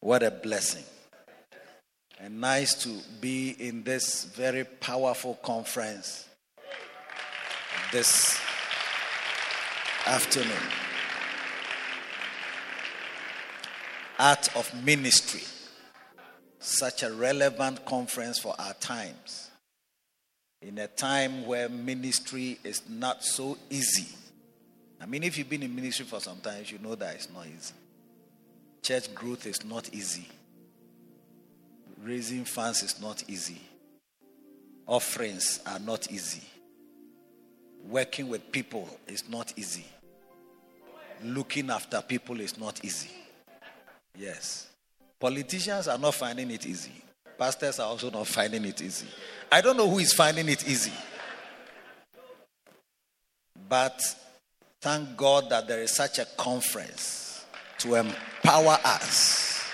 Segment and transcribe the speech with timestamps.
[0.00, 0.84] What a blessing.
[2.18, 6.26] And nice to be in this very powerful conference
[7.92, 8.40] this
[10.06, 10.56] afternoon.
[14.18, 15.42] Art of Ministry.
[16.58, 19.50] Such a relevant conference for our times.
[20.62, 24.08] In a time where ministry is not so easy.
[25.00, 27.46] I mean, if you've been in ministry for some time, you know that it's not
[27.46, 27.74] easy.
[28.86, 30.28] Church growth is not easy.
[32.04, 33.60] Raising funds is not easy.
[34.86, 36.46] Offerings are not easy.
[37.88, 39.84] Working with people is not easy.
[41.24, 43.10] Looking after people is not easy.
[44.16, 44.68] Yes.
[45.18, 46.92] Politicians are not finding it easy.
[47.36, 49.08] Pastors are also not finding it easy.
[49.50, 50.92] I don't know who is finding it easy.
[53.68, 54.00] But
[54.80, 57.25] thank God that there is such a conference
[57.78, 59.64] to empower us,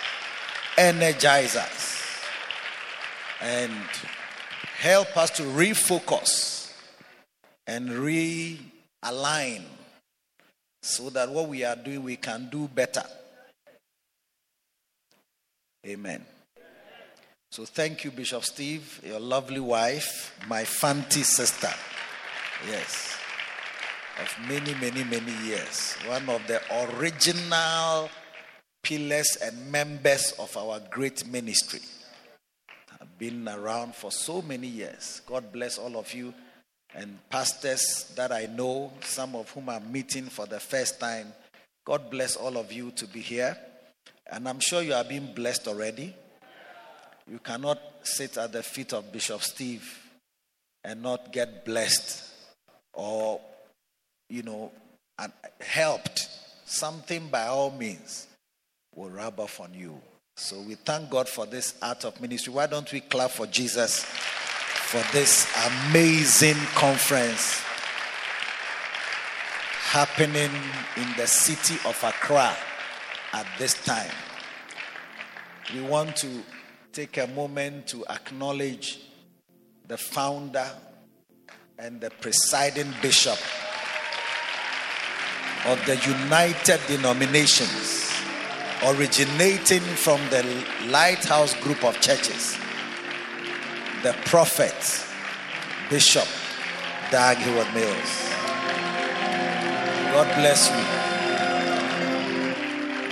[0.77, 2.19] energize us,
[3.41, 3.73] and
[4.79, 6.73] help us to refocus
[7.67, 9.63] and realign
[10.83, 13.05] so that what we are doing we can do better.
[15.87, 16.25] Amen.
[17.51, 21.71] So thank you, Bishop Steve, your lovely wife, my fancy sister.
[22.67, 23.12] Yes.
[24.21, 25.97] Of many, many, many years.
[26.07, 26.61] One of the
[26.95, 28.11] original
[28.83, 31.81] pillars and members of our great ministry.
[33.01, 35.23] I've been around for so many years.
[35.27, 36.35] God bless all of you
[36.95, 41.33] and pastors that I know, some of whom I'm meeting for the first time.
[41.85, 43.57] God bless all of you to be here.
[44.31, 46.15] And I'm sure you are being blessed already.
[47.31, 50.01] You cannot sit at the feet of Bishop Steve
[50.85, 52.31] and not get blessed
[52.93, 53.41] or,
[54.33, 54.73] you know,
[55.19, 55.31] and
[55.61, 56.27] helped.
[56.65, 58.29] Something by all means
[58.95, 60.01] will rub off on you.
[60.37, 62.55] So we thank God for this art of ministry.
[62.55, 65.47] Why don't we clap for Jesus for this
[65.91, 67.61] amazing conference
[69.91, 70.51] happening
[70.97, 72.57] in the city of Accra
[73.35, 74.11] at this time?
[75.75, 76.43] We want to
[76.95, 78.99] take a moment to acknowledge
[79.89, 80.71] the founder
[81.79, 83.39] and the presiding bishop
[85.67, 88.11] of the United Denominations,
[88.87, 90.45] originating from the
[90.89, 92.57] Lighthouse Group of Churches,
[94.03, 95.05] the prophet,
[95.89, 96.27] Bishop
[97.11, 98.29] Dag Heward Mills.
[100.13, 100.85] God bless you.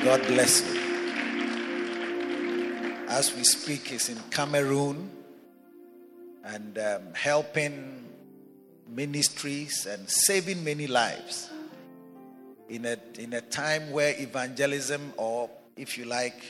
[0.04, 0.70] God bless you
[3.10, 5.10] as we speak, is in Cameroon
[6.44, 8.04] and um, helping
[8.88, 11.50] ministries and saving many lives
[12.70, 16.42] in a, in a time where evangelism or if you like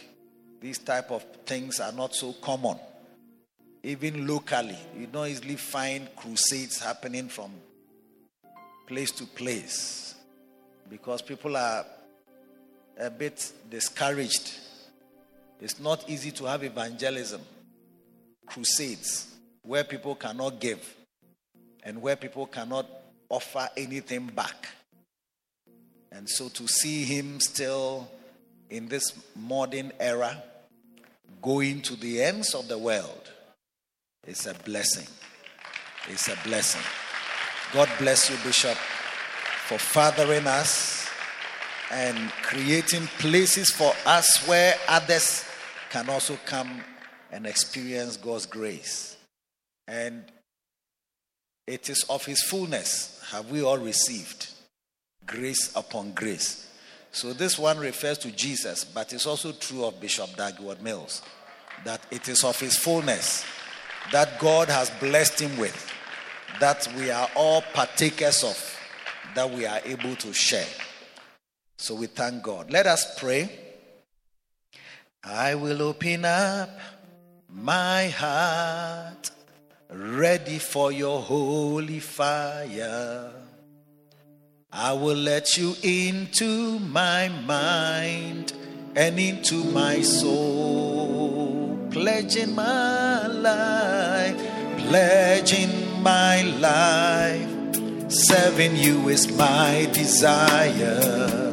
[0.60, 2.78] these type of things are not so common
[3.82, 7.50] even locally you don't easily find crusades happening from
[8.86, 10.14] place to place
[10.88, 11.84] because people are
[12.98, 14.52] a bit discouraged
[15.60, 17.42] it's not easy to have evangelism,
[18.46, 19.26] crusades,
[19.62, 20.96] where people cannot give
[21.82, 22.86] and where people cannot
[23.28, 24.68] offer anything back.
[26.12, 28.08] And so to see him still
[28.68, 30.42] in this modern era
[31.42, 33.30] going to the ends of the world
[34.26, 35.06] is a blessing.
[36.08, 36.82] It's a blessing.
[37.72, 38.76] God bless you, Bishop,
[39.66, 41.08] for fathering us
[41.90, 45.44] and creating places for us where others
[45.90, 46.82] can also come
[47.32, 49.16] and experience God's grace.
[49.86, 50.24] And
[51.66, 54.52] it is of His fullness have we all received
[55.30, 56.66] grace upon grace.
[57.12, 61.22] So this one refers to Jesus, but it's also true of Bishop Dag Heward Mills
[61.84, 63.44] that it is of His fullness
[64.12, 65.92] that God has blessed him with,
[66.58, 68.80] that we are all partakers of,
[69.34, 70.66] that we are able to share.
[71.76, 72.70] So we thank God.
[72.70, 73.50] Let us pray.
[75.22, 76.70] I will open up
[77.48, 79.30] my heart,
[79.90, 83.30] ready for your holy fire.
[84.72, 88.52] I will let you into my mind
[88.94, 94.36] and into my soul, pledging my life,
[94.78, 97.48] pledging my life.
[98.12, 101.50] Serving you is my desire.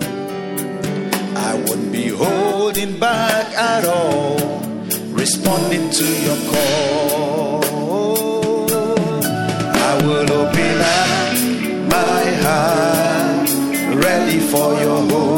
[1.35, 4.59] I won't be holding back at all,
[5.09, 7.63] responding to your call.
[9.73, 10.46] I will
[14.51, 15.36] for your holy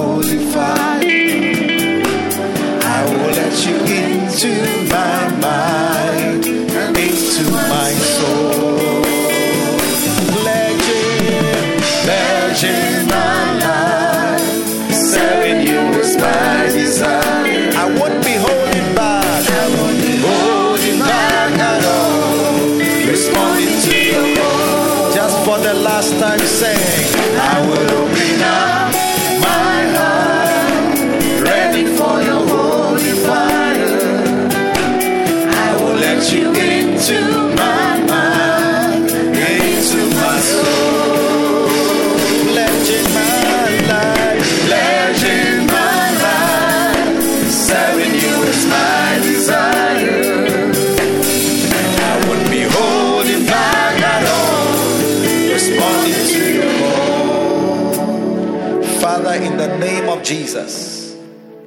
[60.49, 61.15] Jesus,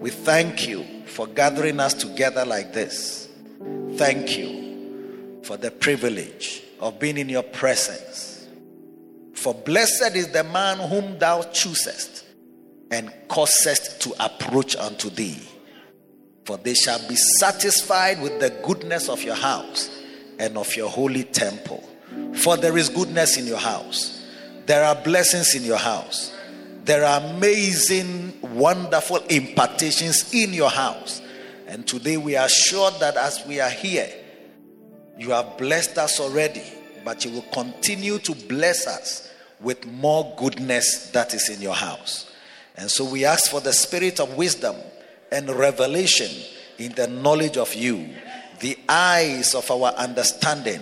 [0.00, 3.28] we thank you for gathering us together like this.
[3.94, 8.44] Thank you for the privilege of being in your presence.
[9.34, 12.24] For blessed is the man whom thou choosest
[12.90, 15.38] and causest to approach unto thee.
[16.44, 19.96] For they shall be satisfied with the goodness of your house
[20.40, 21.88] and of your holy temple.
[22.34, 24.26] For there is goodness in your house,
[24.66, 26.32] there are blessings in your house,
[26.84, 31.22] there are amazing, wonderful impartations in your house.
[31.68, 34.08] And today we are sure that as we are here,
[35.18, 36.62] you have blessed us already,
[37.04, 39.30] but you will continue to bless us
[39.60, 42.30] with more goodness that is in your house.
[42.76, 44.74] And so we ask for the spirit of wisdom
[45.30, 46.30] and revelation
[46.78, 48.08] in the knowledge of you,
[48.60, 50.80] the eyes of our understanding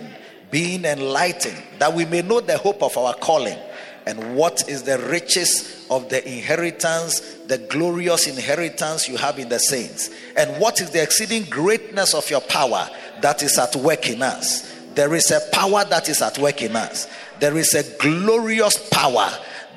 [0.49, 3.57] being enlightened, that we may know the hope of our calling
[4.05, 9.59] and what is the riches of the inheritance, the glorious inheritance you have in the
[9.59, 12.89] saints, and what is the exceeding greatness of your power
[13.21, 14.69] that is at work in us.
[14.95, 17.07] There is a power that is at work in us,
[17.39, 19.29] there is a glorious power.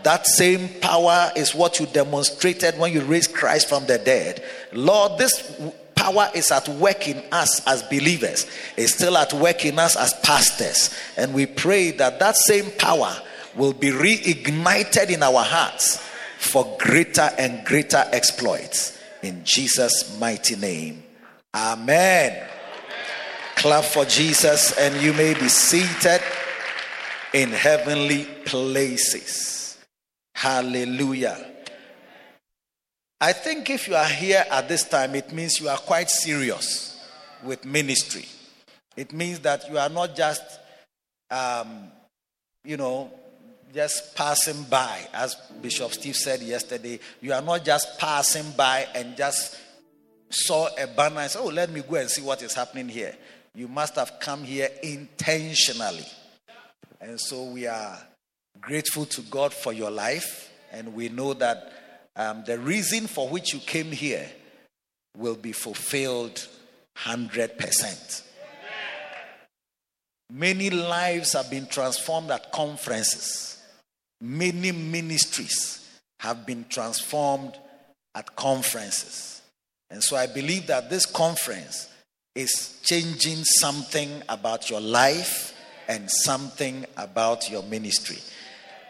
[0.02, 4.44] That same power is what you demonstrated when you raised Christ from the dead.
[4.74, 5.58] Lord, this
[5.94, 10.12] power is at work in us as believers, it's still at work in us as
[10.22, 10.94] pastors.
[11.16, 13.16] And we pray that that same power
[13.56, 15.98] will be reignited in our hearts
[16.38, 18.98] for greater and greater exploits.
[19.22, 21.02] In Jesus' mighty name.
[21.54, 22.32] Amen.
[22.32, 22.48] Amen.
[23.56, 26.20] Clap for Jesus, and you may be seated
[27.32, 29.78] in heavenly places.
[30.34, 31.52] Hallelujah.
[33.20, 37.00] I think if you are here at this time, it means you are quite serious
[37.42, 38.26] with ministry.
[38.96, 40.42] It means that you are not just,
[41.30, 41.90] um,
[42.64, 43.10] you know,
[43.74, 49.16] just passing by, as Bishop Steve said yesterday, you are not just passing by and
[49.16, 49.58] just
[50.30, 53.16] saw a banner and said, Oh, let me go and see what is happening here.
[53.54, 56.06] You must have come here intentionally.
[57.00, 57.98] And so we are
[58.60, 61.72] grateful to God for your life, and we know that
[62.16, 64.28] um, the reason for which you came here
[65.16, 66.46] will be fulfilled
[66.98, 68.22] 100%.
[70.32, 73.53] Many lives have been transformed at conferences
[74.24, 77.58] Many ministries have been transformed
[78.14, 79.42] at conferences.
[79.90, 81.90] And so I believe that this conference
[82.34, 85.54] is changing something about your life
[85.88, 88.16] and something about your ministry.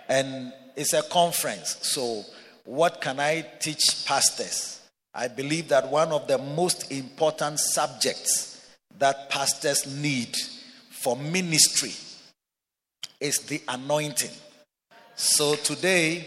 [0.08, 1.78] And it's a conference.
[1.82, 2.22] So,
[2.64, 4.82] what can I teach pastors?
[5.12, 10.36] I believe that one of the most important subjects that pastors need
[10.90, 11.92] for ministry
[13.18, 14.30] is the anointing.
[15.16, 16.25] So today,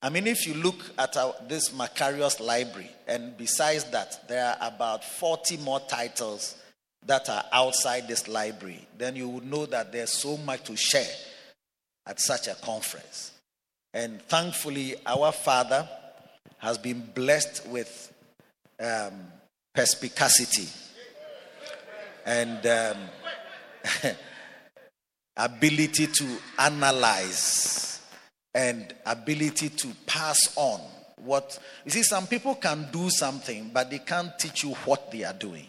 [0.00, 4.68] I mean, if you look at our, this Makarios library, and besides that, there are
[4.68, 6.54] about 40 more titles
[7.04, 11.06] that are outside this library, then you would know that there's so much to share
[12.06, 13.32] at such a conference.
[13.92, 15.88] And thankfully, our Father
[16.58, 18.12] has been blessed with
[18.78, 19.12] um,
[19.74, 20.68] perspicacity
[22.24, 22.98] and um,
[25.36, 27.85] ability to analyze
[28.56, 30.80] and ability to pass on
[31.22, 35.24] what you see some people can do something but they can't teach you what they
[35.24, 35.66] are doing.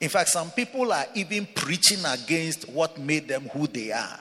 [0.00, 4.20] In fact some people are even preaching against what made them who they are.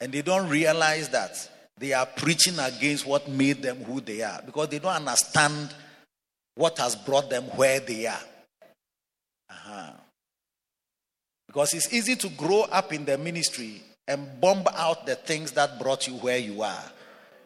[0.00, 1.48] And they don't realize that
[1.78, 5.72] they are preaching against what made them who they are because they don't understand
[6.56, 8.24] what has brought them where they are.
[9.50, 9.92] Uh-huh.
[11.46, 15.78] because it's easy to grow up in the ministry and bomb out the things that
[15.78, 16.84] brought you where you are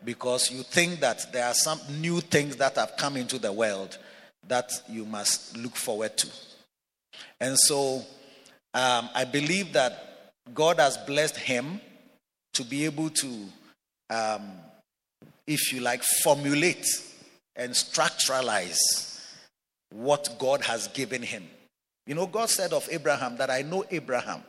[0.05, 3.99] because you think that there are some new things that have come into the world
[4.49, 6.29] that you must look forward to.
[7.41, 8.03] And so
[8.75, 11.81] um, I believe that God has blessed him
[12.55, 13.47] to be able to,
[14.11, 14.53] um,
[15.47, 16.87] if you like, formulate
[17.57, 19.21] and structuralize
[19.91, 21.45] what God has given him.
[22.07, 24.43] You know, God said of Abraham that I know Abraham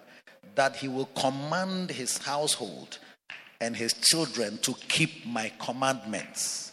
[0.56, 3.00] that he will command his household
[3.60, 6.72] and his children to keep my commandments.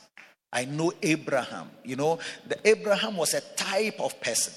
[0.53, 1.71] I know Abraham.
[1.85, 4.55] You know, the Abraham was a type of person.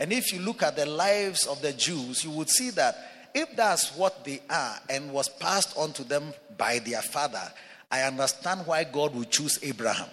[0.00, 2.96] And if you look at the lives of the Jews, you would see that
[3.34, 7.42] if that's what they are and was passed on to them by their father,
[7.90, 10.08] I understand why God would choose Abraham.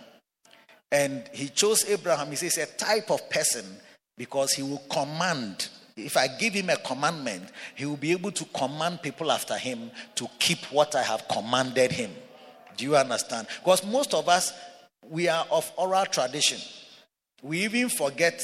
[0.91, 3.65] And he chose Abraham, he says, a type of person
[4.17, 7.43] because he will command if I give him a commandment,
[7.75, 11.91] he will be able to command people after him to keep what I have commanded
[11.91, 12.11] him.
[12.77, 13.47] Do you understand?
[13.59, 14.53] Because most of us,
[15.09, 16.59] we are of oral tradition.
[17.41, 18.41] We even forget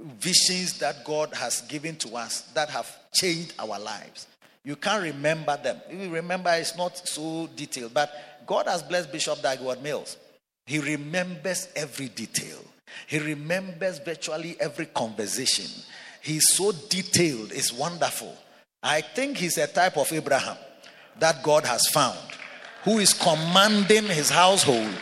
[0.00, 4.26] visions that God has given to us that have changed our lives.
[4.64, 5.80] You can't remember them.
[5.88, 8.12] If You remember it's not so detailed, but
[8.46, 10.16] God has blessed Bishop Dag Heward-Mills.
[10.66, 12.58] He remembers every detail.
[13.06, 15.66] He remembers virtually every conversation.
[16.22, 18.36] He's so detailed, it's wonderful.
[18.82, 20.56] I think he's a type of Abraham
[21.18, 22.18] that God has found
[22.84, 24.94] who is commanding his household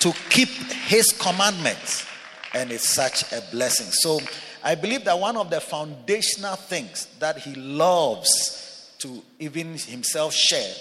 [0.00, 2.06] to keep his commandments.
[2.52, 3.86] And it's such a blessing.
[3.86, 4.20] So
[4.62, 10.74] I believe that one of the foundational things that he loves to even himself share,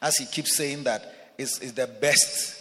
[0.00, 2.60] as he keeps saying that, is, is the best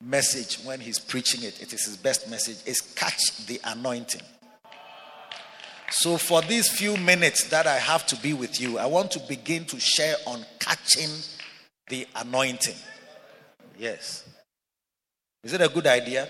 [0.00, 1.60] message when he's preaching it.
[1.62, 4.22] It is his best message, is catch the anointing.
[5.96, 9.20] So, for these few minutes that I have to be with you, I want to
[9.20, 11.08] begin to share on catching
[11.88, 12.74] the anointing.
[13.78, 14.24] Yes.
[15.44, 16.28] Is it a good idea?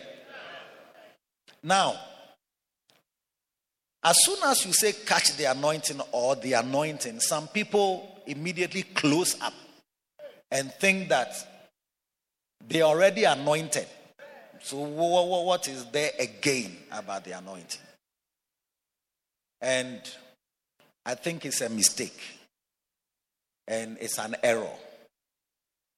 [1.62, 1.98] Now,
[4.02, 9.40] as soon as you say catch the anointing or the anointing, some people immediately close
[9.40, 9.54] up
[10.50, 11.34] and think that
[12.68, 13.86] they already anointed.
[14.60, 17.80] So, what is there again about the anointing?
[19.64, 20.02] And
[21.06, 22.20] I think it's a mistake
[23.66, 24.76] and it's an error.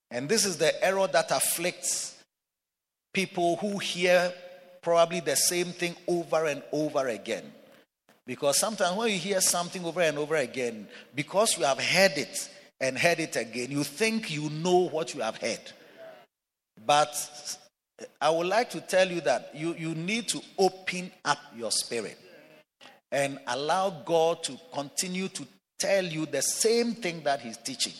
[0.08, 2.16] And this is the error that afflicts
[3.12, 4.32] people who hear
[4.82, 7.42] probably the same thing over and over again.
[8.25, 12.49] Because sometimes when you hear something over and over again, because you have heard it
[12.80, 15.73] and heard it again, you think you know what you have heard.
[16.87, 17.16] But
[18.20, 22.16] I would like to tell you that you, you need to open up your spirit
[23.12, 25.46] and allow God to continue to
[25.78, 27.92] tell you the same thing that He's teaching.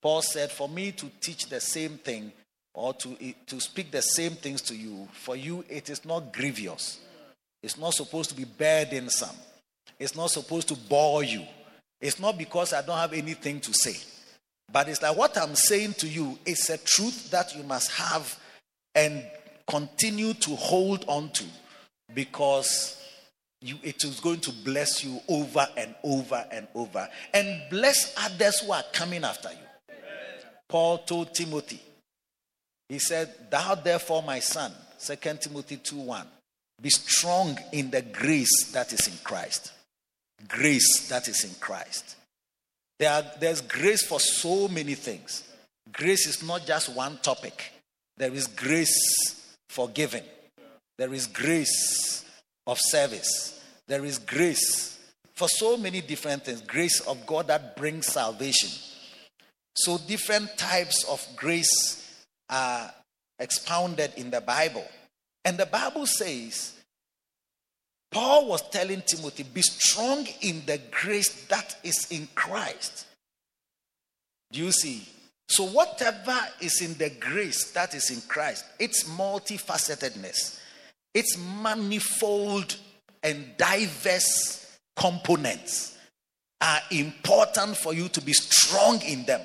[0.00, 2.32] Paul said, For me to teach the same thing
[2.74, 7.00] or to, to speak the same things to you, for you it is not grievous.
[7.62, 9.36] It's not supposed to be burdensome.
[9.98, 11.44] It's not supposed to bore you.
[12.00, 13.96] It's not because I don't have anything to say.
[14.72, 18.38] But it's like what I'm saying to you is a truth that you must have
[18.94, 19.24] and
[19.68, 21.44] continue to hold on to
[22.14, 22.99] because
[23.62, 28.60] you, it is going to bless you over and over and over and bless others
[28.60, 29.96] who are coming after you.
[30.68, 31.80] Paul told Timothy,
[32.88, 36.26] he said, Thou therefore, my son, 2 Timothy 2 1,
[36.80, 39.72] be strong in the grace that is in Christ.
[40.48, 42.16] Grace that is in Christ.
[42.98, 45.42] There are, there's grace for so many things.
[45.92, 47.72] Grace is not just one topic.
[48.16, 50.24] There is grace for giving.
[50.98, 52.19] There is grace
[52.70, 53.60] of service.
[53.88, 54.98] There is grace
[55.34, 56.60] for so many different things.
[56.60, 58.70] Grace of God that brings salvation.
[59.74, 62.92] So, different types of grace are
[63.40, 64.86] expounded in the Bible.
[65.44, 66.74] And the Bible says,
[68.12, 73.06] Paul was telling Timothy, be strong in the grace that is in Christ.
[74.52, 75.08] Do you see?
[75.48, 80.59] So, whatever is in the grace that is in Christ, its multifacetedness,
[81.14, 82.76] its manifold
[83.22, 85.96] and diverse components
[86.60, 89.40] are important for you to be strong in them.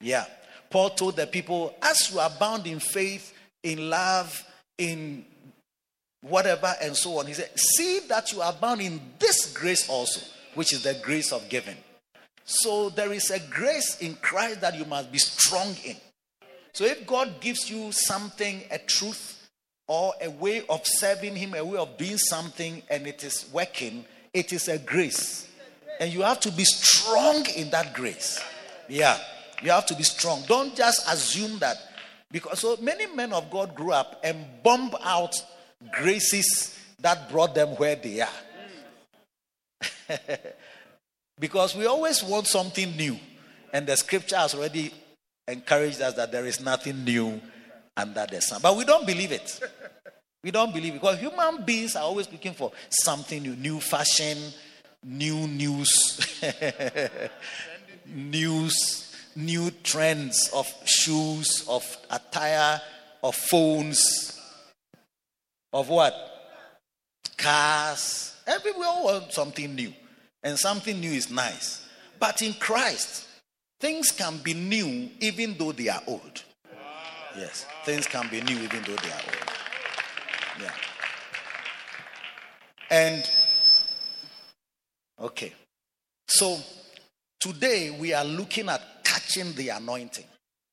[0.00, 0.24] Yeah.
[0.70, 4.44] Paul told the people, as you abound in faith, in love,
[4.78, 5.24] in
[6.22, 10.20] whatever, and so on, he said, see that you abound in this grace also,
[10.54, 11.76] which is the grace of giving.
[12.44, 15.96] So there is a grace in Christ that you must be strong in.
[16.72, 19.35] So if God gives you something, a truth,
[19.86, 24.04] or a way of serving Him, a way of doing something, and it is working,
[24.32, 25.48] it is a grace.
[26.00, 28.42] And you have to be strong in that grace.
[28.88, 29.18] Yeah.
[29.62, 30.42] You have to be strong.
[30.46, 31.76] Don't just assume that.
[32.30, 35.34] Because so many men of God grew up and bomb out
[35.92, 38.28] graces that brought them where they are.
[41.38, 43.18] because we always want something new.
[43.72, 44.92] And the scripture has already
[45.48, 47.40] encouraged us that there is nothing new
[47.96, 48.60] under the sun.
[48.62, 49.60] But we don't believe it.
[50.46, 50.92] We don't believe.
[50.92, 54.38] Because human beings are always looking for something new, new fashion,
[55.02, 56.40] new news,
[58.06, 59.02] news
[59.34, 62.80] new trends of shoes, of attire,
[63.24, 64.40] of phones,
[65.72, 66.14] of what?
[67.36, 68.36] Cars.
[68.46, 69.92] Everyone wants something new.
[70.44, 71.86] And something new is nice.
[72.20, 73.26] But in Christ,
[73.80, 76.44] things can be new even though they are old.
[77.36, 79.65] Yes, things can be new even though they are old.
[80.60, 80.72] Yeah.
[82.90, 83.30] And,
[85.20, 85.52] okay.
[86.28, 86.58] So,
[87.40, 90.24] today we are looking at catching the anointing.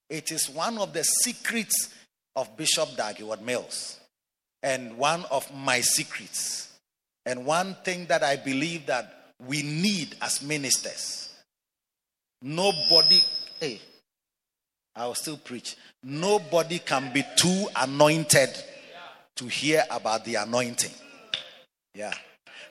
[0.09, 1.93] It is one of the secrets
[2.35, 3.99] of Bishop Dag Heward-Mills
[4.61, 6.71] and one of my secrets
[7.25, 11.33] and one thing that I believe that we need as ministers.
[12.41, 13.19] Nobody,
[13.59, 13.79] hey,
[14.95, 15.75] I will still preach.
[16.03, 18.49] Nobody can be too anointed
[19.35, 20.91] to hear about the anointing.
[21.95, 22.13] Yeah.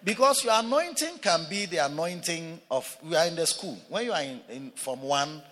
[0.04, 3.78] Because your anointing can be the anointing of, we are in the school.
[3.88, 5.42] When you are in, in from one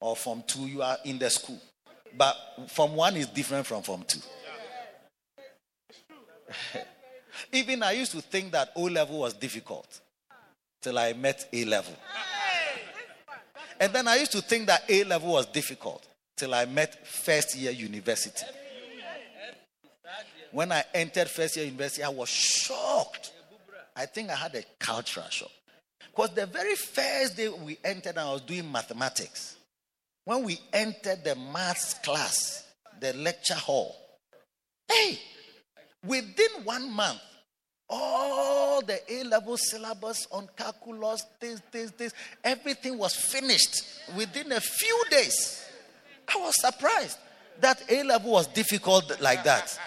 [0.00, 1.60] or from two, you are in the school.
[2.16, 2.36] But
[2.68, 4.20] from one is different from from two.
[7.52, 10.00] Even I used to think that O level was difficult
[10.80, 11.94] till I met A level.
[13.80, 17.56] And then I used to think that A level was difficult till I met first
[17.56, 18.44] year university.
[20.52, 23.32] When I entered first year university, I was shocked.
[23.94, 25.50] I think I had a cultural shock.
[26.10, 29.56] Because the very first day we entered, I was doing mathematics.
[30.24, 32.66] When we entered the maths class,
[33.00, 33.96] the lecture hall,
[34.90, 35.18] hey,
[36.04, 37.20] within one month,
[37.90, 42.12] all the A level syllabus on calculus, this, this, this,
[42.44, 43.82] everything was finished
[44.16, 45.64] within a few days.
[46.34, 47.18] I was surprised
[47.60, 49.78] that A level was difficult like that.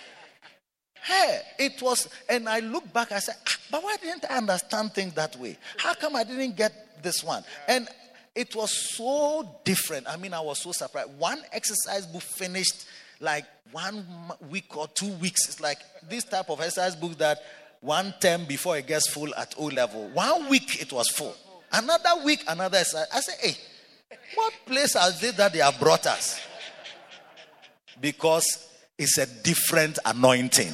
[1.03, 4.93] Hey, it was, and I look back, I said, ah, but why didn't I understand
[4.93, 5.57] things that way?
[5.77, 7.43] How come I didn't get this one?
[7.67, 7.87] And
[8.35, 10.07] it was so different.
[10.07, 11.09] I mean, I was so surprised.
[11.17, 12.85] One exercise book finished
[13.19, 14.05] like one
[14.49, 15.47] week or two weeks.
[15.47, 17.39] It's like this type of exercise book that
[17.81, 20.07] one term before it gets full at O level.
[20.09, 21.35] One week it was full.
[21.71, 22.77] Another week, another.
[22.77, 23.57] I said, hey,
[24.35, 26.39] what place is it that they have brought us?
[27.99, 28.67] Because
[29.01, 30.71] it's a different anointing.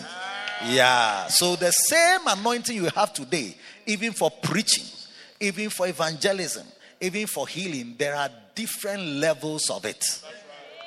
[0.68, 1.28] Yeah.
[1.28, 4.84] So the same anointing you have today, even for preaching,
[5.40, 6.68] even for evangelism,
[7.00, 10.04] even for healing, there are different levels of it.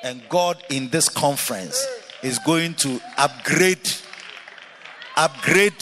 [0.03, 1.83] And God in this conference
[2.21, 3.89] is going to upgrade
[5.17, 5.73] upgrade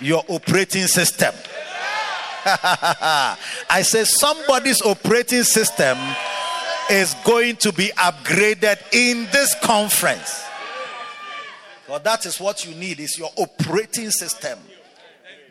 [0.00, 1.34] your operating system.
[2.44, 5.98] I say somebody's operating system
[6.90, 10.47] is going to be upgraded in this conference.
[11.88, 14.58] Well, that is what you need is your operating system.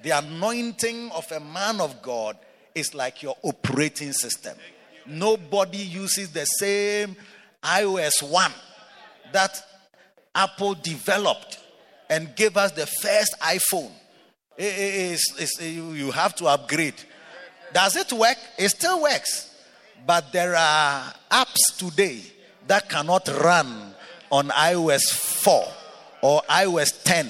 [0.03, 2.37] The anointing of a man of God
[2.75, 4.55] is like your operating system.
[5.05, 7.15] Nobody uses the same
[7.63, 8.51] iOS 1
[9.33, 9.59] that
[10.35, 11.59] Apple developed
[12.09, 13.91] and gave us the first iPhone
[14.57, 16.95] it's, it's, you have to upgrade.
[17.73, 18.37] Does it work?
[18.57, 19.55] It still works.
[20.05, 22.21] But there are apps today
[22.67, 23.93] that cannot run
[24.31, 25.65] on iOS 4
[26.21, 27.29] or iOS 10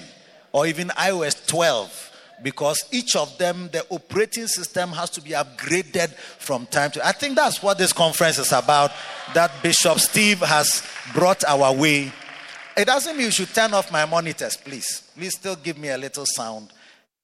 [0.51, 2.03] or even iOS 12
[2.43, 7.11] because each of them the operating system has to be upgraded from time to i
[7.11, 8.91] think that's what this conference is about
[9.33, 12.11] that bishop steve has brought our way
[12.75, 15.97] it doesn't mean you should turn off my monitors please please still give me a
[15.97, 16.71] little sound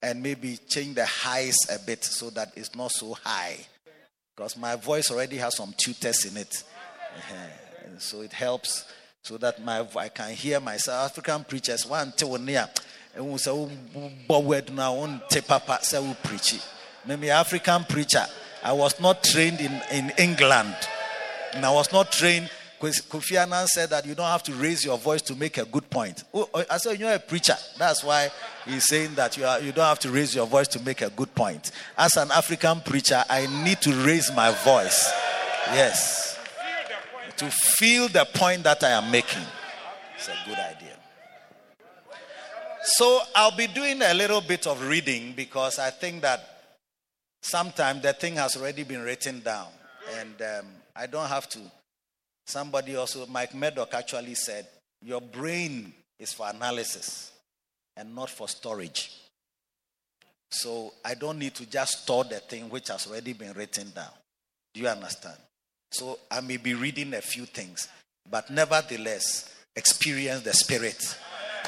[0.04, 3.58] and maybe change the highs a bit so that it's not so high.
[4.36, 6.63] Because my voice already has some tutors in it.
[7.99, 8.86] So it helps
[9.24, 12.70] so that my I can hear my South African preachers one till near
[13.16, 13.52] and we say
[14.30, 16.60] word now on papa say we preach.
[17.06, 18.26] Maybe African preacher.
[18.64, 20.76] I was not trained in, in England.
[21.54, 22.50] And I was not trained
[22.82, 25.90] Kofi Annan said that you don't have to raise your voice to make a good
[25.90, 26.26] point.
[26.34, 27.56] Oh, oh, I said, you're a preacher.
[27.78, 28.30] That's why
[28.66, 31.10] he's saying that you, are, you don't have to raise your voice to make a
[31.12, 31.72] good point.
[31.98, 35.10] As an African preacher, I need to raise my voice.
[35.68, 36.33] Yes.
[37.44, 39.44] To feel the point that I am making.
[40.16, 40.98] It's a good idea.
[42.84, 46.40] So I'll be doing a little bit of reading because I think that
[47.42, 49.68] sometimes the thing has already been written down.
[50.18, 51.60] And um, I don't have to
[52.46, 54.68] Somebody also, Mike Murdock actually said,
[55.02, 57.32] Your brain is for analysis
[57.96, 59.12] and not for storage.
[60.50, 64.12] So I don't need to just store the thing which has already been written down.
[64.74, 65.38] Do you understand?
[65.94, 67.88] So I may be reading a few things,
[68.30, 71.16] but nevertheless, experience the spirit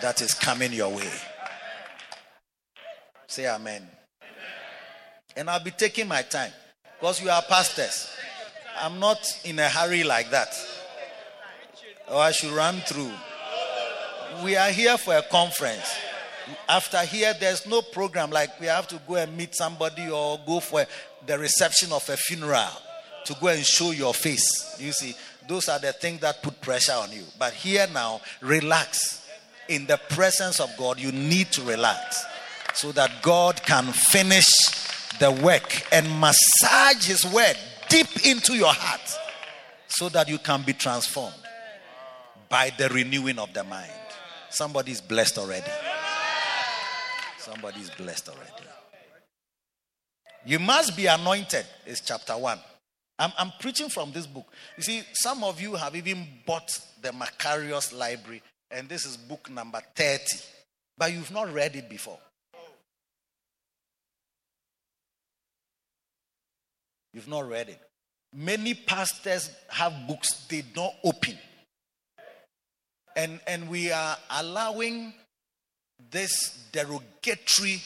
[0.01, 1.11] that is coming your way.
[3.27, 3.87] Say amen.
[5.37, 6.51] And I'll be taking my time
[6.99, 8.09] because you are pastors.
[8.81, 10.57] I'm not in a hurry like that.
[12.09, 13.11] Or I should run through.
[14.43, 15.99] We are here for a conference.
[16.67, 20.61] After here, there's no program like we have to go and meet somebody or go
[20.61, 20.83] for
[21.27, 22.71] the reception of a funeral
[23.25, 24.77] to go and show your face.
[24.79, 25.15] You see,
[25.47, 27.23] those are the things that put pressure on you.
[27.37, 29.27] But here now, relax.
[29.67, 32.23] In the presence of God, you need to relax
[32.73, 34.45] so that God can finish
[35.19, 37.57] the work and massage His word
[37.89, 39.17] deep into your heart
[39.87, 41.35] so that you can be transformed
[42.49, 43.91] by the renewing of the mind.
[44.49, 45.71] Somebody is blessed already.
[47.39, 48.51] Somebody is blessed already.
[50.45, 52.59] You must be anointed, is chapter 1.
[53.17, 54.45] I'm, I'm preaching from this book.
[54.77, 59.49] You see, some of you have even bought the Makarios Library, and this is book
[59.49, 60.23] number 30,
[60.97, 62.19] but you've not read it before.
[67.13, 67.79] You've not read it.
[68.33, 71.37] Many pastors have books they don't open.
[73.15, 75.13] And, and we are allowing
[76.11, 77.81] this derogatory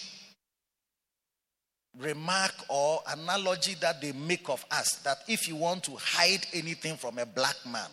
[1.97, 6.95] remark or analogy that they make of us that if you want to hide anything
[6.95, 7.89] from a black man,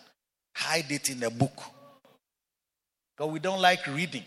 [0.54, 1.62] hide it in a book.
[3.16, 4.24] Because we don't like reading.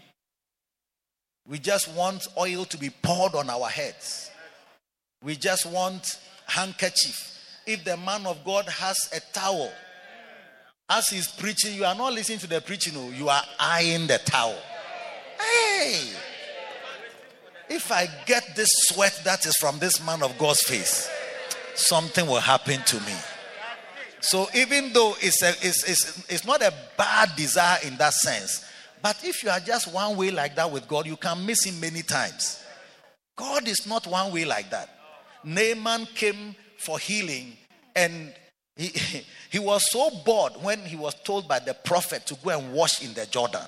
[1.48, 4.30] We just want oil to be poured on our heads.
[5.24, 7.26] We just want handkerchief.
[7.66, 9.72] If the man of God has a towel,
[10.90, 14.18] as he's preaching, you are not listening to the preaching, no, you are eyeing the
[14.26, 14.58] towel.
[15.40, 16.10] Hey!
[17.70, 21.10] If I get this sweat that is from this man of God's face,
[21.76, 23.14] something will happen to me.
[24.22, 28.66] So even though it's, a, it's, it's, it's not a bad desire in that sense,
[29.02, 31.80] but if you are just one way like that with God, you can miss him
[31.80, 32.64] many times.
[33.36, 34.90] God is not one way like that.
[35.44, 37.56] Naaman came for healing
[37.96, 38.34] and
[38.76, 38.92] he,
[39.50, 43.04] he was so bored when he was told by the prophet to go and wash
[43.04, 43.66] in the Jordan.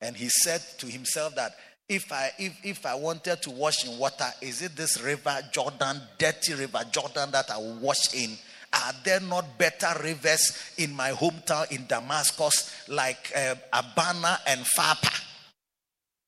[0.00, 1.52] And he said to himself that
[1.88, 6.00] if I if, if I wanted to wash in water, is it this river Jordan,
[6.18, 8.36] dirty river Jordan that I wash in?
[8.72, 15.22] Are there not better rivers in my hometown in Damascus like uh, Abana and Pharpar?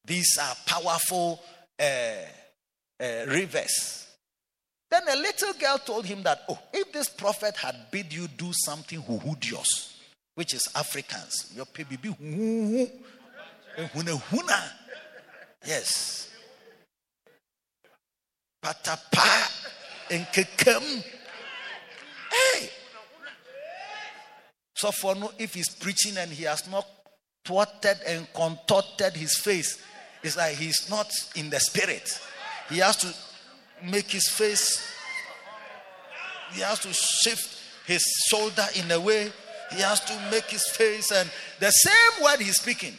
[0.05, 1.43] These are powerful
[1.79, 4.07] uh, uh, rivers.
[4.91, 8.51] Then a little girl told him that, oh, if this prophet had bid you do
[8.53, 9.93] something huhudios,
[10.35, 11.99] which is Africans, your baby,
[15.69, 16.31] yes.
[18.65, 19.51] Patapa
[20.11, 21.05] and kekem.
[22.31, 22.71] Hey.
[24.75, 26.87] So for no, if he's preaching and he has not
[27.45, 29.83] thwarted and contorted his face,
[30.23, 32.21] it's like he's not in the spirit.
[32.71, 33.13] He has to
[33.85, 34.85] make his face,
[36.53, 39.33] he has to shift his shoulder in a way,
[39.75, 42.95] he has to make his face, and the same word he's speaking.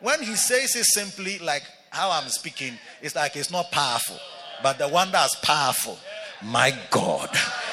[0.00, 1.62] When he says it simply like
[1.98, 4.16] how I'm speaking, it's like it's not powerful.
[4.62, 5.98] But the one that's powerful,
[6.44, 7.28] my God,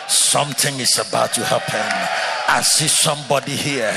[0.08, 1.80] something is about to happen.
[2.48, 3.94] I see somebody here.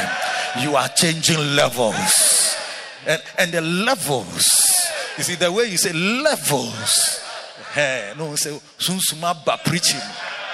[0.61, 2.57] You are changing levels.
[3.07, 4.45] And, and the levels,
[5.17, 7.25] you see, the way you say levels
[7.73, 8.59] Hey, no, say
[9.64, 10.01] preaching.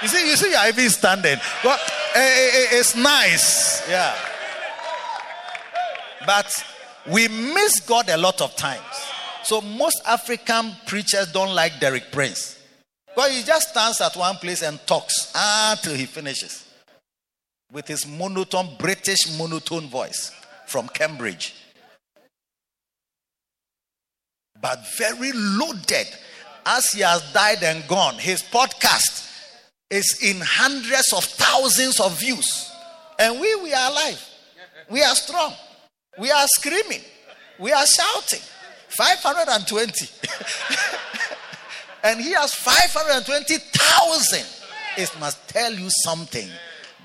[0.01, 1.37] You see, you see, you're even standing.
[1.63, 1.79] Well,
[2.13, 4.13] eh, eh, eh, it's nice, yeah.
[6.25, 6.51] But
[7.07, 9.14] we miss God a lot of times.
[9.45, 12.59] So most African preachers don't like Derek Prince.
[13.07, 16.65] Because he just stands at one place and talks until he finishes
[17.71, 20.31] with his monotone, British monotone voice
[20.65, 21.53] from Cambridge.
[24.59, 26.07] But very loaded
[26.65, 29.31] as he has died and gone, his podcast
[29.91, 32.71] is in hundreds of thousands of views.
[33.19, 34.27] And we, we are alive.
[34.89, 35.53] We are strong.
[36.17, 37.01] We are screaming.
[37.59, 38.41] We are shouting.
[38.97, 40.09] 520.
[42.03, 44.45] and he has 520,000.
[44.97, 46.49] It must tell you something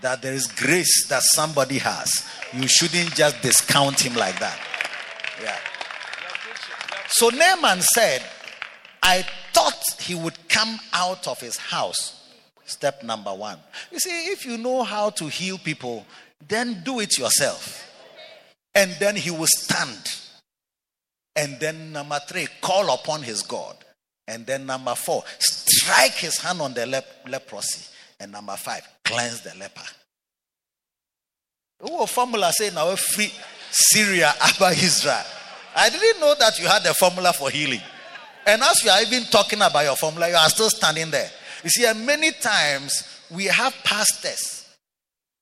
[0.00, 2.24] that there is grace that somebody has.
[2.52, 4.58] You shouldn't just discount him like that.
[5.42, 5.56] Yeah.
[7.08, 8.22] So Naaman said,
[9.02, 12.16] I thought he would come out of his house.
[12.64, 13.58] Step number one.
[13.90, 16.06] You see, if you know how to heal people,
[16.46, 17.86] then do it yourself.
[18.74, 20.19] And then he will stand.
[21.40, 23.74] And then number three, call upon his God.
[24.28, 27.86] And then number four, strike his hand on the lep- leprosy.
[28.20, 29.80] And number five, cleanse the leper.
[31.80, 33.32] Oh, formula say now free
[33.70, 35.24] Syria about Israel.
[35.74, 37.80] I didn't know that you had a formula for healing.
[38.46, 41.30] And as you are even talking about your formula, you are still standing there.
[41.64, 44.68] You see, many times we have pastors,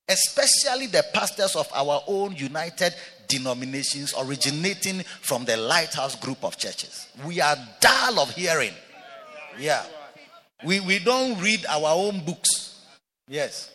[0.08, 2.94] especially the pastors of our own united
[3.28, 7.08] denominations originating from the lighthouse group of churches.
[7.26, 8.72] We are dull of hearing.
[9.58, 9.84] Yeah.
[10.64, 12.80] We, we don't read our own books.
[13.28, 13.70] Yes.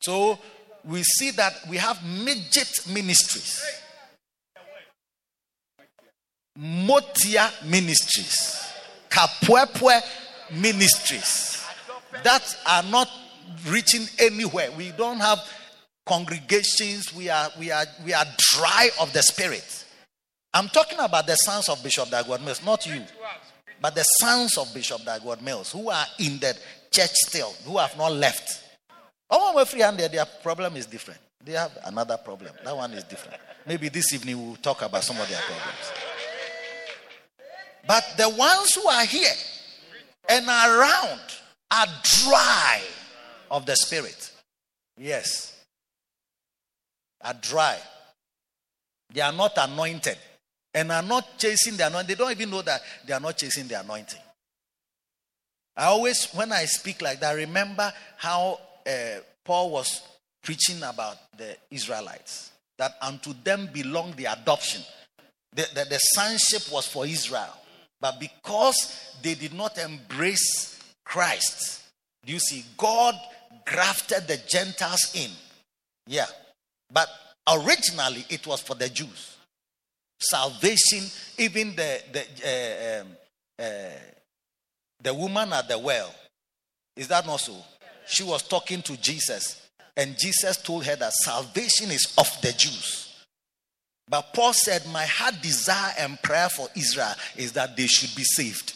[0.00, 0.38] So
[0.84, 3.62] we see that we have midget ministries
[6.58, 8.72] Motia Ministries,
[9.10, 10.00] Kapwepwe
[10.52, 11.64] Ministries
[12.22, 13.10] that are not
[13.66, 14.70] reaching anywhere.
[14.76, 15.40] We don't have
[16.06, 19.84] congregations, we are, we are, we are dry of the spirit.
[20.52, 23.02] I'm talking about the sons of Bishop Dag Heward-Mills, not you,
[23.80, 26.56] but the sons of Bishop Dag Heward-Mills who are in the
[26.90, 28.62] church still, who have not left.
[29.30, 31.20] Oh, we're free their problem is different.
[31.44, 32.52] They have another problem.
[32.64, 33.40] That one is different.
[33.66, 35.92] Maybe this evening we'll talk about some of their problems.
[37.86, 39.32] But the ones who are here
[40.28, 41.20] and around
[41.70, 41.86] are
[42.22, 42.80] dry
[43.50, 44.30] of the spirit.
[44.96, 45.53] Yes.
[47.24, 47.78] Are dry.
[49.12, 50.18] They are not anointed
[50.74, 52.08] and are not chasing the anointing.
[52.08, 54.20] They don't even know that they are not chasing the anointing.
[55.76, 60.02] I always, when I speak like that, remember how uh, Paul was
[60.42, 64.82] preaching about the Israelites that unto them belonged the adoption.
[65.54, 67.56] The, the, the sonship was for Israel.
[68.00, 71.82] But because they did not embrace Christ,
[72.24, 73.14] do you see, God
[73.64, 75.30] grafted the Gentiles in.
[76.06, 76.26] Yeah.
[76.94, 77.08] But
[77.48, 79.36] originally it was for the Jews.
[80.18, 81.04] Salvation,
[81.36, 83.08] even the, the, uh, um,
[83.58, 83.98] uh,
[85.02, 86.14] the woman at the well,
[86.96, 87.56] is that not so?
[88.06, 89.64] She was talking to Jesus
[89.96, 93.24] and Jesus told her that salvation is of the Jews.
[94.08, 98.24] But Paul said, My heart desire and prayer for Israel is that they should be
[98.24, 98.74] saved.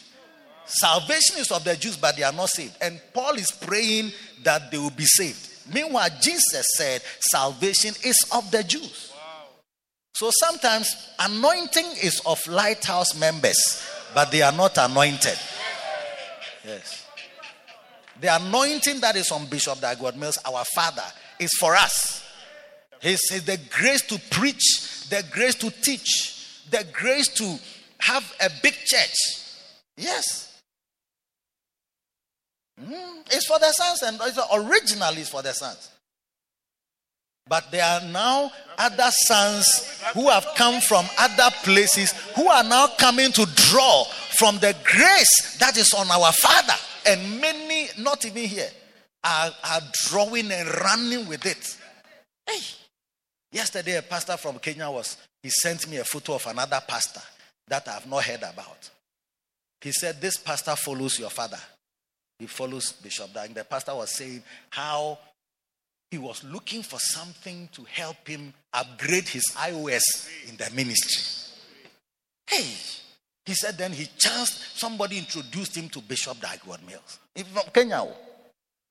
[0.65, 2.75] Salvation is of the Jews, but they are not saved.
[2.81, 4.11] And Paul is praying
[4.43, 5.48] that they will be saved.
[5.73, 9.13] Meanwhile, Jesus said, Salvation is of the Jews.
[10.15, 15.37] So sometimes anointing is of lighthouse members, but they are not anointed.
[16.65, 17.05] Yes.
[18.19, 21.05] The anointing that is on Bishop Dag Heward-Mills, our father,
[21.39, 22.25] is for us.
[23.01, 27.57] He says the grace to preach, the grace to teach, the grace to
[27.99, 29.15] have a big church.
[29.95, 30.48] Yes.
[32.81, 35.89] Mm, it's for the sons, and it's originally it's for the sons.
[37.49, 42.87] But there are now other sons who have come from other places who are now
[42.99, 44.03] coming to draw
[44.37, 46.73] from the grace that is on our father.
[47.07, 48.69] And many, not even here,
[49.23, 51.77] are, are drawing and running with it.
[52.45, 52.59] Hey,
[53.51, 57.21] yesterday a pastor from Kenya was, he sent me a photo of another pastor
[57.67, 58.89] that I have not heard about.
[59.81, 61.59] He said, This pastor follows your father.
[62.39, 63.53] He follows Bishop Dag.
[63.53, 65.19] The pastor was saying how
[66.09, 70.01] he was looking for something to help him upgrade his iOS
[70.47, 71.53] in the ministry.
[72.47, 72.65] Hey,
[73.45, 77.19] he said then he chanced, somebody introduced him to Bishop Dag Heward-Mills.
[77.35, 78.07] from Kenya.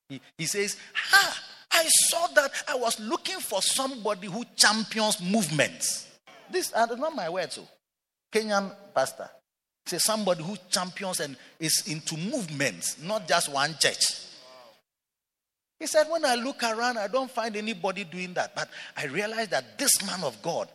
[0.09, 6.09] He, he says, Ha, I saw that I was looking for somebody who champions movements.
[6.51, 7.55] This are not my words.
[7.57, 7.69] so
[8.33, 9.29] Kenyan pastor.
[9.89, 14.21] He says somebody who champions and is into movements, not just one church.
[15.81, 18.55] He said, When I look around, I don't find anybody doing that.
[18.55, 20.69] But I realize that this man of God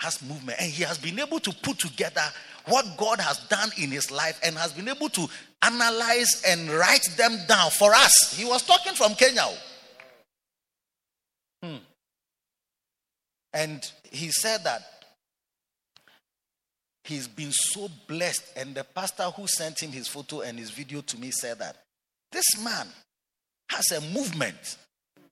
[0.00, 2.20] has movement and he has been able to put together
[2.66, 5.26] what God has done in his life and has been able to
[5.62, 8.36] analyze and write them down for us.
[8.36, 9.46] He was talking from Kenya.
[11.62, 11.76] Hmm.
[13.54, 14.97] And he said that
[17.08, 18.44] he's been so blessed.
[18.56, 21.76] And the pastor who sent him his photo and his video to me said that
[22.30, 22.86] this man
[23.70, 24.76] has a movement.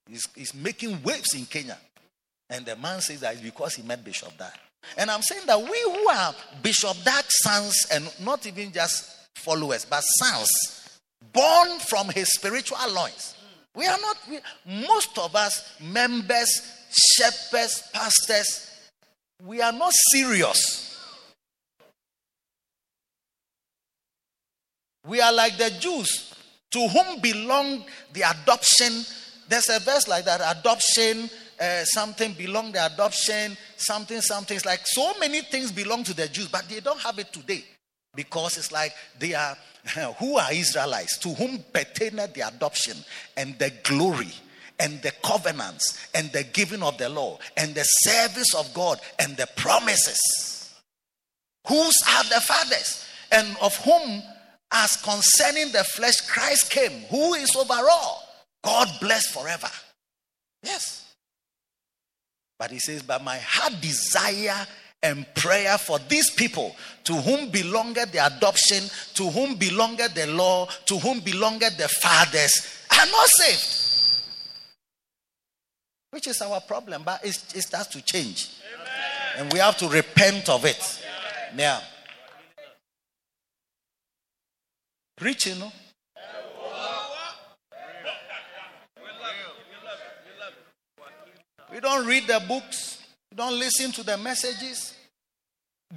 [0.09, 1.79] He's, he's making waves in Kenya.
[2.49, 4.53] And the man says that it's because he met Bishop Dag.
[4.97, 9.85] And I'm saying that we who are Bishop Dag's sons, and not even just followers,
[9.85, 10.49] but sons,
[11.33, 13.35] born from his spiritual loins,
[13.75, 14.39] we are not, we,
[14.87, 16.49] most of us, members,
[17.15, 18.71] shepherds, pastors,
[19.45, 20.96] we are not serious.
[25.07, 26.35] We are like the Jews
[26.71, 29.05] to whom belong the adoption.
[29.49, 34.57] There's a verse like that adoption, uh, something belong the adoption, something, something.
[34.57, 37.65] It's like so many things belong to the Jews, but they don't have it today
[38.15, 39.57] because it's like they are
[40.19, 42.97] who are Israelites to whom pertained the adoption
[43.37, 44.33] and the glory
[44.79, 49.37] and the covenants and the giving of the law and the service of God and
[49.37, 50.75] the promises.
[51.69, 54.23] Whose are the fathers and of whom,
[54.73, 58.23] as concerning the flesh, Christ came, who is over all.
[58.65, 59.69] God bless forever.
[60.63, 61.15] Yes.
[62.59, 64.67] But he says, But my heart desire
[65.03, 66.75] and prayer for these people
[67.05, 68.83] to whom belongeth the adoption,
[69.15, 73.83] to whom belongeth the law, to whom belongeth the fathers, are not saved.
[76.11, 78.51] Which is our problem, but it, starts to change.
[78.75, 78.89] Amen.
[79.39, 81.05] And we have to repent of it.
[81.57, 81.81] Yeah.
[85.17, 85.73] Preaching, no?
[91.73, 93.03] We don't read the books.
[93.31, 94.95] We don't listen to the messages.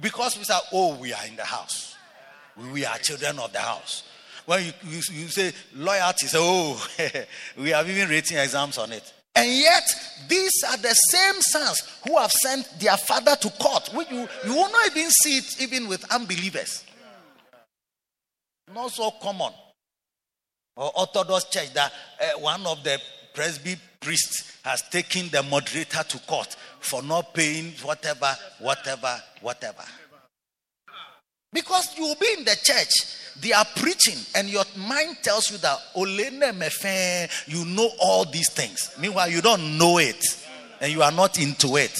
[0.00, 1.96] Because we say, oh, we are in the house.
[2.72, 4.04] We are children of the house.
[4.46, 6.86] When you, you, you say loyalty, say, oh,
[7.58, 9.12] we have even written exams on it.
[9.34, 9.84] And yet,
[10.28, 13.90] these are the same sons who have sent their father to court.
[13.94, 16.84] Which you, you will not even see it even with unbelievers.
[18.74, 19.52] Not so common.
[20.76, 23.00] Or Orthodox church that uh, one of the
[23.34, 29.84] presby priests has taken the moderator to court for not paying whatever, whatever, whatever.
[31.52, 32.88] Because you will be in the church,
[33.40, 38.94] they are preaching, and your mind tells you that Olene you know all these things.
[39.00, 40.24] Meanwhile, you don't know it,
[40.80, 41.90] and you are not into it.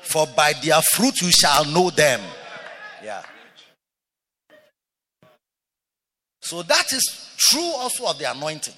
[0.00, 2.20] For by their fruit you shall know them.
[3.02, 3.22] Yeah.
[6.44, 8.74] So that is true also of the anointing.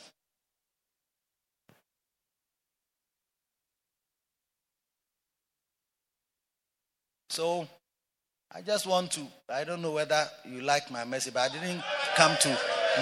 [7.28, 7.66] So
[8.54, 11.82] I just want to, I don't know whether you like my message, but I didn't
[12.14, 12.58] come to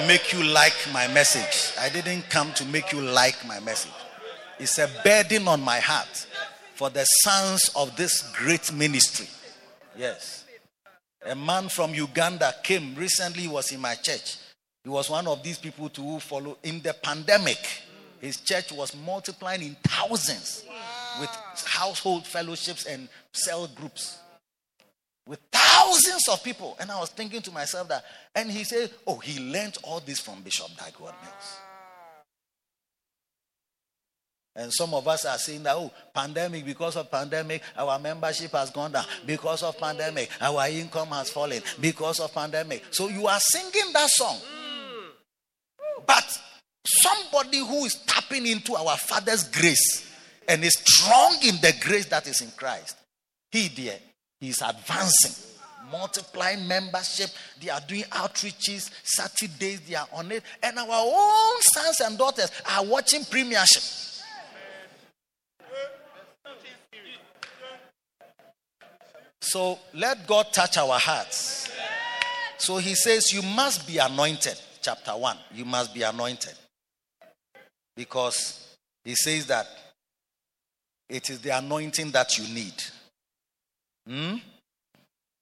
[0.09, 1.77] make you like my message.
[1.79, 3.93] I didn't come to make you like my message.
[4.59, 6.27] It's a burden on my heart
[6.75, 9.29] for the sons of this great ministry.
[9.95, 10.47] Yes.
[11.27, 14.39] A man from Uganda came recently, was in my church.
[14.85, 17.59] He was one of these people to follow in the pandemic.
[18.21, 20.65] His church was multiplying in thousands
[21.19, 21.31] with
[21.67, 24.19] household fellowships and cell groups
[25.27, 26.77] with thousands of people.
[26.79, 30.21] And I was thinking to myself that, and he said, Oh, he learned all this
[30.21, 31.59] from Bishop Dag Heward-Mills.
[34.57, 38.71] And some of us are saying that, oh, pandemic, because of pandemic, our membership has
[38.71, 39.05] gone down.
[39.27, 41.61] Because of pandemic, our income has fallen.
[41.81, 42.85] Because of pandemic.
[42.93, 44.39] So you are singing that song.
[46.07, 46.39] But
[46.87, 50.11] somebody who is tapping into our Father's grace
[50.49, 52.97] and is strong in the grace that is in Christ,
[53.51, 53.99] he, dear,
[54.45, 55.55] He's advancing,
[55.91, 57.31] multiplying membership.
[57.63, 60.43] They are doing outreaches, Saturdays, they are on it.
[60.63, 63.83] And our own sons and daughters are watching premiership.
[69.41, 71.71] So let God touch our hearts.
[72.59, 74.61] So he says, You must be anointed.
[74.85, 75.37] Chapter 1.
[75.55, 76.53] You must be anointed.
[77.97, 79.67] Because he says that
[81.09, 82.75] it is the anointing that you need.
[84.07, 84.37] Hmm?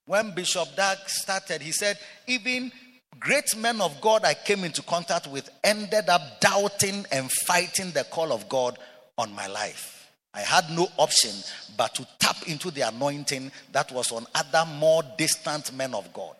[0.06, 2.70] When Bishop Dag started, he said, even
[3.18, 8.04] great men of God I came into contact with ended up doubting and fighting the
[8.04, 8.78] call of God
[9.18, 10.08] on my life.
[10.34, 11.32] I had no option
[11.76, 16.36] but to tap into the anointing that was on other more distant men of God.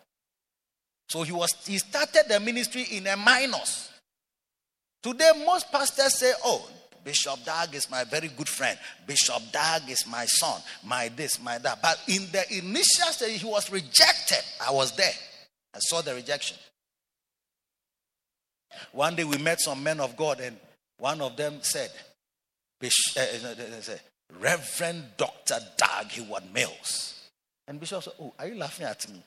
[1.09, 3.91] So he was he started the ministry in a minus.
[5.03, 6.69] Today, most pastors say, Oh,
[7.05, 8.79] Bishop Dag is my very good friend.
[9.07, 11.83] Bishop Dag is my son, my this, my that.
[11.83, 14.43] But in the initial stage, he was rejected.
[14.65, 15.13] I was there.
[15.75, 16.57] I saw the rejection.
[18.93, 20.57] One day we met some men of God, and
[20.99, 21.91] one of them said,
[22.81, 23.49] Bishop, uh,
[23.93, 23.97] uh,
[24.41, 25.59] Reverend Dr.
[25.77, 27.29] Dag Heward-Mills.
[27.69, 29.23] And Bishop said, Oh, are you laughing at me?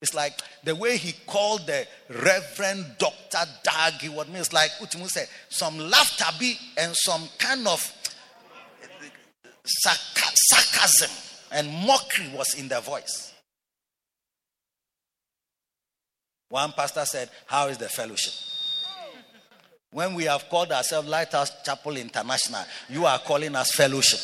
[0.00, 0.32] It's like
[0.62, 3.38] the way he called the Reverend Dr.
[3.64, 7.80] Dag what means like Utimu said, some laughter be and some kind of
[9.64, 11.10] sarcasm
[11.52, 13.32] and mockery was in their voice.
[16.48, 18.32] One pastor said, How is the fellowship?
[19.90, 24.20] When we have called ourselves Lighthouse Chapel International, you are calling us fellowship.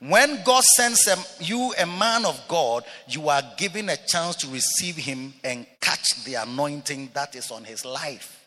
[0.00, 4.46] When God sends a, you a man of God, you are given a chance to
[4.48, 8.46] receive him and catch the anointing that is on his life.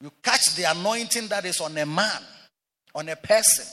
[0.00, 2.22] You catch the anointing that is on a man,
[2.94, 3.66] on a person.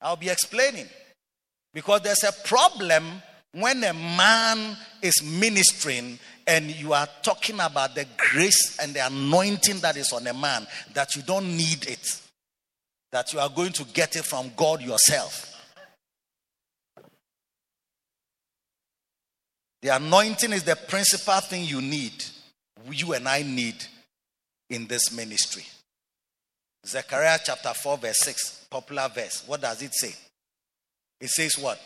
[0.00, 0.86] I'll be explaining.
[1.74, 3.04] Because there's a problem
[3.52, 9.78] when a man is ministering and you are talking about the grace and the anointing
[9.80, 12.22] that is on a man, that you don't need it
[13.12, 15.44] that you are going to get it from God yourself.
[19.80, 22.24] The anointing is the principal thing you need,
[22.90, 23.76] you and I need
[24.68, 25.64] in this ministry.
[26.84, 29.44] Zechariah chapter 4, verse 6, popular verse.
[29.46, 30.14] What does it say?
[31.20, 31.80] It says what?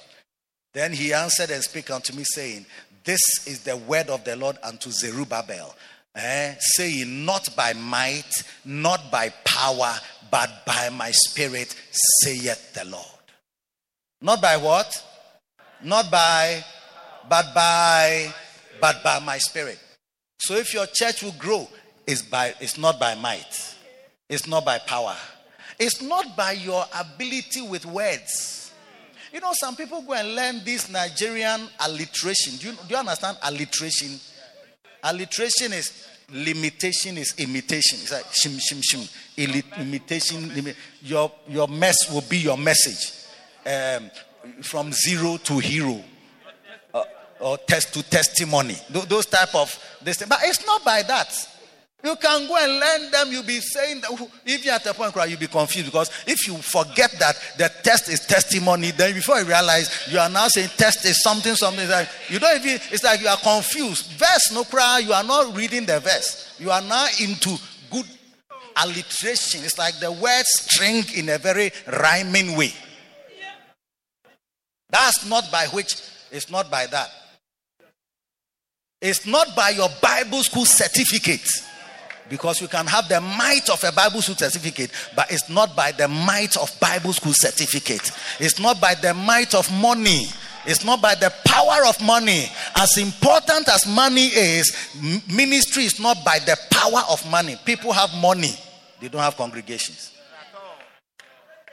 [0.72, 2.66] Then he answered and spake unto me, saying,
[3.04, 5.74] This is the word of the Lord unto Zerubbabel,
[6.14, 6.54] eh?
[6.58, 8.30] saying, Not by might,
[8.64, 9.94] not by power,
[10.32, 11.76] but by my spirit,
[12.22, 13.04] saith the Lord.
[14.22, 14.90] Not by what?
[15.84, 16.64] Not by,
[17.28, 18.32] but by,
[18.80, 19.78] but by my spirit.
[20.38, 21.68] So if your church will grow,
[22.06, 23.76] is by it's not by might,
[24.28, 25.14] it's not by power,
[25.78, 28.72] it's not by your ability with words.
[29.32, 32.56] You know, some people go and learn this Nigerian alliteration.
[32.56, 34.18] Do you, do you understand alliteration?
[35.04, 37.98] Alliteration is limitation is imitation.
[38.00, 39.78] It's like shim shim shim.
[39.80, 40.74] Imitation.
[41.02, 43.18] Your your mess will be your message.
[43.64, 44.10] Um,
[44.62, 46.02] from zero to hero
[46.94, 47.04] uh,
[47.40, 48.76] or test to testimony.
[48.90, 51.32] Those type of this, but it's not by that.
[52.04, 53.30] You can go and learn them.
[53.30, 56.48] You'll be saying that if you're at a point where you'll be confused because if
[56.48, 60.68] you forget that the test is testimony, then before you realize you are now saying
[60.76, 62.80] test is something, something like you don't even.
[62.90, 64.12] It's like you are confused.
[64.12, 64.98] Verse no cry.
[64.98, 66.56] You are not reading the verse.
[66.58, 67.56] You are now into
[67.90, 68.06] good
[68.82, 69.62] alliteration.
[69.64, 72.72] It's like the word string in a very rhyming way.
[74.90, 75.94] That's not by which,
[76.30, 77.08] it's not by that.
[79.00, 81.48] It's not by your Bible school certificate.
[82.32, 85.92] Because you can have the might of a Bible school certificate, but it's not by
[85.92, 88.10] the might of Bible school certificate.
[88.40, 90.28] It's not by the might of money.
[90.64, 92.46] It's not by the power of money.
[92.74, 94.74] As important as money is,
[95.28, 97.58] ministry is not by the power of money.
[97.66, 98.54] People have money,
[98.98, 100.12] they don't have congregations.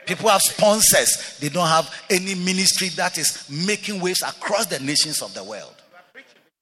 [0.04, 1.38] People have sponsors.
[1.40, 5.79] They don't have any ministry that is making waves across the nations of the world.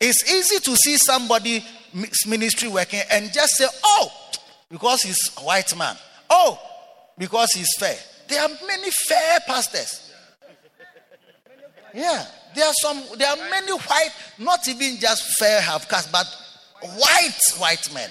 [0.01, 1.65] It's easy to see somebody
[2.27, 4.13] ministry working and just say, oh,
[4.71, 5.97] because he's a white man.
[6.31, 6.61] Oh,
[7.17, 7.97] because he's fair.
[8.29, 10.13] There are many fair pastors.
[11.95, 12.25] Yeah,
[12.55, 13.03] there are some.
[13.17, 16.27] There are many white, not even just fair half caste, but
[16.83, 18.11] white white men.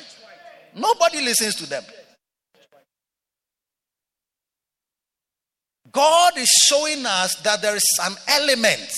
[0.76, 1.84] Nobody listens to them.
[5.92, 8.92] God is showing us that there is an element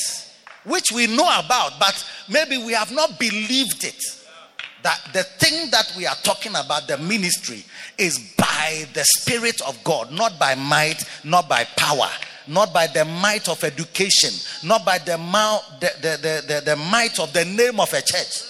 [0.63, 4.03] which we know about, but maybe we have not believed it.
[4.81, 7.65] That the thing that we are talking about, the ministry,
[7.97, 12.07] is by the Spirit of God, not by might, not by power,
[12.47, 14.31] not by the might of education,
[14.63, 18.43] not by the, mouth, the, the, the, the might of the name of a church.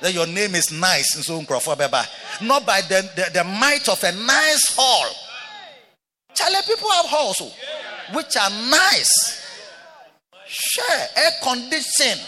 [0.00, 5.14] That your name is nice, not by the, the, the might of a nice hall.
[6.34, 7.40] Charlie, people have halls.
[7.40, 7.52] Oh
[8.12, 9.42] which are nice.
[10.46, 12.18] Sure, air condition.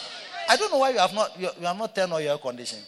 [0.49, 2.79] I don't know why you have not you, have not turned on your air condition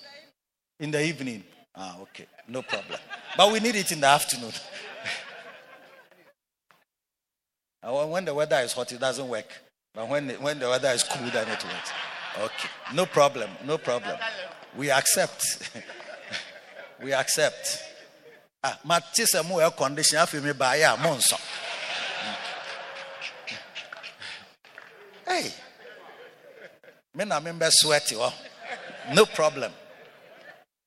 [0.79, 1.45] in the evening.
[1.77, 2.99] Ah, okay, no problem.
[3.37, 4.53] but we need it in the afternoon.
[8.11, 9.47] when the weather is hot, it doesn't work.
[9.95, 11.93] But when when the weather is cool, then it works.
[12.39, 14.17] Okay, no problem, no problem.
[14.77, 15.71] We accept.
[17.03, 17.83] we accept.
[18.65, 20.19] Ah, matisa mo air condition.
[20.19, 21.39] Afi me ba ya monso.
[25.27, 25.53] Hey,
[27.15, 28.17] me na me sweaty.
[29.15, 29.73] No problem.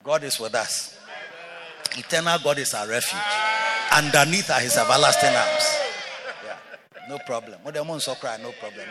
[0.04, 0.98] God is with us.
[1.98, 3.22] Eternal God is our refuge.
[3.96, 5.78] Underneath are his everlasting arms.
[6.46, 6.58] Yeah,
[7.10, 7.60] no problem.
[7.64, 8.88] no problem.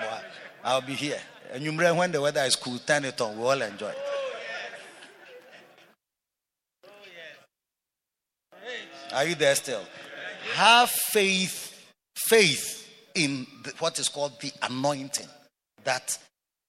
[0.65, 1.21] I'll be here.
[1.53, 3.37] And you remember when the weather is cool, turn it on.
[3.37, 3.99] We all enjoy it.
[9.13, 9.83] Are you there still?
[10.55, 11.85] Have faith,
[12.17, 15.29] faith in the, what is called the anointing
[15.85, 16.17] that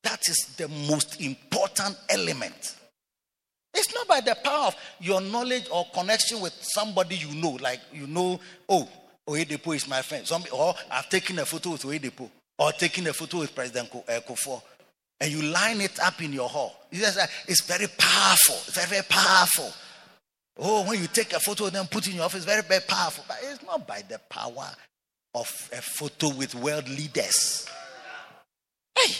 [0.04, 2.76] that is the most important element.
[3.74, 7.80] It's not by the power of your knowledge or connection with somebody you know, like
[7.91, 8.39] you know,
[8.70, 8.88] oh,
[9.28, 10.28] Oyedepo is my friend.
[10.28, 12.30] Some, or I've taken a photo with Oyedepo,
[12.60, 14.62] or taken a photo with President eh, Kufuor,
[15.20, 16.76] and you line it up in your hall.
[16.91, 19.72] It's very powerful, very, very powerful.
[20.60, 23.24] Oh, when you take a photo and then put in your office, very, very powerful.
[23.28, 24.70] But it's not by the power
[25.34, 27.68] of a photo with world leaders.
[28.95, 29.14] Hey,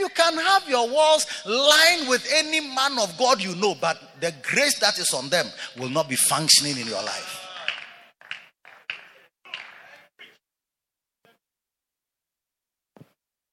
[0.00, 4.34] you can have your walls lined with any man of God you know, but the
[4.42, 5.46] grace that is on them
[5.78, 7.36] will not be functioning in your life.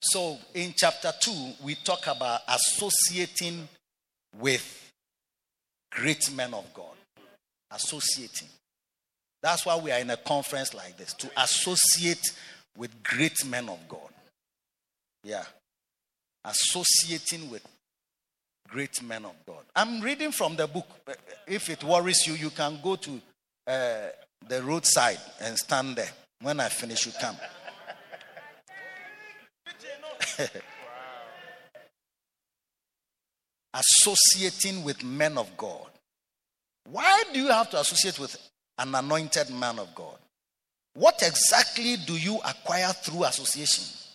[0.02, 1.32] So, in chapter 2,
[1.64, 3.68] we talk about associating
[4.40, 4.92] with
[5.92, 6.96] great men of God.
[7.72, 8.48] Associating.
[9.44, 12.24] That's why we are in a conference like this to associate
[12.78, 14.10] with great men of God.
[15.24, 15.44] Yeah.
[16.48, 17.68] Associating with
[18.70, 19.64] great men of God.
[19.76, 20.88] I'm reading from the book.
[21.46, 23.22] If it worries you, you can go to
[23.68, 24.08] uh,
[24.48, 26.10] the roadside and stand there.
[26.42, 27.36] When I finish, you come.
[33.74, 35.88] Associating with men of God.
[36.90, 38.38] Why do you have to associate with
[38.78, 40.18] an anointed man of God?
[40.94, 44.07] What exactly do you acquire through association?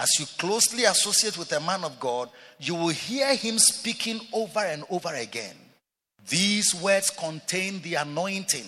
[0.00, 4.60] As you closely associate with a man of God, you will hear him speaking over
[4.60, 5.54] and over again.
[6.26, 8.64] These words contain the anointing.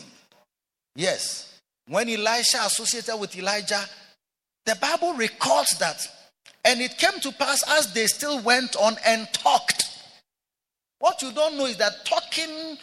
[0.94, 1.58] Yes.
[1.88, 3.82] When Elisha associated with Elijah,
[4.66, 6.06] the Bible records that.
[6.66, 9.84] And it came to pass as they still went on and talked.
[10.98, 12.76] What you don't know is that talking,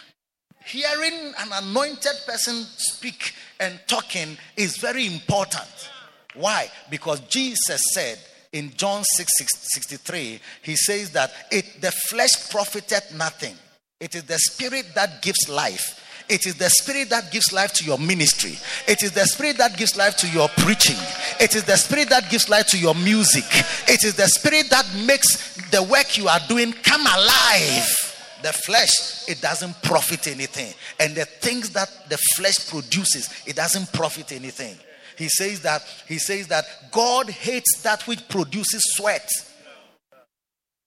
[0.65, 5.91] hearing an anointed person speak and talking is very important.
[6.33, 6.71] Why?
[6.89, 8.17] Because Jesus said
[8.51, 9.31] in John 6,
[9.73, 13.55] 63, he says that it the flesh profited nothing.
[13.99, 16.05] It is the spirit that gives life.
[16.29, 18.53] It is the spirit that gives life to your ministry.
[18.87, 20.97] It is the spirit that gives life to your preaching.
[21.39, 23.45] It is the spirit that gives life to your music.
[23.87, 27.95] It is the spirit that makes the work you are doing come alive.
[28.43, 30.73] The flesh, it doesn't profit anything.
[30.99, 34.77] And the things that the flesh produces, it doesn't profit anything.
[35.19, 39.29] He says that he says that God hates that which produces sweat.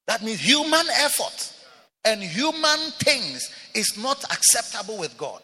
[0.07, 1.55] That means human effort
[2.05, 5.43] and human things is not acceptable with God.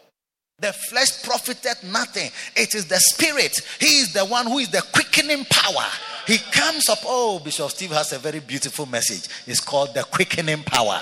[0.57, 2.31] The flesh profited nothing.
[2.55, 3.55] It is the spirit.
[3.79, 5.85] He is the one who is the quickening power.
[6.25, 6.99] He comes up.
[7.05, 9.31] Oh, Bishop Steve has a very beautiful message.
[9.47, 10.99] It's called the quickening power.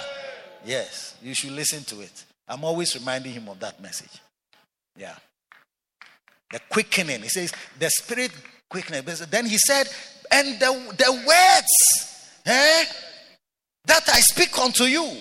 [0.65, 2.25] Yes, you should listen to it.
[2.47, 4.21] I'm always reminding him of that message.
[4.97, 5.15] Yeah.
[6.51, 7.21] The quickening.
[7.21, 8.31] He says, the spirit
[8.69, 9.03] quickening.
[9.29, 9.87] Then he said,
[10.31, 12.85] and the, the words eh,
[13.85, 15.17] that I speak unto you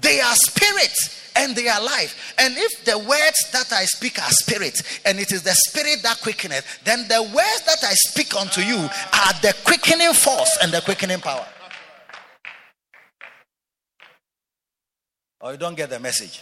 [0.00, 0.92] they are spirit
[1.36, 2.34] and they are life.
[2.38, 6.20] And if the words that I speak are spirit, and it is the spirit that
[6.20, 10.80] quickeneth, then the words that I speak unto you are the quickening force and the
[10.80, 11.46] quickening power.
[15.40, 16.40] Or you don't get the message.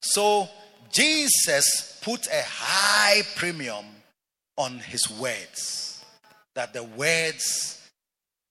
[0.00, 0.48] So
[0.96, 3.84] Jesus put a high premium
[4.56, 6.04] on his words.
[6.54, 7.86] That the words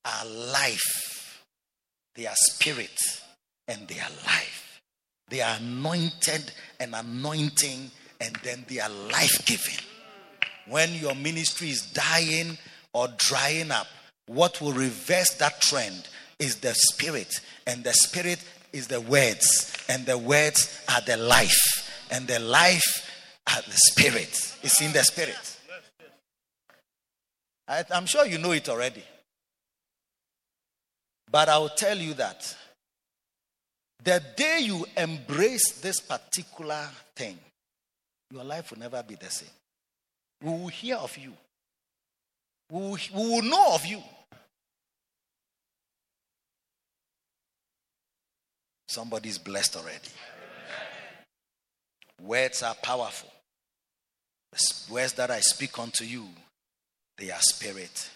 [0.04, 1.42] are life,
[2.14, 2.96] they are spirit
[3.66, 4.80] and they are life.
[5.28, 7.90] They are anointed and anointing,
[8.20, 9.84] and then they are life giving.
[10.68, 12.58] When your ministry is dying
[12.92, 13.88] or drying up,
[14.26, 20.06] what will reverse that trend is the spirit, and the spirit is the words, and
[20.06, 23.10] the words are the life, and the life
[23.48, 24.56] are the spirit.
[24.62, 25.56] It's in the spirit.
[27.68, 29.02] I, I'm sure you know it already.
[31.30, 32.56] But I'll tell you that
[34.02, 37.38] the day you embrace this particular thing,
[38.30, 39.48] your life will never be the same.
[40.42, 41.32] We will hear of you,
[42.70, 44.02] we will, we will know of you.
[48.88, 50.08] Somebody's blessed already.
[52.22, 53.30] Words are powerful.
[54.52, 56.26] The words that I speak unto you,
[57.18, 58.10] they are spirit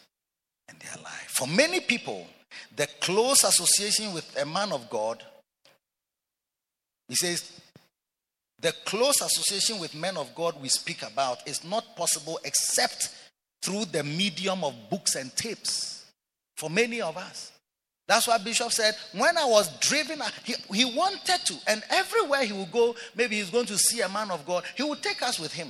[0.69, 1.29] and they are life.
[1.29, 2.27] For many people,
[2.75, 5.23] the close association with a man of God
[7.11, 7.61] he says,
[8.61, 13.13] the close association with men of God we speak about is not possible except
[13.63, 16.07] through the medium of books and tapes
[16.57, 17.51] for many of us.
[18.11, 22.53] That's why Bishop said, when I was driven, he, he wanted to, and everywhere he
[22.53, 25.39] would go, maybe he's going to see a man of God, he would take us
[25.39, 25.69] with him.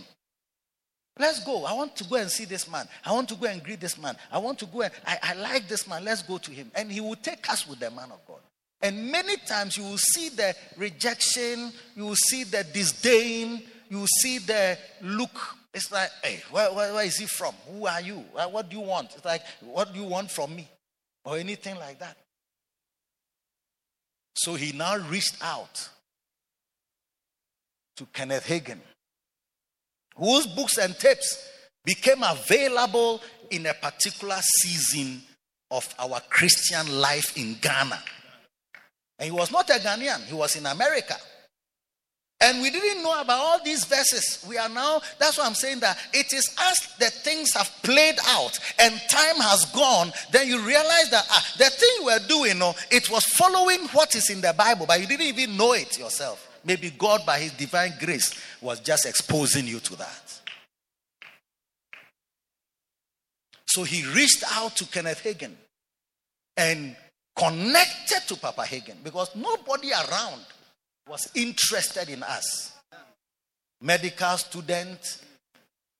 [1.18, 1.66] Let's go.
[1.66, 2.88] I want to go and see this man.
[3.04, 4.16] I want to go and greet this man.
[4.32, 6.02] I want to go and I, I like this man.
[6.02, 6.70] Let's go to him.
[6.74, 8.40] And he would take us with the man of God.
[8.80, 14.06] And many times you will see the rejection, you will see the disdain, you will
[14.06, 15.38] see the look.
[15.74, 17.54] It's like, hey, where, where, where is he from?
[17.70, 18.24] Who are you?
[18.32, 19.12] What do you want?
[19.14, 20.70] It's like, what do you want from me?
[21.22, 22.16] Or anything like that.
[24.40, 25.90] So he now reached out
[27.96, 28.78] to Kenneth Hagin,
[30.16, 31.46] whose books and tapes
[31.84, 33.20] became available
[33.50, 35.20] in a particular season
[35.70, 38.02] of our Christian life in Ghana.
[39.18, 41.16] And he was not a Ghanaian, he was in America.
[42.42, 44.42] And we didn't know about all these verses.
[44.48, 48.16] We are now, that's why I'm saying that it is as the things have played
[48.28, 52.74] out and time has gone, then you realize that ah, the thing we're doing, no,
[52.90, 56.46] it was following what is in the Bible, but you didn't even know it yourself.
[56.64, 60.40] Maybe God, by His divine grace, was just exposing you to that.
[63.66, 65.52] So he reached out to Kenneth Hagin
[66.56, 66.96] and
[67.36, 70.40] connected to Papa Hagin because nobody around
[71.10, 72.72] was interested in us.
[73.80, 75.22] Medical student.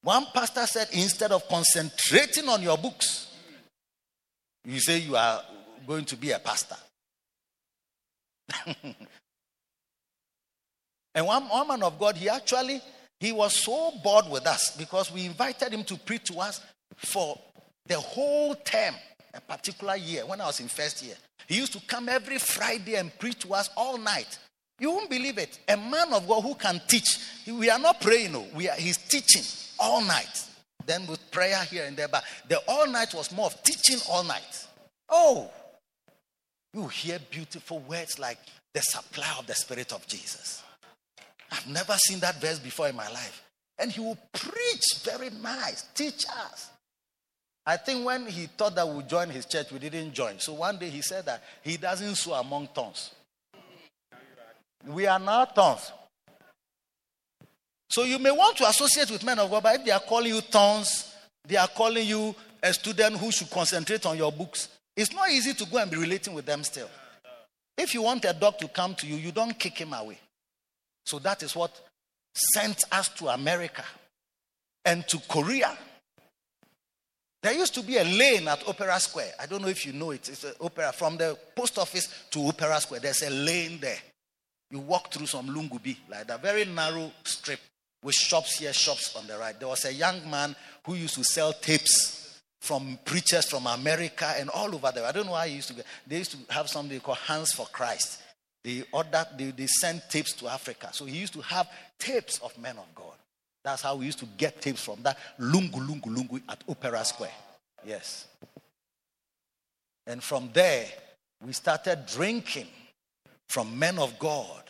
[0.03, 3.27] One pastor said, instead of concentrating on your books,
[4.65, 5.43] you say you are
[5.87, 6.77] going to be a pastor.
[11.15, 12.81] and one, one man of God, he actually
[13.19, 16.61] he was so bored with us because we invited him to preach to us
[16.97, 17.39] for
[17.87, 18.95] the whole term
[19.35, 21.17] a particular year when I was in first year.
[21.47, 24.39] He used to come every Friday and preach to us all night.
[24.81, 25.59] You won't believe it.
[25.69, 27.19] A man of God who can teach.
[27.47, 28.47] We are not praying, no.
[28.55, 29.43] We are, he's teaching
[29.79, 30.47] all night.
[30.87, 32.09] Then with prayer here and there.
[32.09, 34.67] But the all night was more of teaching all night.
[35.11, 35.51] Oh,
[36.73, 38.39] you hear beautiful words like
[38.73, 40.63] the supply of the Spirit of Jesus.
[41.53, 43.43] I've never seen that verse before in my life.
[43.79, 46.71] And he will preach very nice, teach us.
[47.67, 50.39] I think when he thought that we join his church, we didn't join.
[50.39, 53.11] So one day he said that he doesn't sow among tongues.
[54.87, 55.93] We are not tongues.
[57.91, 60.35] So you may want to associate with men of God, but if they are calling
[60.35, 61.13] you tongues,
[61.47, 64.69] they are calling you a student who should concentrate on your books.
[64.97, 66.89] It's not easy to go and be relating with them still.
[67.77, 70.19] If you want a dog to come to you, you don't kick him away.
[71.05, 71.81] So that is what
[72.35, 73.85] sent us to America
[74.85, 75.77] and to Korea.
[77.43, 79.33] There used to be a lane at Opera Square.
[79.41, 80.29] I don't know if you know it.
[80.29, 83.01] It's opera from the post office to Opera Square.
[83.01, 83.99] There's a lane there.
[84.71, 87.61] You walk through some lungubi, like that very narrow strip
[88.03, 89.59] with shops here, shops on the right.
[89.59, 90.55] There was a young man
[90.85, 95.05] who used to sell tapes from preachers from America and all over there.
[95.05, 95.87] I don't know why he used to get.
[96.07, 98.23] They used to have something called Hands for Christ.
[98.63, 100.91] They ordered, they, they sent tapes to Africa.
[100.93, 101.69] So he used to have
[101.99, 103.15] tapes of men of God.
[103.65, 107.33] That's how we used to get tapes from that lungu lungu lungu at Opera Square.
[107.85, 108.27] Yes.
[110.07, 110.87] And from there,
[111.45, 112.67] we started drinking
[113.51, 114.63] from men of God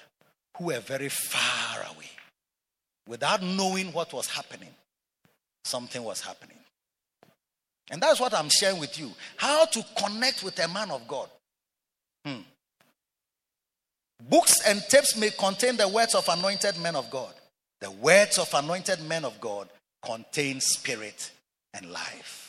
[0.57, 2.11] who were very far away
[3.07, 4.71] without knowing what was happening.
[5.65, 6.57] Something was happening.
[7.91, 9.11] And that's what I'm sharing with you.
[9.37, 11.29] How to connect with a man of God.
[12.25, 12.41] Hmm.
[14.31, 17.35] Books and tapes may contain the words of anointed men of God.
[17.83, 19.69] The words of anointed men of God
[20.03, 21.31] contain spirit
[21.75, 22.40] and life.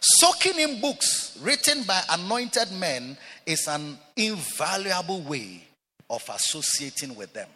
[0.00, 5.64] Soaking in books written by anointed men is an invaluable way
[6.10, 7.48] of associating with them.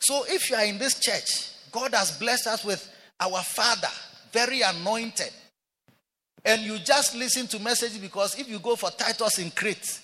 [0.00, 2.88] So if you are in this church, God has blessed us with
[3.20, 3.88] our Father,
[4.32, 5.30] very anointed.
[6.44, 10.00] And you just listen to messages because if you go for Titus in Crete,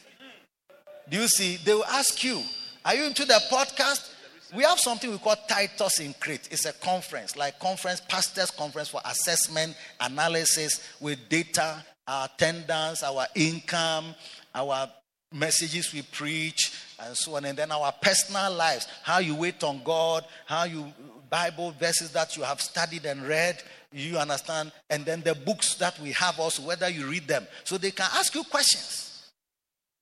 [1.08, 1.56] do you see?
[1.56, 2.42] They will ask you,
[2.84, 4.11] Are you into the podcast?
[4.54, 6.48] We have something we call Titus in Crete.
[6.50, 13.26] It's a conference, like conference, pastors' conference for assessment, analysis with data, our attendance, our
[13.34, 14.14] income,
[14.54, 14.90] our
[15.32, 16.72] messages we preach,
[17.02, 17.46] and so on.
[17.46, 20.92] And then our personal lives, how you wait on God, how you
[21.30, 25.98] Bible verses that you have studied and read, you understand, and then the books that
[25.98, 27.46] we have also, whether you read them.
[27.64, 29.30] So they can ask you questions.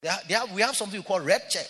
[0.01, 1.67] They have, they have, we have something we call red check.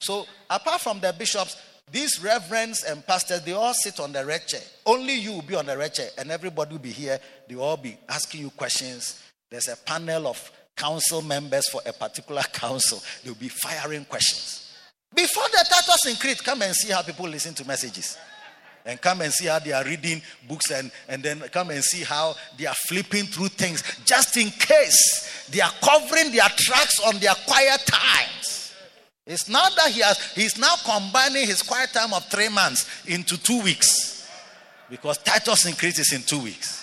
[0.00, 1.56] So apart from the bishops,
[1.90, 4.60] these reverends and pastors, they all sit on the red chair.
[4.84, 7.18] Only you will be on the red chair, and everybody will be here.
[7.48, 9.22] They will all be asking you questions.
[9.50, 13.02] There's a panel of council members for a particular council.
[13.24, 14.64] They'll be firing questions.
[15.14, 18.18] Before the Titus in Crete, come and see how people listen to messages.
[18.84, 22.04] And come and see how they are reading books and, and then come and see
[22.04, 27.18] how they are flipping through things just in case they are covering their tracks on
[27.18, 28.57] their quiet times.
[29.28, 33.36] It's not that he has, he's now combining his quiet time of three months into
[33.36, 34.26] two weeks.
[34.88, 36.82] Because Titus increases in two weeks.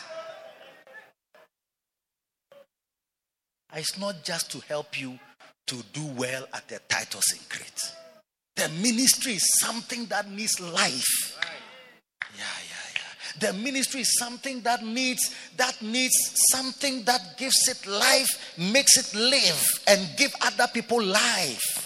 [3.72, 5.18] Ah, it's not just to help you
[5.66, 7.94] to do well at the Titus in Crete.
[8.56, 11.42] The ministry is something that needs life.
[12.38, 13.48] Yeah, yeah, yeah.
[13.48, 16.14] The ministry is something that needs that needs
[16.52, 21.85] something that gives it life, makes it live, and give other people life.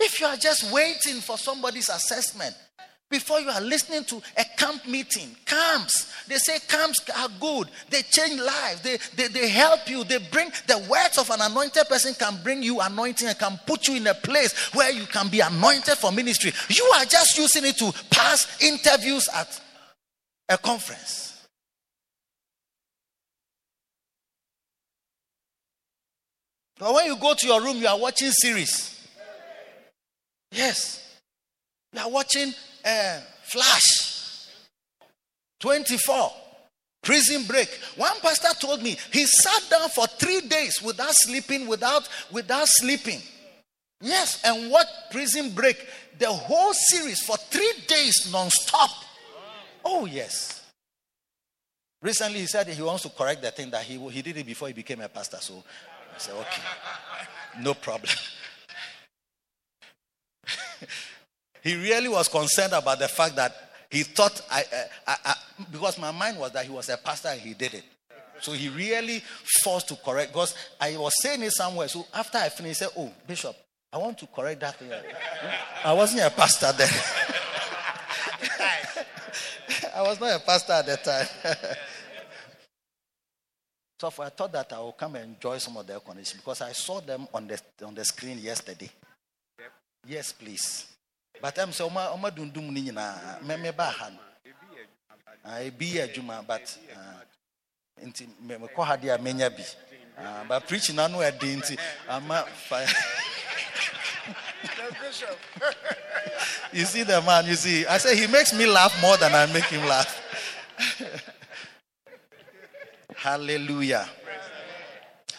[0.00, 2.54] If you are just waiting for somebody's assessment,
[3.10, 7.68] before you are listening to a camp meeting, camps, they say camps are good.
[7.88, 8.82] They change lives.
[8.82, 10.04] They, they, they help you.
[10.04, 13.88] They bring the words of an anointed person can bring you anointing and can put
[13.88, 16.52] you in a place where you can be anointed for ministry.
[16.68, 19.58] You are just using it to pass interviews at
[20.50, 21.46] a conference.
[26.78, 28.97] But when you go to your room, you are watching series.
[30.52, 31.18] Yes.
[31.92, 32.52] You are watching
[32.84, 34.46] uh, Flash
[35.60, 36.32] 24.
[37.02, 37.68] Prison break.
[37.96, 43.20] One pastor told me he sat down for three days without sleeping, without without sleeping.
[44.00, 45.86] Yes, and what prison break?
[46.18, 48.90] The whole series for three days non-stop.
[49.84, 50.66] Oh yes.
[52.02, 54.68] Recently, he said he wants to correct the thing that he he did it before
[54.68, 55.38] he became a pastor.
[55.40, 55.64] So
[56.14, 56.62] I said, okay,
[57.60, 58.12] no problem.
[61.62, 63.54] he really was concerned about the fact that
[63.90, 64.64] he thought I,
[65.06, 65.34] I, I,
[65.72, 67.84] because my mind was that he was a pastor and he did it.
[68.40, 69.22] So he really
[69.62, 71.88] forced to correct because I was saying it somewhere.
[71.88, 73.56] So after I finished, he said, Oh, Bishop,
[73.92, 74.76] I want to correct that.
[75.84, 76.88] I wasn't a pastor then.
[79.94, 81.26] I was not a pastor at that time.
[84.00, 86.72] so I thought that I will come and enjoy some of their condition because I
[86.72, 88.90] saw them on the on the screen yesterday.
[90.08, 90.86] Yes, please.
[91.40, 94.16] But I'm so Oma Oma Dundum Nina, Meme Bahan.
[95.44, 97.20] Ah, I be a Juma, but ah,
[98.02, 99.62] nti mekɔ ha deɛ menya bi
[100.18, 101.78] ah, but preaching na no ɛde nti
[102.08, 102.88] ama fire
[106.72, 107.86] you see the man, you see.
[107.86, 110.20] I say he makes me laugh more than I make him laugh.
[113.16, 114.08] Hallelujah.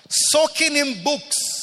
[0.10, 1.59] Soaking in books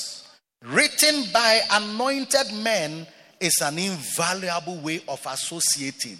[0.66, 3.06] written by anointed men
[3.40, 6.18] is an invaluable way of associating.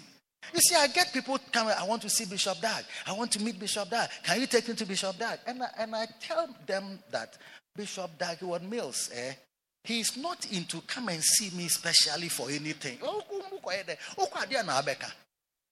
[0.53, 2.85] You see, I get people coming, I want to see Bishop Dag.
[3.05, 4.09] I want to meet Bishop Dag.
[4.23, 5.39] Can you take me to Bishop Dag?
[5.45, 7.37] And I, and I tell them that
[7.75, 9.33] Bishop Dag Heward-Mills, eh,
[9.87, 12.97] He's not into come and see me specially for anything.
[13.01, 13.23] Oh,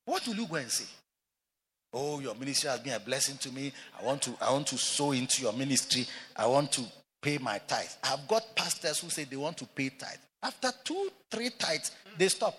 [0.06, 0.86] what will you go and see?
[1.92, 3.74] Oh, your ministry has been a blessing to me.
[4.00, 6.08] I want to, I want to sow into your ministry.
[6.34, 6.86] I want to
[7.26, 7.90] pay my tithe.
[8.04, 10.20] I've got pastors who say they want to pay tithe.
[10.44, 12.56] After two, three tithes, they stop.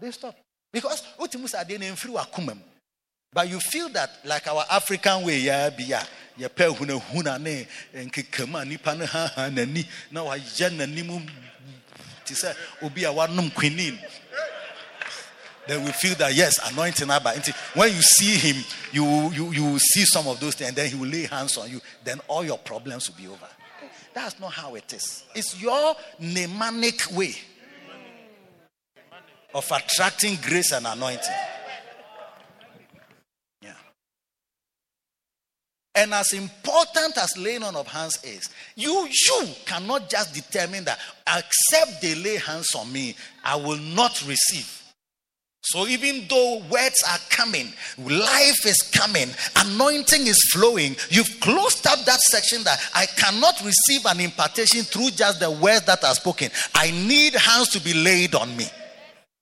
[0.00, 0.34] They stop.
[0.72, 1.04] Because
[3.32, 6.04] but you feel that like our African way, yeah, be yeah,
[6.36, 11.02] yeah, pe huna huna ne, nkekama nipa ne ha ha nani, na wa ya nani
[11.04, 11.20] mu,
[12.24, 12.52] ti say
[12.82, 13.96] obi a wanum quinin.
[15.70, 17.40] Then we feel that yes, anointing Abba.
[17.74, 20.96] When you see him, you you you see some of those things, and then he
[20.96, 21.80] will lay hands on you.
[22.02, 23.46] Then all your problems will be over.
[24.12, 25.22] That's not how it is.
[25.32, 27.36] It's your mnemonic way
[29.54, 31.36] of attracting grace and anointing.
[33.62, 33.74] Yeah.
[35.94, 40.98] And as important as laying on of hands is, you you cannot just determine that
[41.28, 43.14] except they lay hands on me,
[43.44, 44.78] I will not receive.
[45.62, 47.66] So even though words are coming,
[47.98, 54.06] life is coming, anointing is flowing, you've closed up that section that I cannot receive
[54.06, 56.50] an impartation through just the words that are spoken.
[56.74, 58.66] I need hands to be laid on me.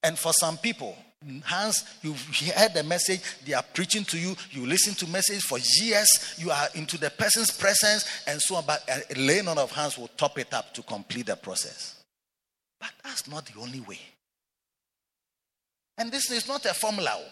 [0.02, 0.96] And for some people,
[1.44, 2.20] hands you've
[2.54, 6.08] heard the message they are preaching to you you listen to message for years
[6.38, 9.98] you are into the person's presence and so on but a laying on of hands
[9.98, 12.04] will top it up to complete the process
[12.78, 13.98] but that's not the only way
[15.98, 17.24] and this is not a formula oh,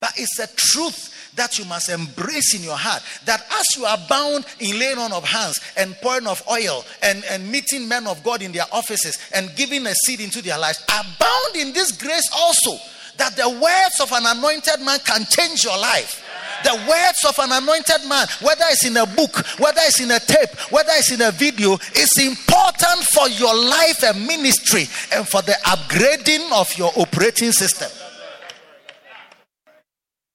[0.00, 3.02] but it's a truth that you must embrace in your heart.
[3.26, 7.22] That as you are bound in laying on of hands and pouring of oil and,
[7.30, 10.82] and meeting men of God in their offices and giving a seed into their lives,
[10.88, 12.82] abound in this grace also
[13.18, 16.24] that the words of an anointed man can change your life.
[16.64, 20.18] The words of an anointed man, whether it's in a book, whether it's in a
[20.18, 24.84] tape, whether it's in a video, is important for your life and ministry
[25.14, 27.90] and for the upgrading of your operating system.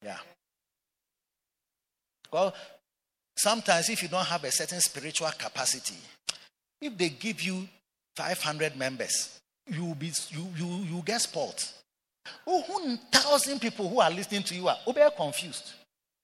[0.04, 0.18] Yeah.
[2.36, 2.54] Well,
[3.38, 5.96] sometimes if you don't have a certain spiritual capacity,
[6.82, 7.66] if they give you
[8.18, 11.64] 500 members, you will be you you you get spoiled.
[12.46, 12.62] Oh,
[13.10, 15.76] thousand people who are listening to you are very confused.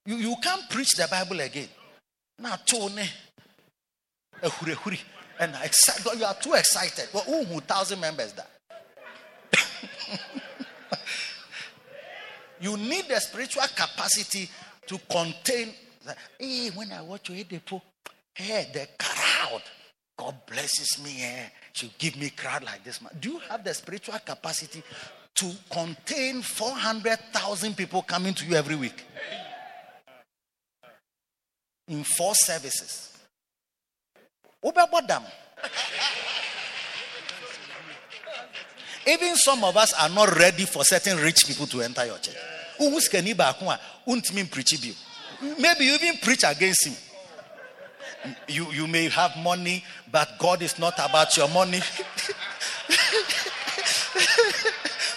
[0.05, 1.70] You, you can't preach the Bible again.
[2.38, 2.99] Now, Tone,
[5.39, 6.20] and excited.
[6.20, 7.07] You are too excited.
[7.14, 8.49] Well, who thousand members that?
[12.59, 14.49] you need the spiritual capacity
[14.88, 15.74] to contain.
[16.39, 17.60] Hey, when I watch you, eh,
[18.34, 19.62] hey, eh, the crowd.
[20.18, 21.24] God blesses me.
[21.24, 21.49] Eh?
[21.74, 23.02] Should give me crowd like this.
[23.02, 23.12] Man.
[23.20, 24.84] Do you have the spiritual capacity
[25.36, 29.06] to contain 400,000 people coming to you every week
[31.88, 33.18] in four services.
[39.08, 42.36] Even some of us are not ready for certain rich people to enter your church.
[45.42, 46.96] Maybe you even preach against him.
[48.48, 51.82] You, you may have money, but God is not about your money.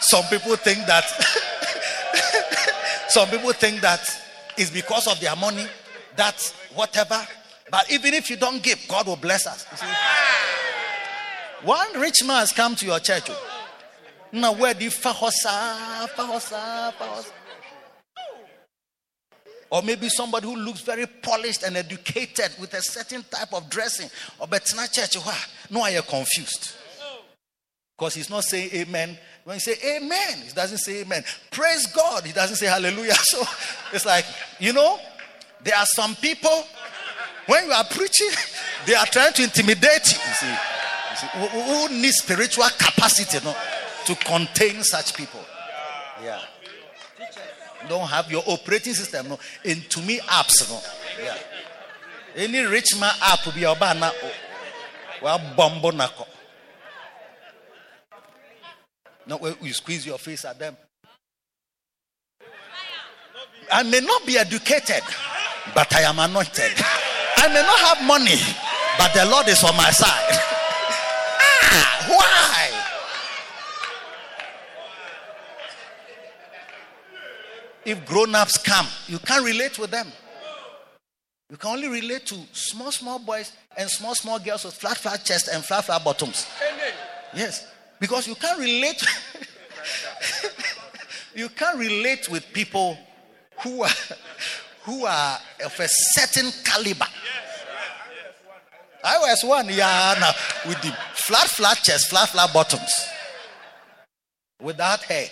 [0.00, 1.04] Some people think that
[3.08, 4.00] some people think that
[4.56, 5.66] it's because of their money,
[6.16, 7.26] that whatever.
[7.70, 9.66] But even if you don't give, God will bless us.
[11.62, 13.30] One rich man has come to your church.
[14.32, 17.30] Now where the fahosa, fahosa, fahosa.
[19.74, 24.08] Or maybe somebody who looks very polished and educated with a certain type of dressing.
[24.38, 25.16] Or but not church.
[25.68, 26.76] No, I am confused.
[27.98, 31.24] Because he's not saying amen when he say amen, he doesn't say amen.
[31.50, 33.14] Praise God, he doesn't say hallelujah.
[33.24, 33.42] So
[33.92, 34.24] it's like,
[34.60, 35.00] you know,
[35.64, 36.64] there are some people,
[37.46, 38.30] when you are preaching,
[38.86, 40.18] They are trying to intimidate you.
[40.18, 43.54] You see, you see who, who needs spiritual capacity no,
[44.04, 45.40] to contain such people?
[46.22, 46.40] Yeah.
[47.88, 50.80] Don't have your operating system no into me apps no.
[51.22, 51.36] Yeah.
[52.36, 54.10] Any rich man app be your banner.
[55.22, 56.26] Well, bombo nako.
[59.26, 60.76] No, you squeeze your face at them.
[63.72, 65.02] I may not be educated,
[65.74, 66.72] but I am anointed.
[67.36, 68.38] I may not have money,
[68.98, 70.08] but the Lord is on my side.
[71.62, 72.73] ah, why?
[77.84, 80.06] If grown ups come, you can't relate with them.
[81.50, 85.24] You can only relate to small, small boys and small, small girls with flat, flat
[85.24, 86.46] chest and flat, flat bottoms.
[87.34, 87.66] Yes,
[88.00, 89.02] because you can't relate.
[91.34, 92.96] you can't relate with people
[93.62, 93.90] who are
[94.84, 97.06] who are of a certain caliber.
[99.04, 100.32] I was one yeah now,
[100.66, 102.90] with the flat, flat chest, flat, flat bottoms,
[104.60, 105.28] without hair.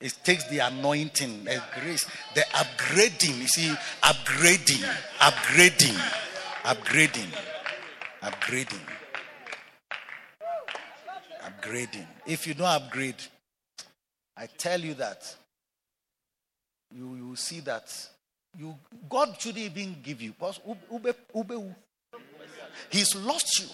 [0.00, 3.38] It takes the anointing, the grace, the upgrading.
[3.38, 4.84] You see, upgrading,
[5.18, 5.98] upgrading,
[6.64, 7.32] upgrading,
[8.22, 8.80] upgrading,
[11.42, 12.06] upgrading.
[12.26, 13.16] If you don't upgrade,
[14.36, 15.34] I tell you that
[16.94, 17.90] you you see that
[18.58, 18.74] you
[19.08, 20.34] God shouldn't even give you.
[22.90, 23.68] He's lost you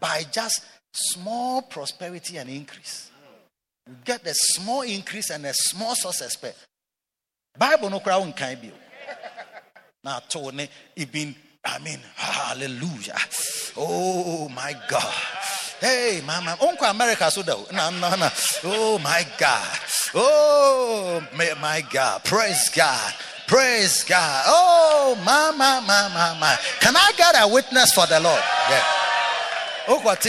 [0.00, 3.10] by just small prosperity and increase.
[4.04, 6.36] Get a small increase and a small success.
[7.58, 8.00] Bible no
[8.32, 8.72] can be.
[10.04, 11.34] Now, Tony, it been,
[11.64, 13.16] I mean, hallelujah.
[13.76, 15.14] Oh my God.
[15.80, 17.66] Hey, mama, Uncle America, so though.
[17.72, 18.28] No, no, no.
[18.64, 19.78] Oh my God.
[20.14, 21.22] Oh
[21.60, 22.24] my God.
[22.24, 23.14] Praise God.
[23.46, 24.44] Praise God.
[24.46, 26.56] Oh, my, my, my, my, my.
[26.80, 28.42] Can I get a witness for the Lord?
[28.68, 28.82] Yeah.
[29.88, 30.26] Oh, what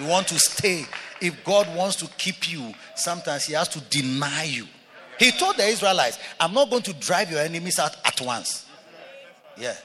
[0.00, 0.86] You want to stay.
[1.20, 4.66] If God wants to keep you, sometimes He has to deny you.
[5.18, 8.66] He told the Israelites, I'm not going to drive your enemies out at once.
[9.56, 9.76] Yeah.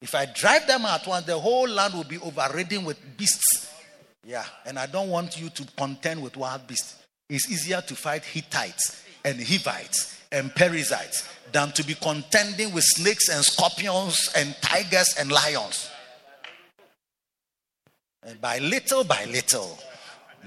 [0.00, 3.72] If I drive them out at once, the whole land will be overridden with beasts.
[4.24, 4.44] Yeah.
[4.64, 6.96] And I don't want you to contend with wild beasts.
[7.28, 13.28] It's easier to fight Hittites and Hivites and Perizzites than to be contending with snakes
[13.28, 15.90] and scorpions and tigers and lions.
[18.26, 19.78] And by little by little,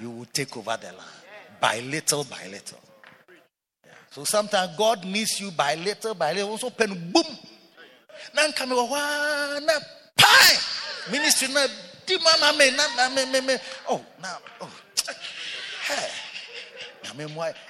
[0.02, 1.18] you will take over the land.
[1.60, 2.80] By little by little.
[3.86, 3.92] Yeah.
[4.12, 6.52] So sometimes God needs you by little by little.
[6.52, 7.26] Also, pen boom.
[8.36, 9.74] Nan kame wa na
[10.16, 10.58] pie.
[11.12, 11.68] Ministry na
[12.06, 13.56] di mama me na me me me.
[13.90, 14.72] Oh now oh.
[15.88, 16.10] Hey.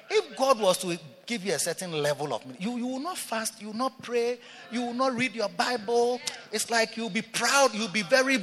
[0.09, 3.61] If God was to give you a certain level of you, you will not fast,
[3.61, 4.39] you will not pray,
[4.71, 6.19] you will not read your Bible.
[6.51, 8.41] It's like you'll be proud, you'll be very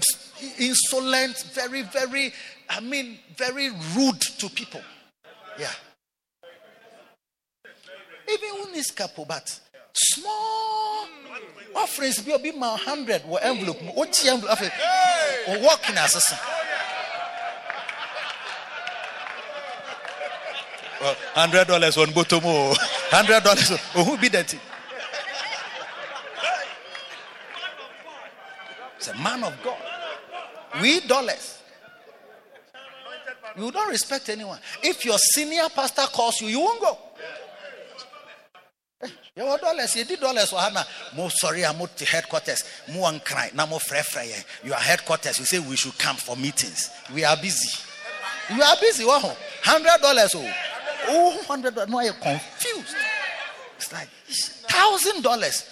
[0.59, 2.33] insolent, very, very,
[2.69, 4.83] I mean, very rude to people.
[5.59, 5.71] Yeah.
[8.29, 9.59] Even when it's couple, but
[9.95, 11.07] small
[11.77, 13.43] offerings be bit hundred envelope.
[13.43, 13.97] Envelope?
[15.63, 16.21] Walking as a
[21.35, 22.77] hundred dollars on Botomo,
[23.11, 23.73] hundred dollars.
[23.95, 24.55] Oh, who be that?
[28.97, 29.77] It's a man of God.
[30.81, 31.59] We dollars.
[33.57, 34.59] You don't respect anyone.
[34.83, 36.99] If your senior pastor calls you, you won't go.
[39.03, 40.53] Eh, your dollars, you did dollars.
[41.17, 42.65] Mo sorry, I'm at headquarters.
[42.93, 43.51] Mo and cry.
[43.55, 43.99] Now mo fre.
[44.65, 45.39] You are headquarters.
[45.39, 46.91] You say we should come for meetings.
[47.15, 47.83] We are busy.
[48.55, 49.05] You are busy.
[49.07, 50.35] Hundred dollars.
[50.35, 50.53] Oh.
[51.07, 51.91] Oh, hundred dollars.
[51.91, 52.97] No, confused.
[53.77, 54.09] It's like
[54.69, 55.69] thousand dollars.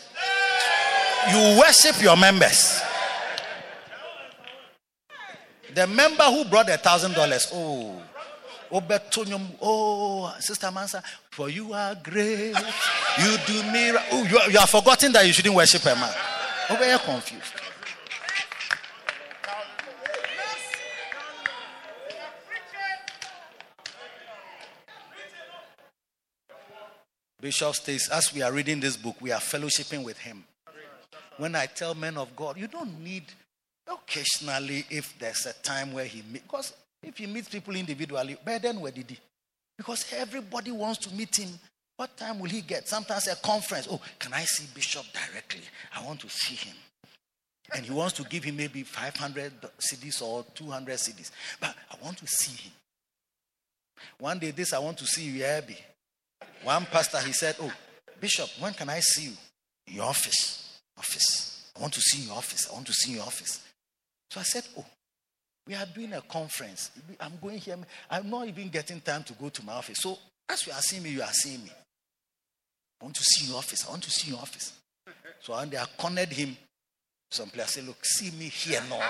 [1.31, 2.81] You worship your members.
[5.75, 7.49] The member who brought a thousand dollars.
[7.53, 8.03] Oh,
[8.71, 12.55] oh, Sister Mansa, for you are great.
[13.19, 13.93] You do me.
[14.11, 16.13] Oh, you, are, you are forgotten that you shouldn't worship a man.
[16.71, 17.62] Oh, you're confused.
[27.43, 30.45] Bishop states, as we are reading this book, we are fellowshipping with him.
[31.39, 33.25] When I tell men of God, you don't need
[33.91, 36.73] occasionally if there's a time where he meet, because
[37.03, 39.19] if he meets people individually, but then where did he?
[39.77, 41.49] Because everybody wants to meet him.
[41.97, 42.87] What time will he get?
[42.87, 43.89] Sometimes a conference.
[43.91, 45.63] Oh, can I see Bishop directly?
[45.97, 46.77] I want to see him.
[47.75, 51.33] And he wants to give him maybe 500 cedis or 200 cedis.
[51.61, 52.73] But I want to see him.
[54.19, 55.79] one day this I want to see you, Abby.
[56.63, 57.73] One pastor he said, Oh,
[58.21, 59.33] Bishop, when can I see you?
[59.89, 60.81] Your office.
[60.97, 61.71] Office.
[61.77, 62.69] I want to see your office.
[62.71, 63.63] I want to see your office.
[64.31, 64.85] So I said, Oh,
[65.67, 66.91] we are doing a conference.
[67.21, 67.77] I'm going here.
[68.11, 69.99] I'm not even getting time to go to my office.
[70.01, 70.19] So
[70.49, 71.71] as you are seeing me, you are seeing me.
[73.01, 73.87] I want to see your office.
[73.87, 74.73] I want to see your office.
[75.41, 76.57] So one day I cornered him
[77.31, 77.67] someplace.
[77.67, 79.01] I said, Look, see me here now.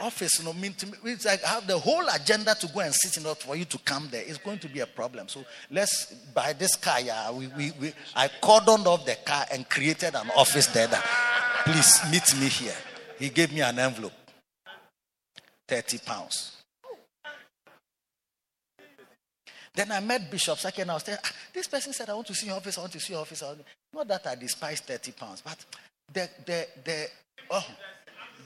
[0.00, 2.80] Office, you know, mean to me, it's like I have the whole agenda to go
[2.80, 4.22] and sit in for you to come there.
[4.26, 5.28] It's going to be a problem.
[5.28, 7.00] So let's buy this car.
[7.00, 10.86] Yeah, we, we, we I cordoned off the car and created an office there.
[10.86, 11.02] That,
[11.64, 12.76] Please meet me here.
[13.18, 14.12] He gave me an envelope.
[15.66, 16.52] 30 pounds.
[19.74, 22.26] Then I met Bishop Saki and I was saying, ah, this person said, I want
[22.28, 23.42] to see your office, I want to see your office.
[23.92, 25.64] Not that I despise 30 pounds, but
[26.12, 27.06] the, the, the,
[27.50, 27.66] oh,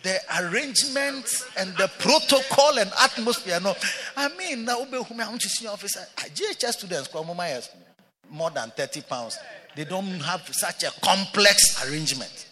[0.03, 1.27] the arrangement
[1.59, 3.59] and the protocol and atmosphere.
[3.61, 3.75] No,
[4.17, 5.97] I mean, now I want to see your office.
[6.17, 7.09] GHS students,
[8.31, 9.39] more than 30 pounds.
[9.77, 12.47] They don't have such a complex arrangement.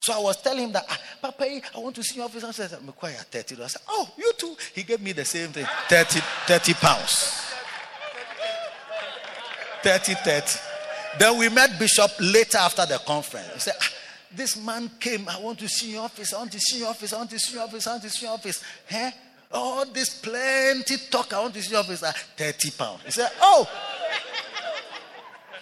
[0.00, 2.42] So I was telling him that, ah, Papa, I want to see your office.
[2.42, 3.62] I said, I'm quite 30.
[3.62, 4.56] I said, Oh, you too.
[4.74, 7.52] He gave me the same thing 30, 30 pounds.
[9.82, 10.58] 30, 30.
[11.18, 13.52] Then we met Bishop later after the conference.
[13.54, 13.88] He said, ah,
[14.34, 15.28] This man came.
[15.28, 16.32] I want to see your office.
[16.32, 17.12] I want to see your office.
[17.12, 17.86] I want to see your office.
[17.86, 18.64] I want to see your office.
[18.90, 19.10] Huh?
[19.52, 21.32] All this plenty talk.
[21.32, 22.02] I want to see your office.
[22.04, 23.02] Ah, 30 pounds.
[23.04, 23.68] He said, Oh,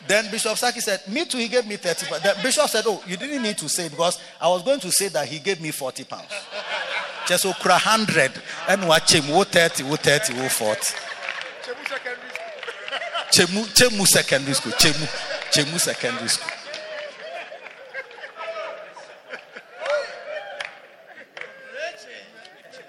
[0.07, 2.23] then Bishop Saki said, Me too, he gave me 30 pounds.
[2.23, 5.09] The Bishop said, Oh, you didn't need to say because I was going to say
[5.09, 6.33] that he gave me 40 pounds.
[7.27, 8.33] Just okra 100
[8.69, 10.81] and watch him, wo 30, wo 30, wo 40.
[13.31, 14.73] Chemu, Chemu secondary school.
[14.73, 15.07] Chemu,
[15.53, 16.60] Chemu secondary school.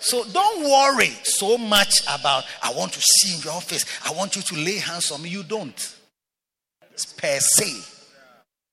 [0.01, 3.85] So don't worry so much about, I want to see in your office.
[4.05, 5.29] I want you to lay hands on me.
[5.29, 5.95] You don't
[7.17, 7.71] per se.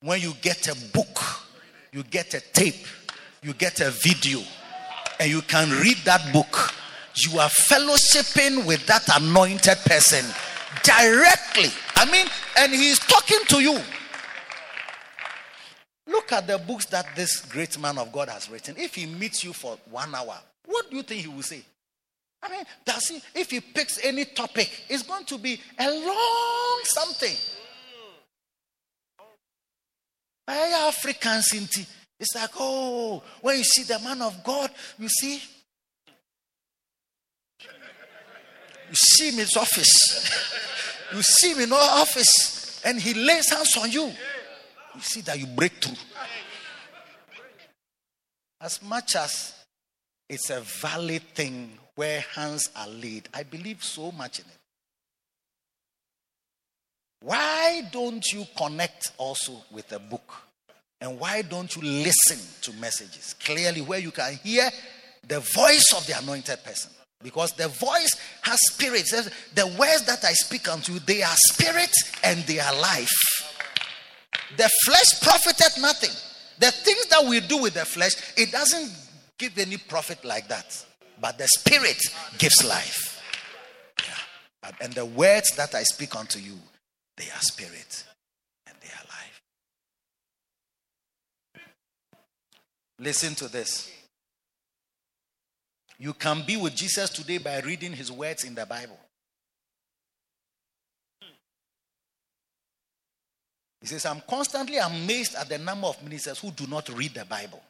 [0.01, 1.20] When you get a book,
[1.93, 2.87] you get a tape,
[3.43, 4.41] you get a video,
[5.18, 6.74] and you can read that book,
[7.16, 10.24] you are fellowshipping with that anointed person
[10.83, 11.70] directly.
[11.97, 12.26] I mean,
[12.59, 13.81] and he's talking to you.
[16.07, 18.76] Look at the books that this great man of God has written.
[18.79, 20.39] If he meets you for one hour,
[20.69, 21.62] what do you think he will say?
[22.43, 26.81] I mean, does he, if he picks any topic, it's going to be a long
[26.85, 27.37] something.
[30.89, 31.85] Africans into
[32.21, 35.41] it's like, oh, when you see the man of God, you see,
[38.89, 40.55] you see him in his office,
[41.14, 44.07] you see him in our office, and he lays hands on you.
[44.07, 45.97] You see that you break through.
[48.61, 49.55] As much as
[50.29, 54.59] it's a valid thing where hands are laid, I believe so much in it.
[57.20, 60.33] Why don't you connect also with a book?
[61.01, 64.68] And why don't you listen to messages clearly where you can hear
[65.26, 66.93] the voice of the anointed person?
[67.22, 68.11] Because the voice
[68.43, 69.09] has spirit.
[69.55, 71.91] The words that I speak unto you, they are spirit
[72.22, 73.11] and they are life.
[74.57, 76.14] The flesh profited nothing.
[76.61, 78.91] The things that we do with the flesh, it doesn't
[79.39, 80.84] give any prophet like that.
[81.20, 81.99] But the spirit
[82.39, 83.22] gives life.
[84.05, 84.70] Yeah.
[84.80, 86.55] And the words that I speak unto you,
[87.16, 88.05] they are spirit
[88.66, 89.41] and they are life.
[92.99, 93.91] Listen to this.
[95.99, 98.99] You can be with Jesus today by reading his words in the Bible.
[103.80, 107.24] He says, I'm constantly amazed at the number of ministers who do not read the
[107.24, 107.62] Bible.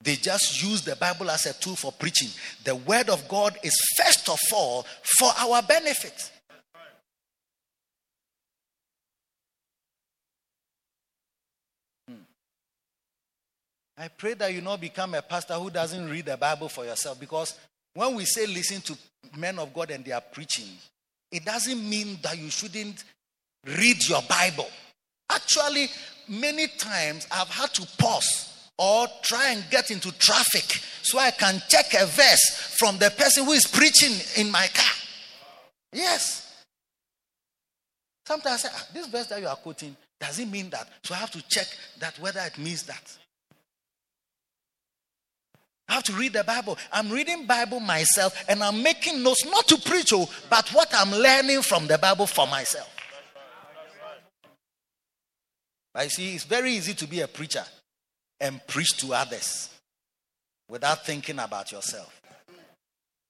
[0.00, 2.28] They just use the Bible as a tool for preaching.
[2.64, 4.86] The Word of God is first of all
[5.18, 6.30] for our benefit.
[12.08, 12.14] Hmm.
[13.96, 17.18] I pray that you not become a pastor who doesn't read the Bible for yourself
[17.18, 17.58] because
[17.94, 18.96] when we say listen to
[19.36, 20.68] men of God and they are preaching,
[21.32, 23.02] it doesn't mean that you shouldn't
[23.66, 24.68] read your Bible.
[25.28, 25.88] Actually,
[26.28, 28.47] many times I've had to pause
[28.78, 33.44] or try and get into traffic so I can check a verse from the person
[33.44, 34.92] who is preaching in my car.
[35.92, 36.64] Yes.
[38.24, 40.88] Sometimes I say, ah, this verse that you are quoting, does it mean that?
[41.02, 41.66] So I have to check
[41.98, 43.18] that whether it means that.
[45.88, 46.76] I have to read the Bible.
[46.92, 51.10] I'm reading Bible myself and I'm making notes not to preach, oh, but what I'm
[51.10, 52.94] learning from the Bible for myself.
[55.94, 57.64] I see it's very easy to be a preacher
[58.40, 59.70] and preach to others
[60.68, 62.20] without thinking about yourself.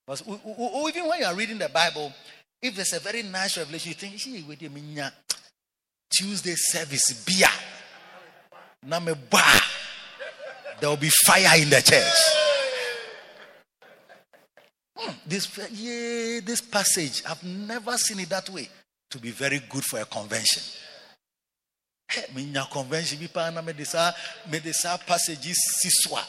[0.07, 2.13] Because even when you are reading the Bible,
[2.61, 5.13] If there's a very nice revelation, you think, "Hey, wait a minute,
[6.11, 7.49] Tuesday service, beer,
[8.83, 9.61] name bar,
[10.81, 12.19] there will be fire in the church."
[14.97, 18.69] Hmm, this yeah, this passage, I've never seen it that way.
[19.11, 20.63] To be very good for a convention.
[22.35, 24.13] Minya convention, bi pa na me de saa
[24.51, 26.25] me de saa passages si so a.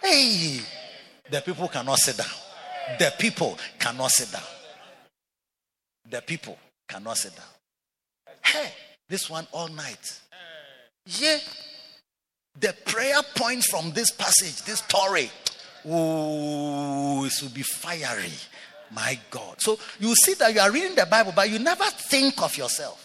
[0.00, 0.60] Hey,
[1.30, 2.26] the people cannot sit down.
[2.98, 4.42] The people cannot sit down.
[6.08, 7.44] The people cannot sit down.
[8.42, 8.72] Hey,
[9.08, 10.20] this one all night.
[11.06, 11.38] Yeah.
[12.58, 15.30] The prayer point from this passage, this story,
[15.88, 18.32] oh, it will be fiery.
[18.90, 19.56] My God.
[19.60, 23.03] So you see that you are reading the Bible, but you never think of yourself.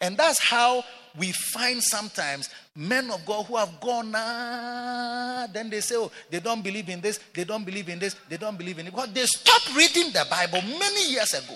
[0.00, 0.82] And that's how
[1.18, 6.40] we find sometimes men of God who have gone, ah, then they say, oh, they
[6.40, 8.94] don't believe in this, they don't believe in this, they don't believe in it.
[8.94, 11.54] Because they stopped reading the Bible many years ago.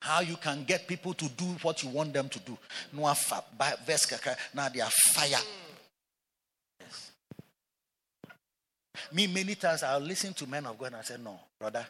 [0.00, 2.56] How you can get people to do what you want them to do.
[2.92, 3.12] Now
[4.68, 5.42] they are fire.
[6.78, 7.10] Yes.
[9.12, 11.84] Me, many times I'll listen to men of God and I say, No, brother,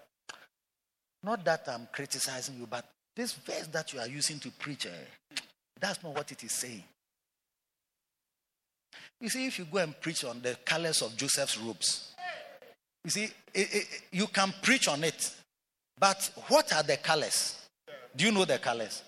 [1.27, 2.85] not that I'm criticizing you, but
[3.17, 5.35] this verse that you are using to preach, eh,
[5.79, 6.85] that's not what it is saying.
[9.21, 12.15] You see, if you go and preach on the colors of Joseph's robes,
[13.03, 13.35] you see, it,
[13.75, 15.35] it, you can preach on it,
[15.99, 17.61] but what are the colors?
[18.15, 19.03] Do you know the colors?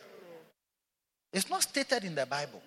[1.32, 2.62] It's not stated in the Bible.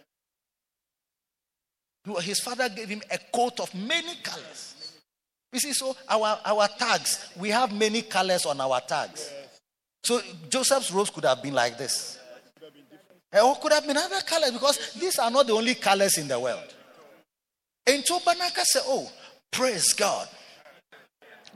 [2.21, 4.97] His father gave him a coat of many colors.
[5.51, 9.29] You see, so our, our tags, we have many colors on our tags.
[10.03, 12.19] So Joseph's robes could have been like this.
[13.33, 16.39] Or could have been other colors because these are not the only colors in the
[16.39, 16.73] world.
[17.87, 19.09] And so Banaka said, Oh,
[19.51, 20.27] praise God.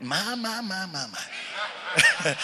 [0.00, 1.18] Ma, ma, ma, ma, ma.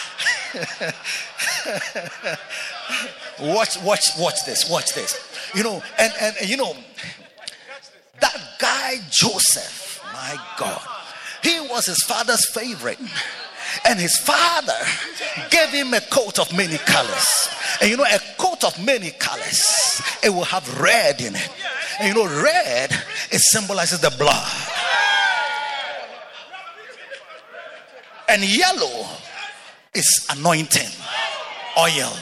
[3.40, 5.18] watch, watch, watch this, watch this.
[5.54, 6.74] You know, and, and you know,
[8.20, 10.80] that guy Joseph, my God,
[11.42, 12.98] he was his father's favorite.
[13.86, 14.78] And his father
[15.50, 17.48] gave him a coat of many colors.
[17.80, 21.50] And you know, a coat of many colors, it will have red in it.
[21.98, 22.92] And you know, red,
[23.30, 24.46] it symbolizes the blood.
[28.28, 29.06] And yellow
[29.94, 30.88] is anointing,
[31.78, 32.12] oil.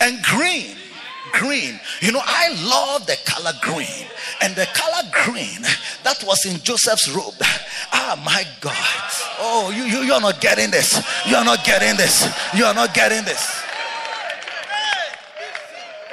[0.00, 0.77] And green,
[1.32, 1.80] green.
[2.00, 4.06] You know, I love the color green.
[4.40, 5.62] And the color green
[6.04, 7.34] that was in Joseph's robe.
[7.92, 8.74] Ah, my God.
[9.38, 11.02] Oh, you, you, you're not getting this.
[11.26, 12.28] You're not getting this.
[12.54, 13.62] You're not getting this.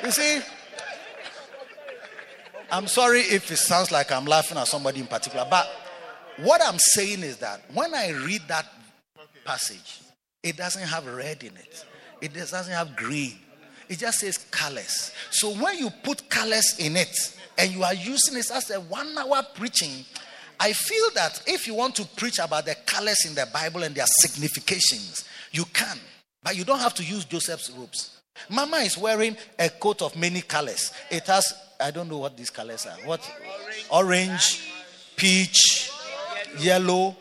[0.04, 0.42] You see,
[2.72, 5.68] I'm sorry if it sounds like I'm laughing at somebody in particular, but
[6.38, 8.66] what I'm saying is that when I read that
[9.46, 10.02] passage,
[10.44, 11.86] it doesn't have red in it,
[12.22, 13.40] it doesn't have green,
[13.90, 15.12] it just says colors.
[15.32, 17.16] So when you put colors in it
[17.58, 20.06] and you are using it as a one hour preaching,
[20.60, 23.94] I feel that if you want to preach about the colors in the Bible and
[23.94, 25.98] their significations, you can.
[26.44, 28.22] But you don't have to use Joseph's robes.
[28.50, 30.92] Mama is wearing a coat of many colors.
[31.10, 32.98] It has, I don't know what these colors are.
[33.08, 33.30] What?
[33.90, 34.70] Orange,
[35.16, 35.92] peach,
[36.60, 37.16] yellow,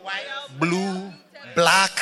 [0.58, 1.12] blue,
[1.54, 1.98] black,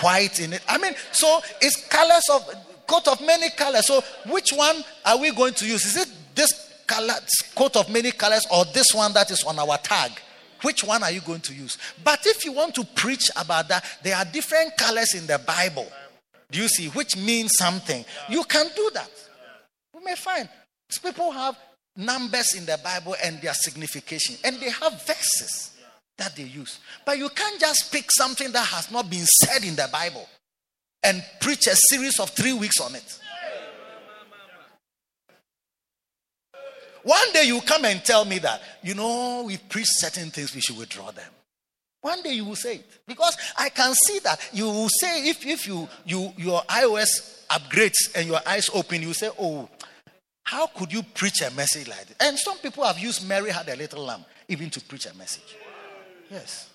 [0.00, 0.62] white in it.
[0.68, 3.86] I mean, so it's colors of coat of many colors.
[3.86, 5.84] So which one are we going to use?
[5.84, 7.14] Is it this color
[7.54, 10.12] coat of many colors or this one that is on our tag?
[10.62, 11.76] Which one are you going to use?
[12.02, 15.86] But if you want to preach about that, there are different colors in the Bible.
[16.50, 16.88] Do you see?
[16.88, 18.04] Which means something.
[18.28, 19.10] You can do that.
[19.94, 20.48] We may find
[21.02, 21.56] people have
[21.96, 25.72] numbers in the Bible and their signification, and they have verses
[26.16, 26.78] that they use.
[27.04, 30.26] But you can't just pick something that has not been said in the Bible
[31.04, 33.20] and preach a series of three weeks on it.
[37.02, 40.62] One day you come and tell me that, you know, we preach certain things, we
[40.62, 41.30] should withdraw them.
[42.00, 42.86] One day you will say it.
[43.06, 48.14] Because I can see that you will say, if, if you, you your iOS upgrades
[48.14, 49.68] and your eyes open, you say, oh,
[50.44, 52.16] how could you preach a message like this?
[52.20, 55.56] And some people have used Mary had a little lamb even to preach a message.
[56.30, 56.70] Yes.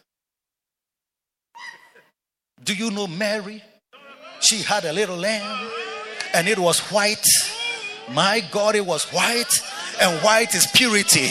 [2.64, 3.64] Do you know Mary?
[4.42, 5.70] She had a little lamb
[6.34, 7.26] and it was white.
[8.12, 9.52] My God, it was white
[10.02, 11.28] and white is purity.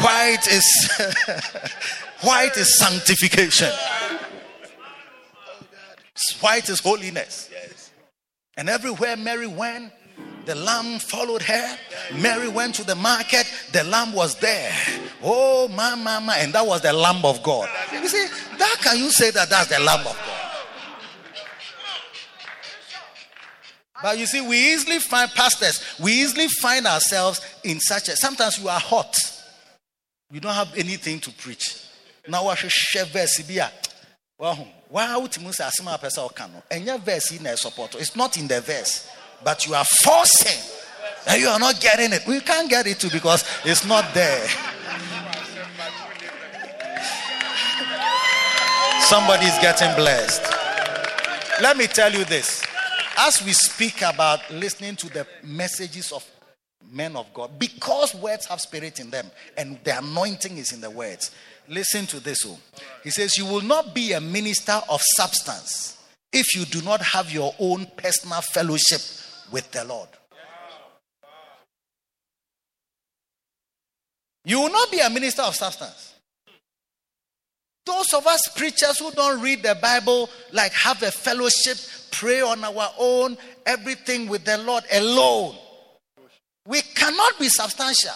[0.00, 0.90] White is
[2.22, 3.70] white is sanctification.
[6.40, 7.50] White is holiness.
[8.56, 9.92] And everywhere Mary went,
[10.46, 11.78] The lamb followed her.
[12.16, 13.50] Mary went to the market.
[13.72, 14.72] The lamb was there.
[15.22, 16.34] Oh, my mama.
[16.38, 17.68] And that was the lamb of God.
[17.92, 18.26] You see,
[18.58, 20.43] that can you say that that's the lamb of God?
[24.04, 28.58] But you see, we easily find pastors, we easily find ourselves in such a sometimes
[28.58, 29.16] you are hot.
[30.30, 31.78] You don't have anything to preach.
[32.28, 33.42] Now I should share verse
[34.38, 36.62] Wow, why would you say a person or cano?
[36.70, 37.94] And verse in a support.
[37.94, 39.08] It's not in the verse
[39.42, 40.60] but you are forcing
[41.26, 42.26] and you are not getting it.
[42.26, 44.46] We can't get it too because it's not there.
[49.00, 50.42] Somebody is getting blessed.
[51.62, 52.63] Let me tell you this.
[53.16, 56.28] As we speak about listening to the messages of
[56.90, 59.26] men of God, because words have spirit in them
[59.56, 61.30] and the anointing is in the words,
[61.68, 62.38] listen to this.
[62.46, 62.58] Oh.
[63.02, 67.30] He says, You will not be a minister of substance if you do not have
[67.30, 69.00] your own personal fellowship
[69.50, 70.08] with the Lord.
[74.44, 76.13] You will not be a minister of substance.
[77.86, 81.76] Those of us preachers who don't read the Bible, like have a fellowship,
[82.10, 83.36] pray on our own,
[83.66, 85.54] everything with the Lord alone,
[86.66, 88.14] we cannot be substantial.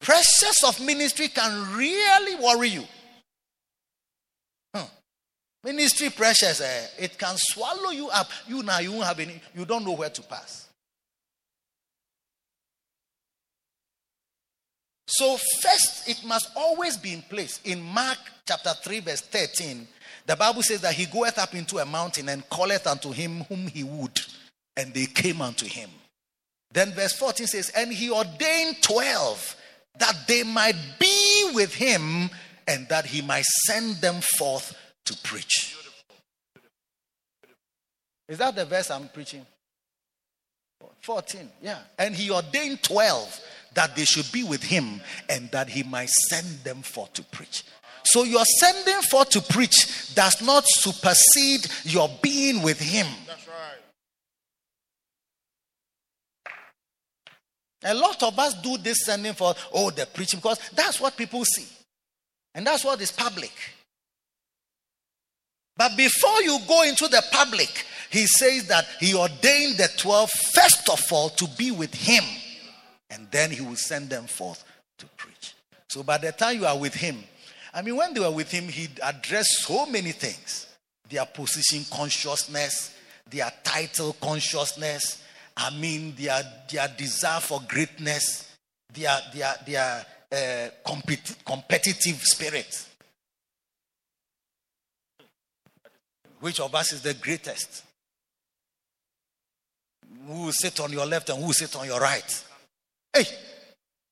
[0.00, 2.84] Pressures of ministry can really worry you.
[5.62, 8.30] Ministry pressures, eh, it can swallow you up.
[8.48, 10.69] You now, you won't have any, you don't know where to pass.
[15.12, 17.60] So, first, it must always be in place.
[17.64, 19.88] In Mark chapter 3, verse 13,
[20.24, 23.66] the Bible says that he goeth up into a mountain and calleth unto him whom
[23.66, 24.20] he would,
[24.76, 25.90] and they came unto him.
[26.72, 29.56] Then verse 14 says, And he ordained 12
[29.98, 32.30] that they might be with him
[32.68, 34.76] and that he might send them forth
[35.06, 35.76] to preach.
[38.28, 39.44] Is that the verse I'm preaching?
[41.00, 41.78] 14, yeah.
[41.98, 43.40] And he ordained 12
[43.74, 47.64] that they should be with him and that he might send them forth to preach.
[48.04, 53.06] So your sending forth to preach does not supersede your being with him.
[53.26, 53.54] That's right.
[57.84, 61.44] A lot of us do this sending for, oh, the preaching, because that's what people
[61.44, 61.66] see.
[62.54, 63.52] And that's what is public.
[65.76, 70.90] But before you go into the public, he says that he ordained the 12 first
[70.90, 72.24] of all to be with him,
[73.10, 74.64] and then he will send them forth
[74.98, 75.54] to preach.
[75.88, 77.22] So by the time you are with him,
[77.74, 80.66] I mean, when they were with him, he addressed so many things
[81.08, 82.94] their position consciousness,
[83.28, 85.22] their title consciousness,
[85.56, 88.56] I mean, their, their desire for greatness,
[88.92, 92.86] their, their, their uh, compet- competitive spirit.
[96.38, 97.84] Which of us is the greatest?
[100.26, 102.44] Who will sit on your left and who will sit on your right?
[103.12, 103.24] Hey,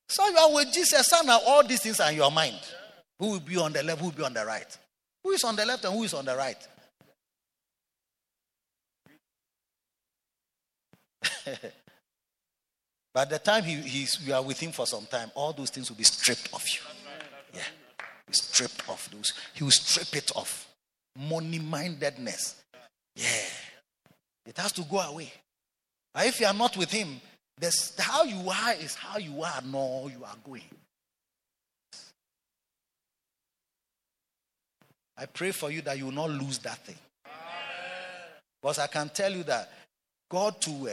[0.09, 1.27] so you are with Jesus, son.
[1.27, 2.59] Now all these things are in your mind.
[3.19, 4.01] Who will be on the left?
[4.01, 4.79] Who will be on the right?
[5.23, 6.57] Who is on the left and who is on the right?
[13.15, 15.91] By the time he, he's, you are with him for some time, all those things
[15.91, 16.81] will be stripped off you.
[17.55, 17.63] Yeah.
[18.31, 19.33] Stripped off those.
[19.55, 20.69] He will strip it off
[21.17, 22.63] money mindedness.
[23.17, 23.27] Yeah.
[24.47, 25.33] It has to go away.
[26.15, 27.21] But if you are not with him,
[27.59, 29.61] this, how you are is how you are.
[29.65, 30.63] No, you are going.
[35.17, 36.95] I pray for you that you will not lose that thing.
[38.63, 39.71] Because I can tell you that
[40.31, 40.93] God too, uh,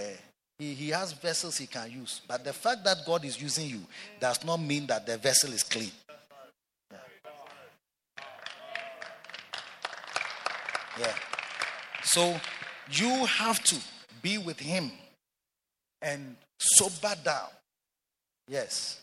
[0.58, 2.22] he, he has vessels he can use.
[2.28, 3.82] But the fact that God is using you
[4.20, 5.92] does not mean that the vessel is clean.
[11.00, 11.14] Yeah.
[12.04, 12.40] So
[12.92, 13.76] you have to
[14.22, 14.92] be with him
[16.02, 16.36] and
[16.66, 17.50] sober down.
[18.48, 19.02] Yes.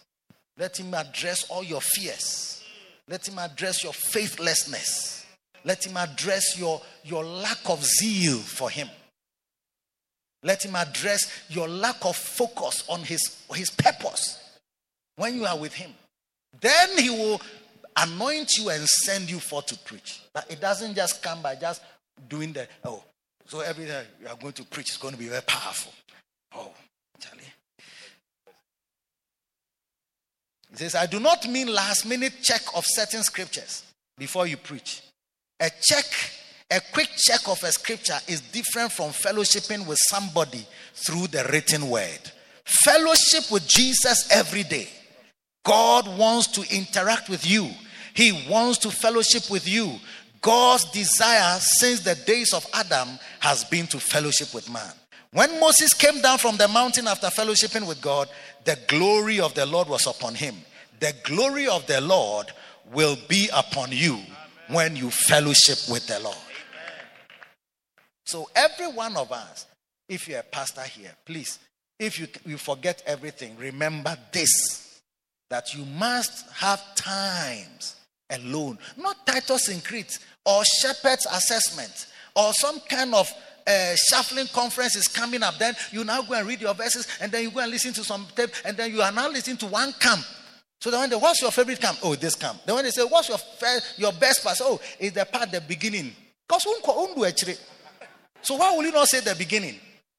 [0.59, 2.63] Let him address all your fears.
[3.09, 5.27] Let him address your faithlessness.
[5.65, 8.89] Let him address your, your lack of zeal for him.
[10.43, 14.59] Let him address your lack of focus on his, his purpose
[15.17, 15.93] when you are with him.
[16.61, 17.41] Then he will
[17.97, 20.23] anoint you and send you forth to preach.
[20.35, 21.83] But it doesn't just come by just
[22.29, 23.05] doing the, oh,
[23.47, 25.93] so every day you are going to preach is going to be very powerful.
[26.55, 26.73] Oh,
[27.21, 27.45] Charlie.
[30.73, 33.85] He says, I do not mean last minute check of certain scriptures
[34.19, 35.03] before you preach.
[35.61, 36.07] A check,
[36.71, 41.89] a quick check of a scripture is different from fellowshipping with somebody through the written
[41.89, 42.21] word.
[42.85, 44.89] Fellowship with Jesus every day.
[45.65, 47.71] God wants to interact with you.
[48.15, 49.93] He wants to fellowship with you.
[50.41, 53.09] God's desire since the days of Adam
[53.41, 54.93] has been to fellowship with man.
[55.33, 58.29] When Moses came down from the mountain after fellowshipping with God,
[58.65, 60.55] the glory of the Lord was upon him.
[61.01, 62.47] The glory of the Lord
[62.93, 64.19] will be upon you
[64.69, 66.37] when you fellowship with the Lord.
[68.25, 69.67] So, every one of us,
[70.09, 71.59] if you're a pastor here, please,
[71.99, 75.01] if you, you forget everything, remember this
[75.51, 77.97] that you must have times
[78.31, 83.31] alone, not Titus in Crete or shepherd's assessment or some kind of
[83.67, 85.59] uh, shuffling conference is coming up.
[85.59, 88.05] Then you now go and read your verses, and then you go and listen to
[88.05, 90.25] some tape, and then you are now listening to one camp.
[90.81, 91.99] So then when they, what's your favorite camp?
[92.03, 92.61] Oh, this camp.
[92.67, 94.59] Then when they say, what's your first, your best part?
[94.61, 96.13] Oh, it's the part the beginning.
[96.49, 96.65] Because.
[98.43, 99.77] So why will you not say the beginning?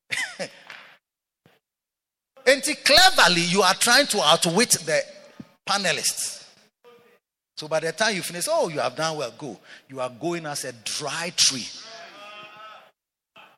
[2.47, 5.01] and cleverly, you are trying to outwit the
[5.67, 6.47] panelists.
[7.57, 9.59] So by the time you finish, oh, you have done well, go.
[9.89, 11.67] You are going as a dry tree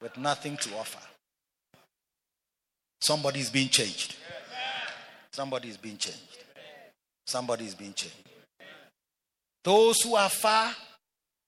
[0.05, 0.99] with nothing to offer.
[3.01, 4.15] Somebody is being changed.
[5.31, 6.43] Somebody is being changed.
[7.25, 8.29] Somebody is being changed.
[9.63, 10.71] Those who are far,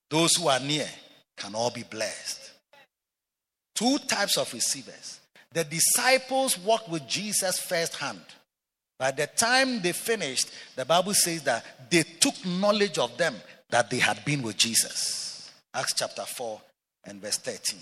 [0.10, 0.88] those who are near
[1.38, 2.52] can all be blessed.
[3.76, 5.20] Two types of receivers.
[5.54, 8.22] The disciples walked with Jesus firsthand.
[8.98, 13.36] By the time they finished, the Bible says that they took knowledge of them
[13.70, 15.52] that they had been with Jesus.
[15.76, 16.60] Acts chapter 4
[17.06, 17.80] and verse 13.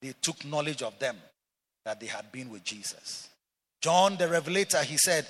[0.00, 1.16] They took knowledge of them
[1.84, 3.28] that they had been with Jesus.
[3.80, 5.26] John the Revelator, he said,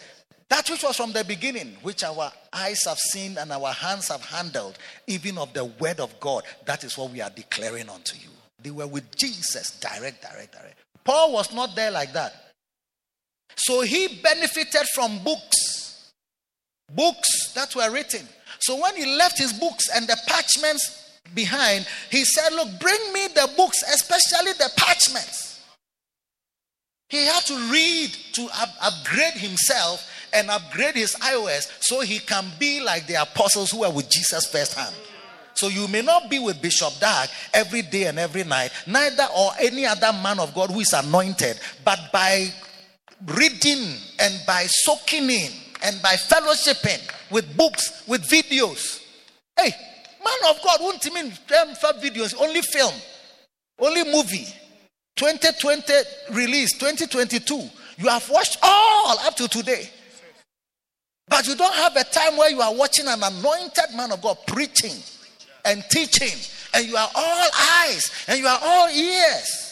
[0.48, 4.24] That which was from the beginning, which our eyes have seen and our hands have
[4.24, 8.30] handled, even of the word of God, that is what we are declaring unto you.
[8.60, 10.78] They were with Jesus, direct, direct, direct.
[11.04, 12.32] Paul was not there like that.
[13.56, 16.12] So he benefited from books.
[16.94, 18.26] Books that were written.
[18.60, 23.28] So when he left his books and the parchments behind, he said, Look, bring me
[23.34, 25.60] the books, especially the parchments.
[27.08, 32.44] He had to read to up- upgrade himself and upgrade his iOS so he can
[32.58, 34.94] be like the apostles who were with Jesus firsthand.
[35.54, 39.50] So you may not be with Bishop Dag every day and every night, neither or
[39.58, 42.46] any other man of God who is anointed, but by
[43.26, 45.50] reading and by soaking in
[45.82, 47.00] and by fellowshipping
[47.30, 49.02] with books, with videos.
[49.58, 49.72] Hey,
[50.28, 52.94] man of God won't mean five videos, only film,
[53.78, 54.46] only movie.
[55.16, 55.92] 2020
[56.30, 57.68] release, 2022.
[57.98, 59.90] You have watched all up to today.
[61.28, 64.38] But you don't have a time where you are watching an anointed man of God
[64.46, 64.96] preaching
[65.64, 66.38] and teaching,
[66.72, 67.48] and you are all
[67.84, 69.67] eyes and you are all ears.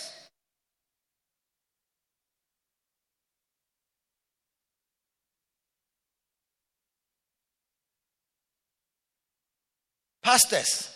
[10.26, 10.90] Pastors,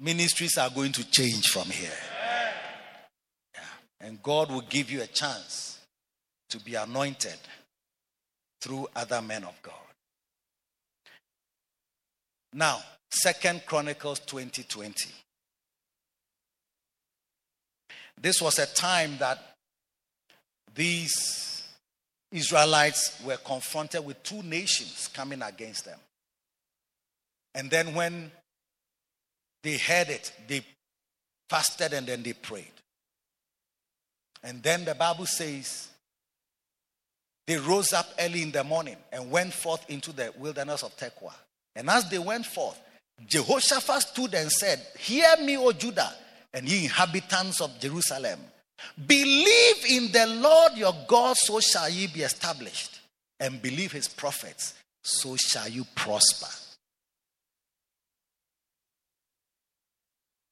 [0.00, 1.92] ministries are going to change from here.
[3.54, 3.60] Yeah.
[4.00, 5.78] And God will give you a chance
[6.48, 7.36] to be anointed
[8.62, 9.74] through other men of God.
[12.54, 12.80] Now,
[13.10, 15.10] Second Chronicles 2020.
[18.22, 19.38] This was a time that
[20.74, 21.62] these
[22.32, 25.98] Israelites were confronted with two nations coming against them.
[27.54, 28.30] And then when
[29.62, 30.64] they heard it, they
[31.48, 32.72] fasted and then they prayed.
[34.42, 35.88] And then the Bible says
[37.46, 41.34] they rose up early in the morning and went forth into the wilderness of Tekoa.
[41.74, 42.80] And as they went forth,
[43.26, 46.14] Jehoshaphat stood and said, Hear me, O Judah,
[46.54, 48.40] and ye inhabitants of Jerusalem.
[49.06, 53.00] Believe in the Lord your God, so shall ye be established.
[53.38, 56.69] And believe his prophets, so shall you prosper.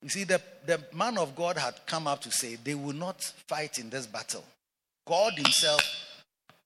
[0.03, 3.23] You see, the, the man of God had come up to say they will not
[3.47, 4.45] fight in this battle.
[5.07, 5.83] God Himself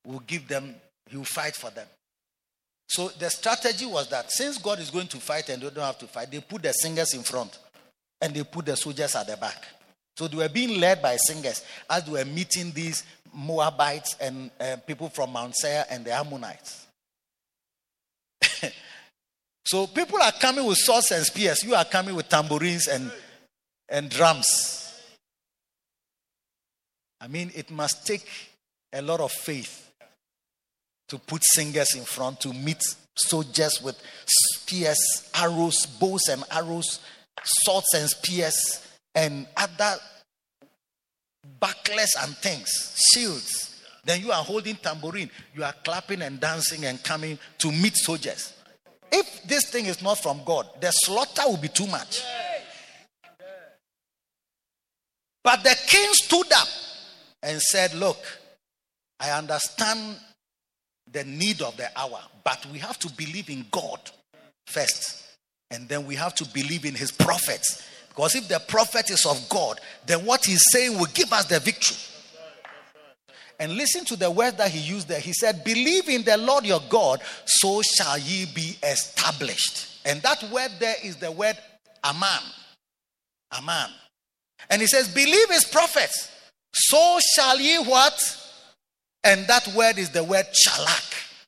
[0.05, 0.75] will give them,
[1.09, 1.87] He will fight for them.
[2.89, 5.99] So the strategy was that since God is going to fight and they don't have
[6.01, 7.59] to fight, they put the singers in front
[8.21, 9.67] and they put the soldiers at the back.
[10.17, 13.03] So they were being led by singers as they were meeting these
[13.33, 16.87] Moabites and uh, people from Mount Seir and the Ammonites.
[19.65, 21.63] So people are coming with swords and spears.
[21.63, 23.11] You are coming with tambourines and,
[23.93, 24.91] and drums.
[27.21, 28.27] I mean, it must take
[28.93, 29.91] a lot of faith
[31.09, 32.83] to put singers in front to meet
[33.15, 37.01] soldiers with spears, arrows, bows and arrows,
[37.45, 39.95] swords and spears, and other
[41.61, 43.85] bucklers and things, shields.
[44.05, 48.55] Then you are holding tambourine, you are clapping and dancing and coming to meet soldiers.
[49.13, 52.23] If this thing is not from God, the slaughter will be too much.
[55.45, 56.69] But the king stood up
[57.43, 58.19] and said, Look,
[59.19, 60.17] I understand
[61.11, 64.01] the need of the hour, but we have to believe in God
[64.67, 65.25] first.
[65.71, 67.89] And then we have to believe in his prophets.
[68.09, 71.59] Because if the prophet is of God, then what he's saying will give us the
[71.61, 71.97] victory.
[73.59, 75.21] And listen to the word that he used there.
[75.21, 80.01] He said, Believe in the Lord your God, so shall ye be established.
[80.05, 81.57] And that word there is the word
[82.05, 82.43] Aman.
[83.53, 83.91] Aman.
[84.71, 86.31] And he says, Believe his prophets,
[86.73, 88.21] so shall ye what?
[89.25, 91.39] And that word is the word chalak.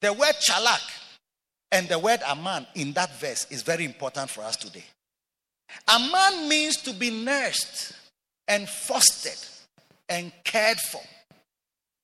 [0.00, 0.80] The word chalak
[1.72, 4.84] and the word Aman in that verse is very important for us today.
[5.88, 7.92] Aman means to be nursed
[8.48, 9.38] and fostered
[10.08, 11.02] and cared for.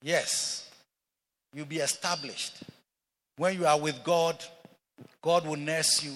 [0.03, 0.70] Yes,
[1.53, 2.62] you'll be established.
[3.36, 4.44] When you are with God,
[5.23, 6.12] God will nurse you,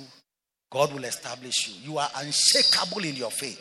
[0.71, 1.93] God will establish you.
[1.93, 3.61] You are unshakable in your faith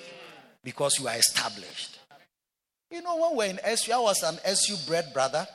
[0.63, 1.99] because you are established.
[2.89, 5.47] You know, when we're in SU, I was an SU bred brother.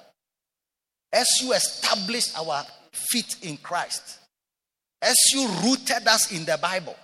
[1.13, 4.19] SU established our feet in Christ.
[5.03, 6.97] SU rooted us in the Bible.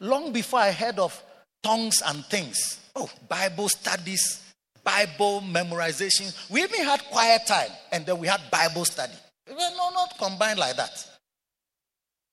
[0.00, 1.20] Long before I heard of
[1.62, 4.42] tongues and things, oh, Bible studies,
[4.84, 6.34] Bible memorization.
[6.50, 9.14] We even had quiet time and then we had Bible study.
[9.48, 11.17] No, not combined like that.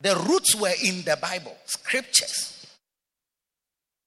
[0.06, 2.68] The roots were in the Bible, scriptures.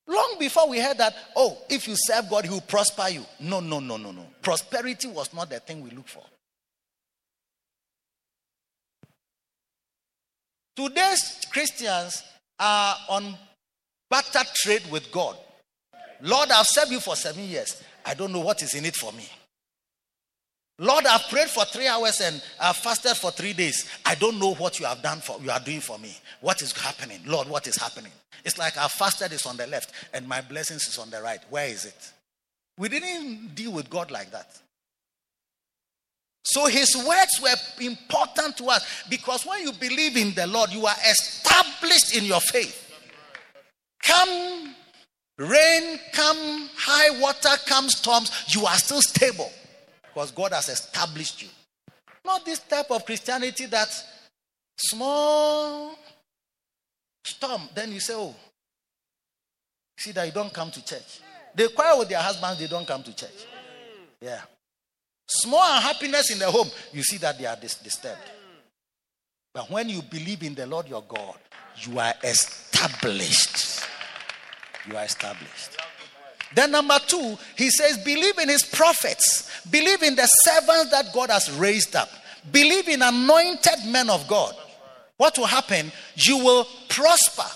[0.06, 3.26] Long before we heard that, oh, if you serve God, He will prosper you.
[3.40, 4.24] No, no, no, no, no.
[4.40, 6.22] Prosperity was not the thing we look for.
[10.76, 12.22] Today's Christians
[12.60, 13.34] are on
[14.08, 15.36] barter trade with God.
[16.20, 17.82] Lord, I've served you for seven years.
[18.06, 19.28] I don't know what is in it for me.
[20.80, 23.88] Lord, I've prayed for three hours and I've fasted for three days.
[24.06, 26.16] I don't know what you have done for you are doing for me.
[26.40, 27.20] What is happening?
[27.26, 28.12] Lord, what is happening?
[28.44, 31.40] It's like our fasted is on the left and my blessings is on the right.
[31.50, 32.12] Where is it?
[32.78, 34.56] We didn't deal with God like that.
[36.44, 40.86] So his words were important to us because when you believe in the Lord, you
[40.86, 42.84] are established in your faith.
[44.04, 44.74] Come
[45.38, 49.50] rain, come high water, come storms, you are still stable
[50.18, 51.48] because God has established you.
[52.24, 53.88] Not this type of Christianity that
[54.76, 55.94] small
[57.22, 58.34] storm, then you say, Oh,
[59.96, 61.20] see that you don't come to church.
[61.54, 63.46] They quarrel with their husbands, they don't come to church.
[64.20, 64.40] Yeah.
[65.28, 68.18] Small unhappiness in the home, you see that they are dis- disturbed.
[69.54, 71.38] But when you believe in the Lord your God,
[71.76, 73.84] you are established.
[74.88, 75.77] You are established.
[76.54, 81.30] Then, number two, he says, believe in his prophets, believe in the servants that God
[81.30, 82.08] has raised up,
[82.50, 84.54] believe in anointed men of God.
[85.18, 85.92] What will happen?
[86.16, 87.48] You will prosper.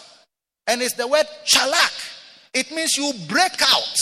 [0.67, 2.19] And it's the word chalak,
[2.53, 3.97] it means you break out.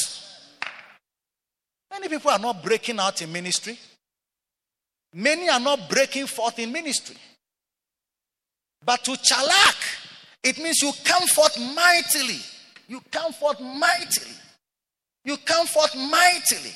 [1.91, 3.79] Many people are not breaking out in ministry,
[5.15, 7.17] many are not breaking forth in ministry.
[8.85, 9.77] But to chalak,
[10.43, 12.41] it means you come forth mightily.
[12.89, 14.33] You come forth mightily.
[15.25, 16.73] You come forth mightily.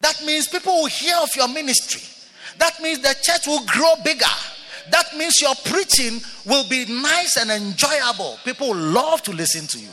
[0.00, 2.02] That means people will hear of your ministry.
[2.58, 4.26] That means the church will grow bigger.
[4.90, 8.38] That means your preaching will be nice and enjoyable.
[8.44, 9.88] People will love to listen to you.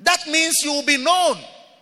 [0.00, 1.38] That means you will be known.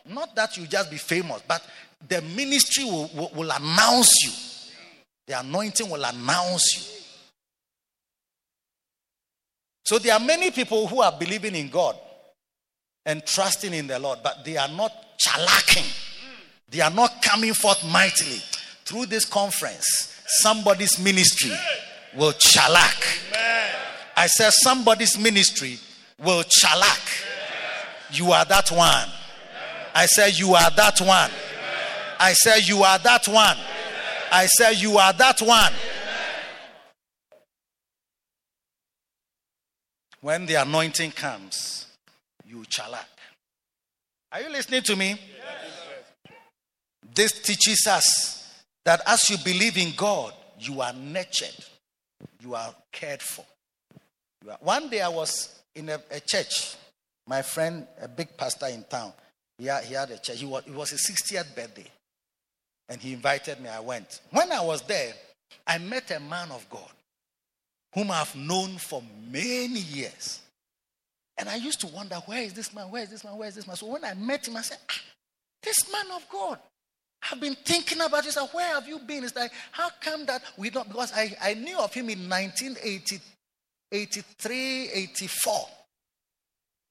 [0.09, 1.63] Not that you just be famous, but
[2.09, 4.33] the ministry will, will, will announce you.
[5.27, 7.03] The anointing will announce you.
[9.85, 11.97] So there are many people who are believing in God
[13.07, 15.87] and trusting in the Lord, but they are not chalacking.
[16.69, 18.43] They are not coming forth mightily.
[18.85, 19.87] Through this conference,
[20.27, 21.53] somebody's ministry
[22.17, 23.23] will chalak.
[24.17, 25.79] I said, somebody's ministry
[26.19, 27.25] will chalak.
[28.13, 29.09] You are that one.
[29.95, 31.31] I said, You are that one.
[32.19, 33.57] I said, You are that one.
[34.31, 35.73] I said, You are that one.
[40.21, 41.86] When the anointing comes,
[42.47, 43.05] you chalak.
[44.33, 45.09] Are you listening to me?
[45.09, 46.33] Yes.
[47.15, 51.57] This teaches us that as you believe in God, you are nurtured,
[52.41, 53.45] you are cared for.
[54.49, 54.59] Are.
[54.61, 56.77] One day I was in a, a, church,
[57.27, 59.13] my friend, a big pastor in town,
[59.59, 60.39] he had, he had a church.
[60.39, 61.87] He was, it was his 60th birthday.
[62.89, 63.69] And he invited me.
[63.69, 64.21] I went.
[64.31, 65.13] When I was there,
[65.67, 66.91] I met a man of God
[67.95, 70.41] whom I've known for many years.
[71.39, 72.91] And I used to wonder, where is this man?
[72.91, 73.37] Where is this man?
[73.37, 73.77] Where is this man?
[73.77, 75.01] So when I met him, I said, ah,
[75.63, 76.59] this man of God.
[77.31, 78.39] I've been thinking about this.
[78.53, 79.25] Where have you been?
[79.25, 80.87] It's like, how come that we don't?
[80.89, 85.55] Because I, I knew of him in 1983, 84.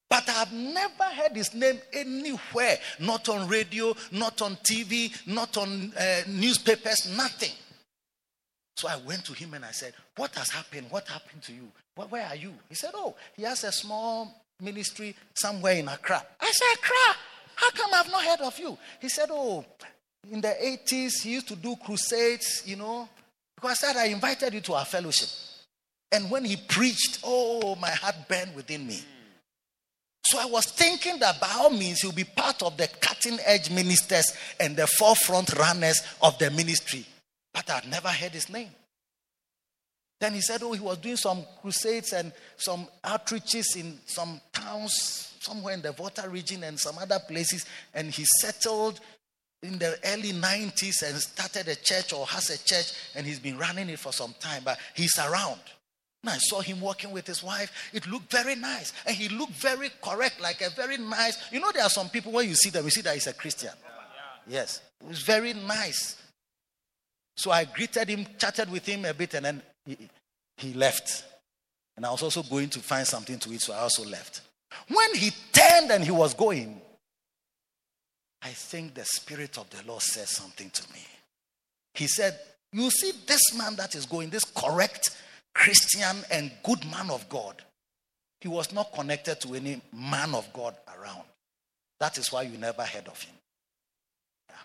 [0.10, 5.94] But I've never heard his name anywhere, not on radio, not on TV, not on
[5.98, 7.54] uh, newspapers, nothing.
[8.78, 10.88] So I went to him and I said, What has happened?
[10.90, 11.72] What happened to you?
[11.96, 12.54] Where are you?
[12.70, 16.24] He said, Oh, he has a small ministry somewhere in Accra.
[16.40, 17.16] I said, Accra?
[17.56, 18.78] How come I've not heard of you?
[19.00, 19.66] He said, Oh,
[20.32, 23.08] in the 80s, he used to do crusades, you know.
[23.56, 25.30] Because I said, I invited you to our fellowship.
[26.12, 29.00] And when he preached, oh, my heart burned within me.
[30.24, 33.70] So I was thinking that by all means he'll be part of the cutting edge
[33.70, 37.06] ministers and the forefront runners of the ministry.
[37.54, 38.70] But I'd never heard his name.
[40.20, 45.34] Then he said, Oh, he was doing some crusades and some outreaches in some towns
[45.40, 47.66] somewhere in the Volta region and some other places.
[47.94, 49.00] And he settled
[49.62, 53.58] in the early 90s and started a church or has a church and he's been
[53.58, 55.60] running it for some time, but he's around.
[56.24, 57.72] And I saw him working with his wife.
[57.94, 58.94] It looked very nice.
[59.06, 61.38] And he looked very correct, like a very nice.
[61.52, 63.34] You know, there are some people when you see them, you see that he's a
[63.34, 63.70] Christian.
[64.48, 64.82] Yes.
[65.02, 66.18] It was very nice.
[67.38, 69.98] So I greeted him, chatted with him a bit, and then he,
[70.58, 71.24] he left.
[71.96, 74.42] And I was also going to find something to eat, so I also left.
[74.88, 76.82] When he turned and he was going,
[78.42, 81.00] I think the Spirit of the Lord said something to me.
[81.94, 82.38] He said,
[82.74, 85.18] You see, this man that is going, this correct
[85.54, 87.64] Christian and good man of God,
[88.42, 91.24] he was not connected to any man of God around.
[92.00, 93.36] That is why you never heard of him.
[94.50, 94.56] Yeah.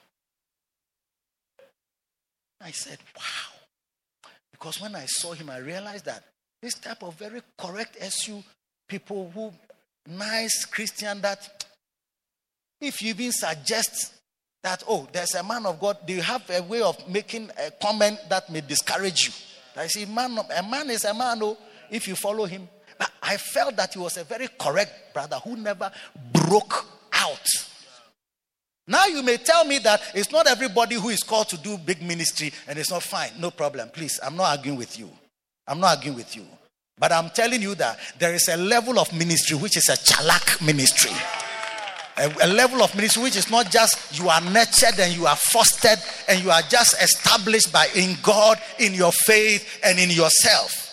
[2.60, 3.59] I said, wow.
[4.60, 6.22] Because when I saw him, I realized that
[6.60, 8.42] this type of very correct SU
[8.86, 9.52] people who,
[10.06, 11.64] nice Christian, that
[12.78, 14.12] if you even suggest
[14.62, 17.70] that, oh, there's a man of God, do you have a way of making a
[17.70, 19.32] comment that may discourage you?
[19.80, 21.56] I see, man, a man is a man, oh,
[21.90, 22.68] if you follow him.
[22.98, 25.90] But I felt that he was a very correct brother who never
[26.34, 26.84] broke
[27.14, 27.48] out.
[28.90, 32.02] Now you may tell me that it's not everybody who is called to do big
[32.02, 33.30] ministry and it's not fine.
[33.38, 33.88] No problem.
[33.88, 35.08] Please, I'm not arguing with you.
[35.66, 36.44] I'm not arguing with you.
[36.98, 40.60] But I'm telling you that there is a level of ministry which is a chalak
[40.66, 41.12] ministry
[42.20, 45.36] a, a, level of ministry which is not just you are nurtured and you are
[45.36, 45.98] fostered
[46.28, 50.89] and you are just established by in God, in your faith, and in yourself.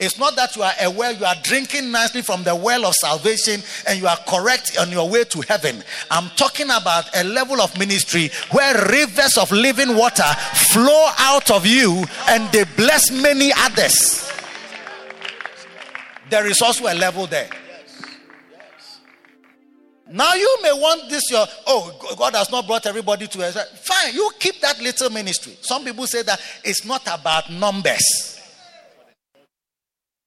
[0.00, 3.60] It's not that you are aware you are drinking nicely from the well of salvation
[3.84, 5.82] and you are correct on your way to heaven.
[6.08, 10.22] I'm talking about a level of ministry where rivers of living water
[10.72, 14.30] flow out of you and they bless many others.
[16.30, 17.50] There is also a level there.
[20.08, 23.56] Now you may want this your oh God has not brought everybody to us.
[23.80, 25.58] Fine, you keep that little ministry.
[25.60, 28.37] Some people say that it's not about numbers.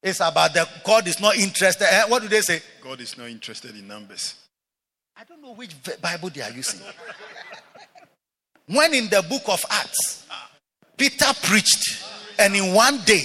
[0.03, 1.85] It's about the God is not interested.
[1.89, 2.05] Eh?
[2.07, 2.61] What do they say?
[2.83, 4.35] God is not interested in numbers.
[5.15, 6.79] I don't know which Bible they are using.
[8.65, 10.25] when in the book of Acts,
[10.97, 12.03] Peter preached,
[12.39, 13.21] and in one day,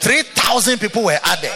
[0.00, 1.54] 3,000 people were added.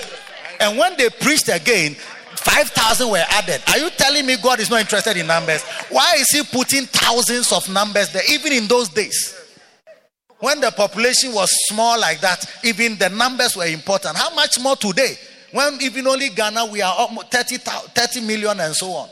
[0.60, 1.94] And when they preached again,
[2.36, 3.62] 5,000 were added.
[3.68, 5.62] Are you telling me God is not interested in numbers?
[5.90, 9.41] Why is He putting thousands of numbers there, even in those days?
[10.42, 14.16] When the population was small like that, even the numbers were important.
[14.16, 15.14] How much more today?
[15.52, 19.08] When even only Ghana, we are almost 30, 30 million and so on.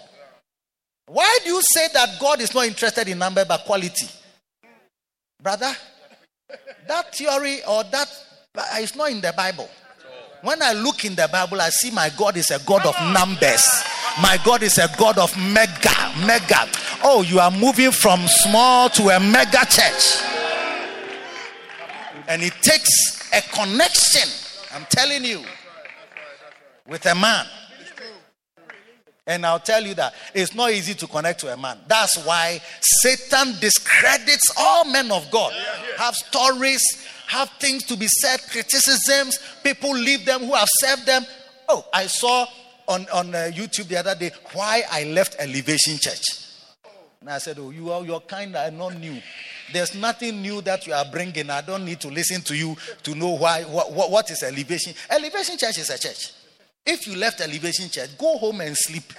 [1.06, 4.08] Why do you say that God is not interested in number but quality?
[5.40, 5.70] Brother,
[6.88, 8.08] that theory or that
[8.56, 9.70] uh, is not in the Bible.
[10.42, 13.64] When I look in the Bible, I see my God is a God of numbers.
[14.20, 15.94] My God is a God of mega,
[16.26, 16.68] mega.
[17.04, 20.39] Oh, you are moving from small to a mega church.
[22.30, 24.30] And it takes a connection,
[24.72, 25.42] I'm telling you,
[26.86, 27.44] with a man.
[29.26, 31.78] And I'll tell you that it's not easy to connect to a man.
[31.88, 35.52] That's why Satan discredits all men of God.
[35.96, 36.80] Have stories,
[37.26, 39.40] have things to be said, criticisms.
[39.64, 41.26] People leave them who have served them.
[41.68, 42.46] Oh, I saw
[42.86, 46.22] on, on uh, YouTube the other day why I left Elevation Church.
[47.20, 49.20] And I said, Oh, you are your kind are not new.
[49.72, 51.50] There's nothing new that you are bringing.
[51.50, 53.62] I don't need to listen to you to know why.
[53.62, 54.94] What, what, is Elevation?
[55.10, 56.32] Elevation Church is a church.
[56.84, 59.12] If you left Elevation Church, go home and sleep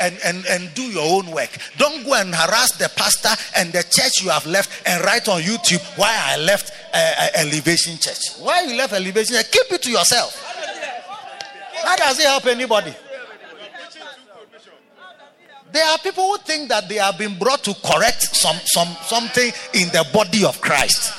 [0.00, 1.50] and, and, and do your own work.
[1.76, 5.42] Don't go and harass the pastor and the church you have left and write on
[5.42, 8.38] YouTube why I left uh, uh, Elevation Church.
[8.40, 9.50] Why you left Elevation Church?
[9.50, 10.44] Keep it to yourself.
[11.82, 12.94] How does it help anybody?
[15.72, 19.52] There are people who think that they have been brought to correct some, some something
[19.74, 21.12] in the body of Christ.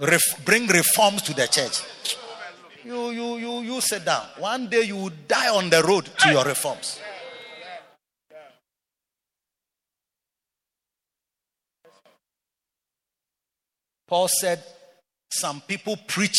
[0.00, 1.82] Ref, bring reforms to the church.
[2.84, 4.24] You, you, you, you sit down.
[4.38, 6.98] One day you will die on the road to your reforms.
[14.08, 14.62] Paul said,
[15.30, 16.38] Some people preach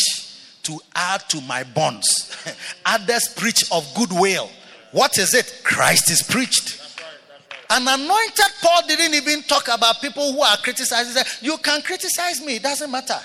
[0.64, 2.36] to add to my bonds,
[2.86, 4.50] others preach of goodwill.
[4.92, 5.60] What is it?
[5.64, 6.80] Christ is preached.
[7.70, 11.22] An anointed Paul didn't even talk about people who are criticizing.
[11.40, 13.18] You can criticize me, it doesn't matter.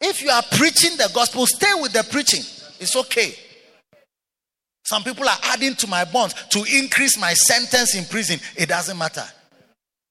[0.00, 2.42] If you are preaching the gospel, stay with the preaching.
[2.78, 3.34] It's okay.
[4.84, 8.38] Some people are adding to my bonds to increase my sentence in prison.
[8.56, 9.24] It doesn't matter.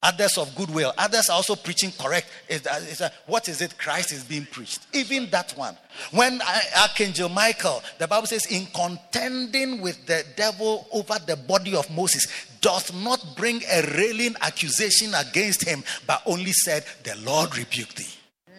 [0.05, 0.93] Others of goodwill.
[0.99, 2.27] Others are also preaching correct.
[2.47, 3.75] It's, it's a, what is it?
[3.75, 4.85] Christ is being preached.
[4.93, 5.75] Even that one.
[6.11, 6.39] When
[6.79, 12.27] Archangel Michael, the Bible says, in contending with the devil over the body of Moses,
[12.61, 18.05] doth not bring a railing accusation against him, but only said, The Lord rebuked thee.
[18.47, 18.53] Hmm.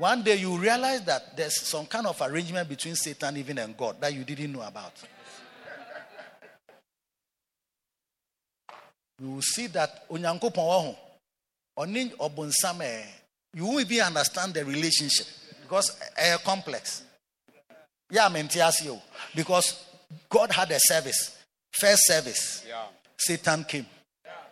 [0.00, 4.00] One day you realize that there's some kind of arrangement between Satan even and God
[4.00, 4.94] that you didn't know about.
[9.20, 10.96] You will see that onyankopon
[11.76, 12.82] oni obunsam
[13.54, 15.26] you won't even understand the relationship
[15.62, 17.02] because a complex.
[18.10, 18.28] Yeah,
[18.84, 18.98] you
[19.34, 19.84] because
[20.30, 21.36] God had a service,
[21.72, 22.64] first service.
[22.68, 22.84] Yeah.
[23.16, 23.86] Satan came.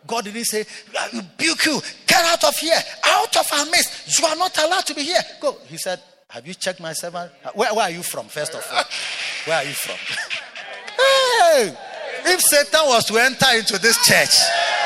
[0.05, 0.65] God didn't say,
[0.95, 4.19] ah, I rebuke you, get out of here, out of our midst.
[4.19, 5.21] You are not allowed to be here.
[5.41, 5.57] Go.
[5.67, 7.31] He said, Have you checked my servant?
[7.53, 8.83] Where, where are you from, first of all?
[9.45, 9.95] Where are you from?
[10.97, 11.77] hey!
[12.25, 14.35] If Satan was to enter into this church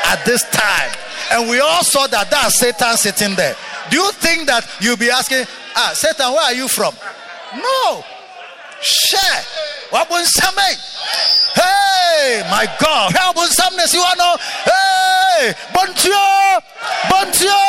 [0.06, 0.90] at this time,
[1.32, 3.56] and we all saw that that's Satan sitting there,
[3.90, 5.44] do you think that you'll be asking,
[5.74, 6.94] Ah, Satan, where are you from?
[7.56, 8.04] No.
[8.82, 9.42] Share.
[11.54, 13.12] Hey, my God.
[13.12, 14.36] Help you know.
[14.64, 16.60] Hey, Bontio,
[17.08, 17.60] Bontio,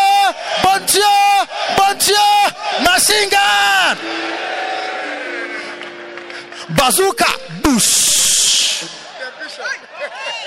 [0.64, 3.98] Bontio, Bontio, machine gun.
[6.76, 7.26] Bazooka,
[7.62, 8.23] boosh.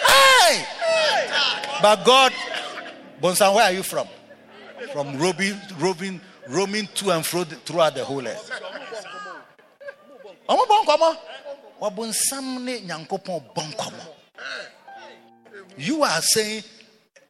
[0.07, 0.65] Hey.
[1.83, 2.33] But God,
[3.21, 4.09] Bonsan, where are you from?
[4.93, 8.51] From roving, roving, roaming to and fro throughout the whole earth.
[15.77, 16.63] You are saying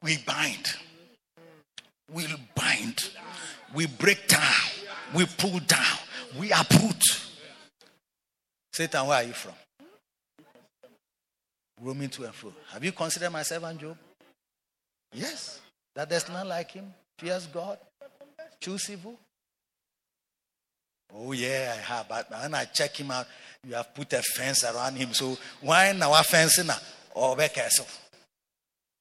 [0.03, 0.75] we bind,
[2.13, 3.11] we bind,
[3.75, 4.43] we break down,
[5.15, 5.99] we pull down,
[6.39, 7.03] we uproot.
[8.73, 9.55] Satan, where are you from?
[11.81, 12.53] Roaming to and fro.
[12.73, 13.97] Have you considered my servant Job?
[15.13, 15.61] Yes.
[15.95, 16.93] That there's none like him.
[17.19, 17.79] Fears God.
[18.61, 19.19] Choose evil.
[21.15, 22.09] Oh, yeah, I have.
[22.09, 23.27] But when I check him out,
[23.67, 25.13] you have put a fence around him.
[25.13, 26.77] So why now a fence now?
[27.15, 27.87] Oh, castle.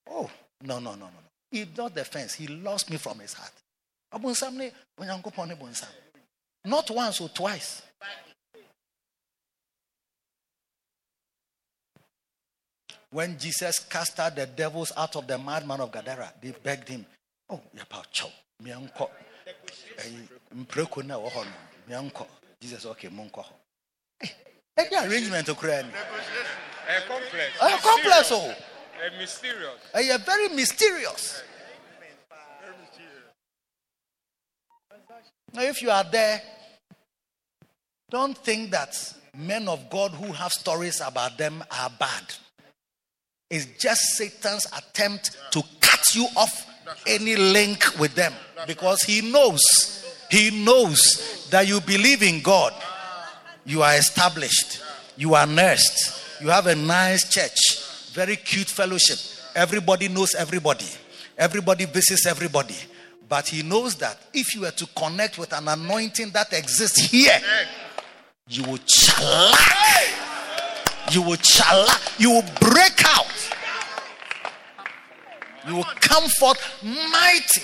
[0.09, 0.29] Oh,
[0.63, 1.11] no, no, no, no.
[1.51, 2.33] He not the fence.
[2.33, 3.51] He lost me from his heart.
[6.65, 7.81] Not once or twice.
[13.15, 17.05] When Jesus cast out the devils out of the madman of Gadara, they begged him,
[17.49, 18.29] Oh, Yapacho,
[18.61, 19.09] Mianko,
[20.53, 21.47] Mpreko na Wohono,
[21.89, 22.27] Mianko.
[22.59, 23.45] Jesus, okay, Monko.
[24.77, 25.85] Any arrangement to create.
[25.85, 27.51] A complex.
[27.61, 28.31] A complex.
[28.33, 28.53] Oh.
[29.07, 29.79] A mysterious.
[29.93, 31.41] A very mysterious.
[35.53, 36.41] Now, if you are there,
[38.09, 38.93] don't think that
[39.37, 42.35] men of God who have stories about them are bad.
[43.49, 46.65] It's just Satan's attempt to cut you off
[47.07, 48.33] any link with them
[48.67, 49.61] because he knows,
[50.29, 52.73] he knows that you believe in God
[53.65, 54.81] you are established,
[55.17, 59.17] you are nursed, you have a nice church, very cute fellowship.
[59.55, 60.85] Everybody knows everybody,
[61.37, 62.75] everybody visits everybody.
[63.27, 67.39] But he knows that if you were to connect with an anointing that exists here,
[68.47, 69.55] you will chalak.
[71.11, 72.19] You will chalak.
[72.19, 73.25] You will break out.
[75.67, 77.61] You will come forth mighty.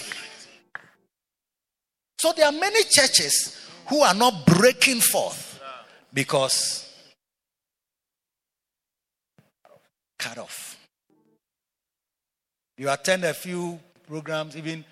[2.19, 5.59] So there are many churches who are not breaking forth
[6.13, 6.87] because
[10.17, 10.77] cut off.
[12.77, 14.85] You attend a few programs, even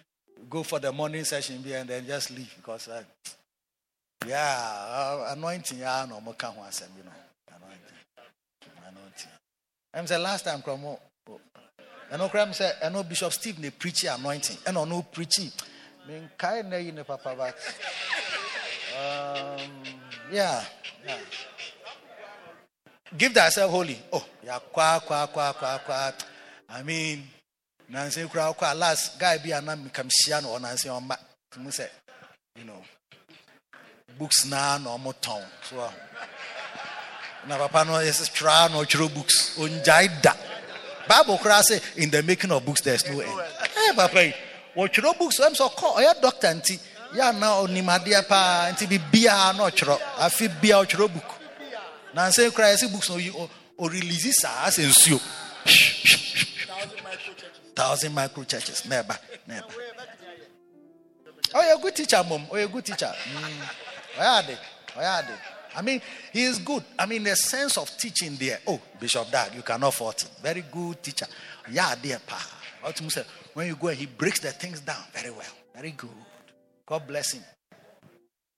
[0.50, 3.04] go for the morning session and then just leave because, uh,
[4.28, 7.12] yeah, uh, anointing, yeah, no, you know,
[7.48, 7.92] anointing,
[8.88, 9.32] anointing.
[9.94, 10.98] I'm the last time, come
[12.12, 12.30] I know
[12.84, 14.58] I know Bishop Steve, they preach anointing.
[14.66, 15.52] I know no preaching.
[16.04, 17.56] I mean, kind of, you know, Papa, but,
[18.98, 19.70] um,
[20.32, 20.64] yeah.
[21.06, 21.18] yeah.
[23.16, 23.98] Give thyself holy.
[24.12, 26.14] Oh, yeah, kwa, kwa, kwa, kwa, kwa.
[26.70, 27.24] I mean,
[27.90, 31.20] Nancy kwa, kwa, last guy be an amicam shiano or Nancy on back.
[32.56, 32.84] You know,
[34.20, 35.94] books na na ɔmo tɔn so a
[37.48, 40.34] na papa no yɛsɛ twerɛ na ɔtwerɛ books ongyae da
[41.10, 43.32] bible koraa sɛ in the making of books there is no end.
[43.76, 44.34] Hey, papa
[44.76, 46.80] wɔtwerɛ books ɛm sɛ ɔkɔ ɔyɛ doctor nti.
[47.16, 51.30] Yɛ ana ɔnim adeɛ paa nti biribiaa na ɔtwerɛ afe bia ɔtwerɛ book.
[52.14, 53.18] Nansɛ koraa yɛsɛ books no
[53.80, 55.20] ɔrelease saa asɛ nsuo.
[57.76, 59.18] Thousand micro churches never
[59.48, 59.68] never
[61.54, 62.46] oh you're a good teacher mom.
[62.52, 63.06] Oh you're a good teacher.
[63.08, 63.70] Mm.
[64.18, 65.22] oh, yeah,
[65.76, 66.02] I mean,
[66.34, 66.84] he is good.
[66.98, 68.60] I mean, the sense of teaching there.
[68.68, 70.32] Oh, Bishop Dag, you cannot fault him.
[70.42, 71.28] Very good teacher.
[71.72, 72.40] Yeah, dear pa.
[73.54, 75.52] When you go, he breaks the things down very well.
[75.76, 76.10] Very good.
[76.86, 77.44] God bless him.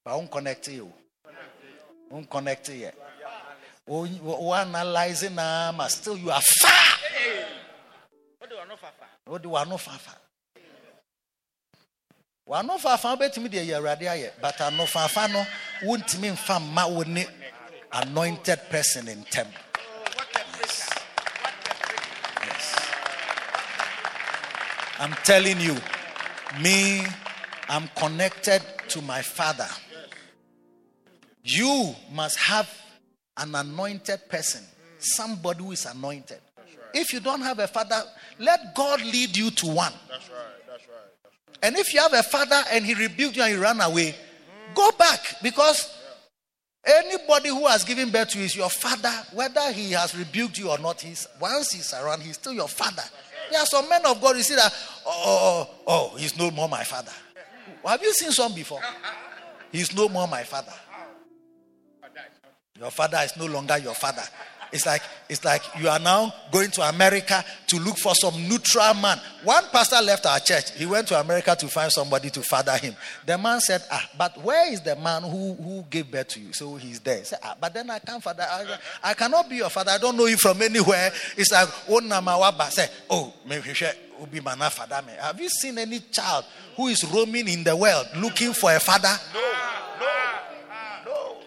[0.03, 0.91] But I won't connect to you.
[1.25, 2.91] I won't connect to
[3.87, 4.19] oh, you.
[4.23, 6.71] Oh, oh analyzing, but still you are far.
[8.39, 8.49] What
[9.41, 9.95] do I know far?
[9.97, 10.30] wano
[12.47, 15.45] faafa wobɛtumi deɛ yɛ awurade ayɛ but ano faafa no
[15.83, 17.25] wontumi mfa mma wo ne
[17.93, 19.47] anointed person ntɛm
[20.59, 20.89] yes.
[22.45, 22.75] yes.
[24.99, 25.75] i'm telling you
[26.61, 27.05] me
[27.69, 29.67] i'm connected to my father.
[31.43, 32.69] You must have
[33.37, 34.61] an anointed person
[34.99, 36.39] somebody who is anointed.
[36.93, 38.03] If you don't have a father
[38.37, 39.93] let god lead you to one.
[40.09, 40.61] That's right
[41.61, 44.15] and if you have a father and he rebuked you and you ran away,
[44.73, 45.97] go back because
[46.85, 50.69] anybody who has given birth to you is your father, whether he has rebuked you
[50.69, 51.01] or not.
[51.01, 53.03] He's once he's around, he's still your father.
[53.51, 54.73] There are some men of God, you see that,
[55.05, 57.11] oh, oh, oh, oh he's no more my father.
[57.85, 58.81] Have you seen some before?
[59.71, 60.73] He's no more my father.
[62.79, 64.23] Your father is no longer your father.
[64.71, 68.93] It's like it's like you are now going to America to look for some neutral
[68.95, 69.19] man.
[69.43, 70.71] One pastor left our church.
[70.71, 72.95] He went to America to find somebody to father him.
[73.25, 76.53] The man said, "Ah, but where is the man who who gave birth to you?"
[76.53, 77.19] So he's there.
[77.19, 78.47] He said, "Ah, but then I can't father.
[78.49, 79.91] I, I cannot be your father.
[79.91, 83.73] I don't know you from anywhere." It's like, "Oh, namawaba." Say, "Oh, maybe
[84.31, 86.45] be my father." Have you seen any child
[86.75, 89.13] who is roaming in the world looking for a father?
[89.33, 89.41] No,
[89.99, 90.07] no,
[91.05, 91.37] no.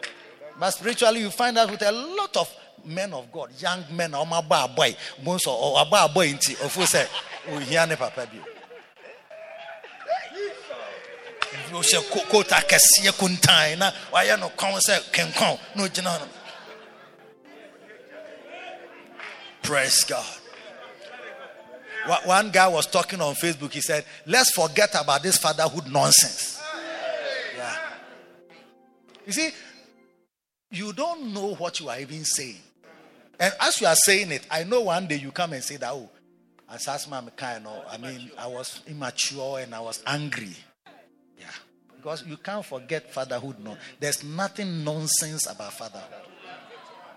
[0.58, 2.54] But spiritually, you find out with a lot of
[2.86, 5.50] men of God, young men, ọmọ abọ abọ yi, mo nsọ
[5.82, 7.06] abọ abọ yi nti, ọfọ sẹ,
[7.52, 8.38] ohia ne papa bi.
[11.72, 12.00] Ohyɛ
[12.30, 16.28] koota kɛseɛ kuntan na wayɛ no kɔn sɛ kenkɔn na ogyina no.
[19.62, 20.26] Praise God.
[22.26, 23.72] One guy was talking on Facebook.
[23.72, 26.60] He said, Let's forget about this fatherhood nonsense.
[27.56, 27.76] Yeah.
[29.26, 29.50] You see,
[30.70, 32.58] you don't know what you are even saying.
[33.38, 35.92] And as you are saying it, I know one day you come and say that,
[35.92, 36.08] oh,
[36.70, 40.56] as Asma kind of, I mean, I was immature and I was angry.
[41.38, 41.46] Yeah.
[41.96, 43.56] Because you can't forget fatherhood.
[43.62, 46.08] No, there's nothing nonsense about fatherhood.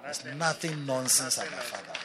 [0.03, 1.97] There's nothing nonsense about fatherhood.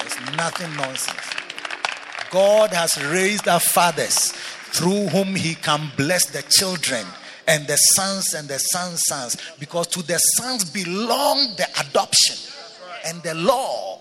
[0.00, 1.42] There's nothing nonsense.
[2.30, 4.32] God has raised our fathers
[4.72, 7.06] through whom he can bless the children
[7.46, 12.36] and the sons and the sons' sons, because to the sons belong the adoption
[13.06, 14.00] and the law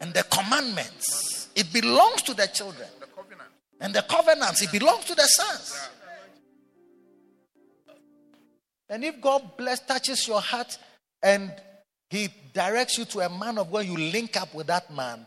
[0.00, 1.48] and the commandments.
[1.54, 2.88] It belongs to the children.
[3.80, 5.88] And the covenants, it belongs to the sons.
[8.88, 10.78] And if God bless touches your heart
[11.22, 11.52] and
[12.10, 15.26] he directs you to a man of God, you link up with that man.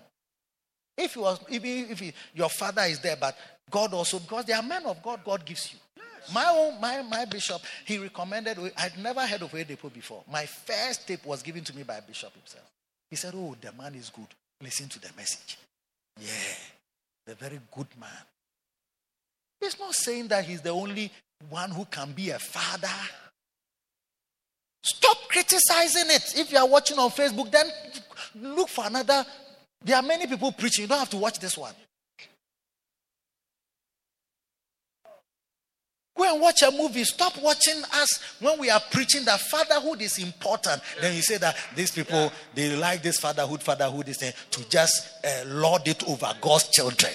[0.98, 3.38] If you was even if he, your father is there, but
[3.70, 5.80] God also because they are men of God, God gives you.
[6.34, 10.24] My own, my, my bishop, he recommended, I'd never heard of Oyedepo before.
[10.32, 12.70] My first tip was given to me by Bishop himself.
[13.10, 14.28] He said, Oh, the man is good.
[14.62, 15.58] Listen to the message.
[16.20, 16.56] Yeah,
[17.26, 18.10] the very good man.
[19.62, 21.12] He's not saying that he's the only
[21.49, 22.88] one who can be a father.
[24.84, 26.34] Stop criticizing it.
[26.38, 27.66] If you are watching on Facebook, then
[28.36, 29.26] look for another.
[29.84, 30.84] There are many people preaching.
[30.84, 31.74] You don't have to watch this one.
[36.18, 37.03] Go and watch a movie.
[37.03, 40.81] Stop watching us when we are preaching that fatherhood is important.
[40.99, 45.44] Then you say that these people they like this fatherhood, fatherhood is to just uh,
[45.45, 47.14] lord it over God's children.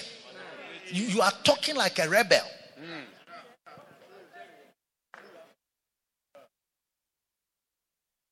[0.87, 2.39] You, you are talking like a rebel.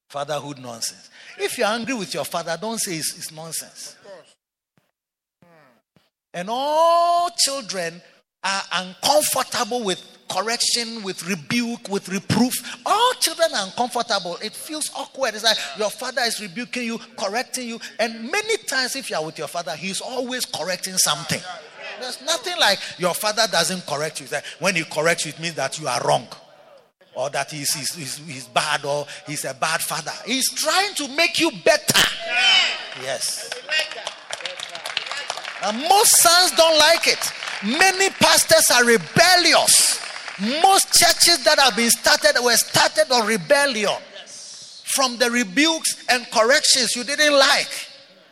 [0.07, 1.09] Fatherhood nonsense.
[1.37, 3.95] If you're angry with your father, don't say it's, it's nonsense.
[6.33, 8.01] And all children
[8.43, 12.53] are uncomfortable with correction, with rebuke, with reproof.
[12.85, 14.37] All children are uncomfortable.
[14.41, 15.35] It feels awkward.
[15.35, 17.79] It's like your father is rebuking you, correcting you.
[17.99, 21.41] And many times, if you are with your father, he's always correcting something.
[21.99, 24.27] There's nothing like your father doesn't correct you.
[24.59, 26.27] When he corrects you, it means that you are wrong.
[27.15, 30.11] or that he's, he's, he's, he's bad or he's a bad father.
[30.25, 32.07] He's trying to make you better.
[33.01, 33.49] Yes.
[35.63, 37.31] And most sons don't like it.
[37.63, 39.90] Many pastors are rebellious.
[40.41, 43.95] Most churches that have been started were started on rebellion
[44.95, 47.87] from the rebukes and corrections you didn't like.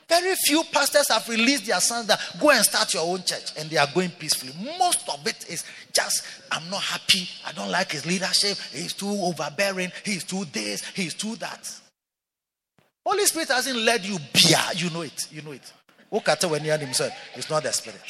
[0.08, 3.70] Very few pastors have released their sons that go and start your own church and
[3.70, 4.54] they are going peacefully.
[4.80, 5.64] Most of it is
[5.94, 7.30] just, I'm not happy.
[7.46, 8.58] I don't like his leadership.
[8.72, 9.92] He's too overbearing.
[10.04, 10.84] He's too this.
[10.96, 11.72] He's too that.
[13.06, 14.60] Holy Spirit hasn't led you beer.
[14.76, 15.28] You know it.
[15.32, 15.72] You know it.
[16.12, 18.02] Okata when you himself, it's not the spirit.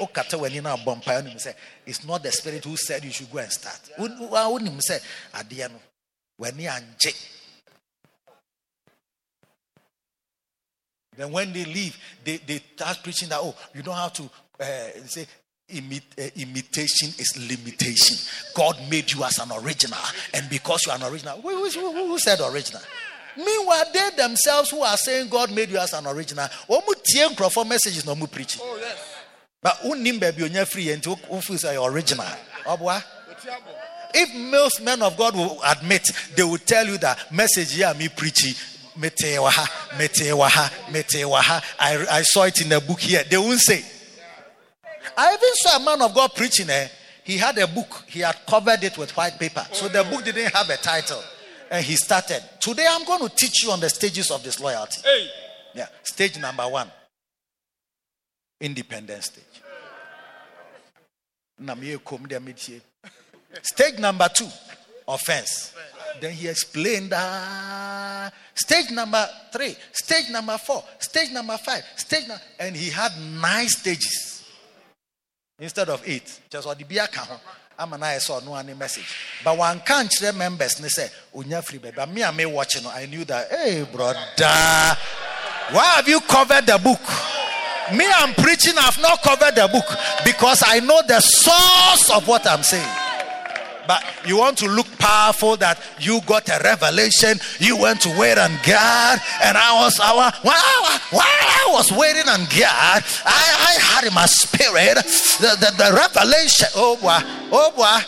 [0.00, 1.54] Okata you now bumpire him say,
[1.86, 3.80] it's not the spirit who said you should go and start.
[3.98, 4.98] When him say,
[5.34, 5.78] Adiano,
[6.36, 6.68] when you
[11.16, 14.22] Then when they leave, they, they start preaching that, oh, you don't have to
[14.60, 15.26] uh, say,
[15.70, 18.16] Imit, uh, imitation is limitation.
[18.54, 19.98] God made you as an original,
[20.34, 22.82] and because you are an original, who, who, who said original?
[23.36, 28.14] Meanwhile, they themselves who are saying God made you as an original, for messages no
[28.26, 28.60] preaching.
[28.62, 29.21] Oh, yes.
[29.62, 31.16] But unim baby on your free and to
[31.56, 32.26] say original.
[34.14, 38.08] If most men of God will admit, they will tell you that message here me
[38.08, 38.54] preaching
[38.98, 39.66] Metewaha,
[39.96, 41.62] Metewaha, Metewaha.
[41.78, 43.22] I, I saw it in the book here.
[43.28, 43.84] They won't say.
[45.16, 46.68] I even saw a man of God preaching.
[46.68, 46.88] Eh?
[47.24, 48.04] He had a book.
[48.06, 49.66] He had covered it with white paper.
[49.72, 51.22] So the book didn't have a title.
[51.70, 52.42] And he started.
[52.60, 55.00] Today I'm going to teach you on the stages of disloyalty.
[55.02, 55.30] Hey.
[55.74, 55.86] Yeah.
[56.02, 56.90] Stage number one.
[58.62, 59.44] Independent stage.
[63.62, 64.48] Stage number two.
[65.06, 65.74] Offense.
[66.20, 72.42] Then he explained that stage number three, stage number four, stage number five, stage number,
[72.60, 73.10] and he had
[73.40, 74.48] nine stages
[75.58, 76.40] instead of eight.
[76.50, 77.30] Just what the beer count.
[77.78, 79.16] I'm an I saw no any message.
[79.42, 81.96] But one can't the members they say, Unya free baby.
[82.12, 84.20] Me and me watching, I knew that, hey brother,
[85.72, 87.00] why have you covered the book?
[87.90, 89.84] Me, I'm preaching, I've not covered the book
[90.24, 92.98] because I know the source of what I'm saying.
[93.86, 97.38] But you want to look powerful that you got a revelation.
[97.58, 99.18] You went to wait on God.
[99.42, 104.14] And I was, I while, while I was waiting on God, I, I had in
[104.14, 104.96] my spirit
[105.40, 106.68] the, the, the revelation.
[106.76, 107.18] Oh boy,
[107.52, 108.00] oh boy.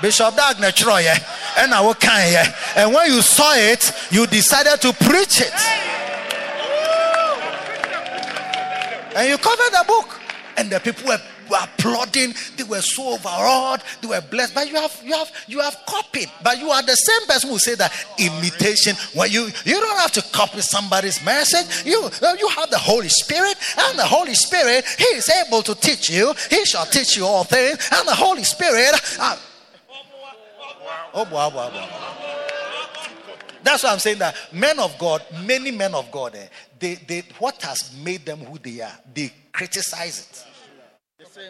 [0.00, 1.06] Bishop Dagner Troye.
[1.06, 1.18] Eh,
[1.58, 1.76] and eh.
[1.76, 5.54] I kind And when you saw it, you decided to preach it.
[9.14, 10.20] And you covered the book.
[10.56, 11.18] And the people were
[11.62, 14.54] applauding, they were so overawed, they were blessed.
[14.54, 16.30] But you have you have you have copied.
[16.42, 18.94] But you are the same person who say that imitation.
[19.14, 21.86] When you you don't have to copy somebody's message.
[21.86, 26.10] You you have the Holy Spirit, and the Holy Spirit, He is able to teach
[26.10, 26.34] you.
[26.50, 27.88] He shall teach you all things.
[27.92, 28.92] And the Holy Spirit.
[29.18, 29.36] Uh,
[31.14, 31.70] oh, boy, boy.
[33.64, 36.46] That's why I'm saying that men of God, many men of God, eh,
[36.82, 40.46] they, they, what has made them who they are, they criticize it.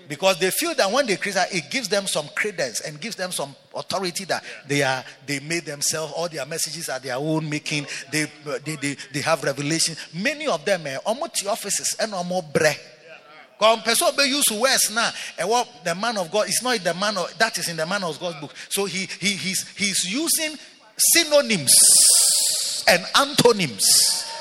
[0.06, 3.32] Because they feel that when they criticize, it gives them some credence and gives them
[3.32, 7.86] some authority that they are they made themselves, all their messages are their own making,
[8.12, 8.26] they
[8.64, 9.96] they, they, they have revelation.
[10.12, 12.74] Many of them eh, are almost offices and almost bre.
[13.59, 15.10] Person be used to words now.
[15.38, 17.78] And eh, what the man of God is not the man of that is in
[17.78, 18.52] the man of God's book.
[18.68, 20.59] So he he he's he's using
[20.98, 24.31] synonyms and antonyms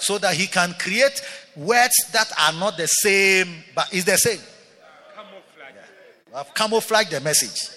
[0.00, 1.22] so that he can create
[1.56, 4.40] words that are not the same, but is the same.
[6.34, 7.76] I've camouflaged the message.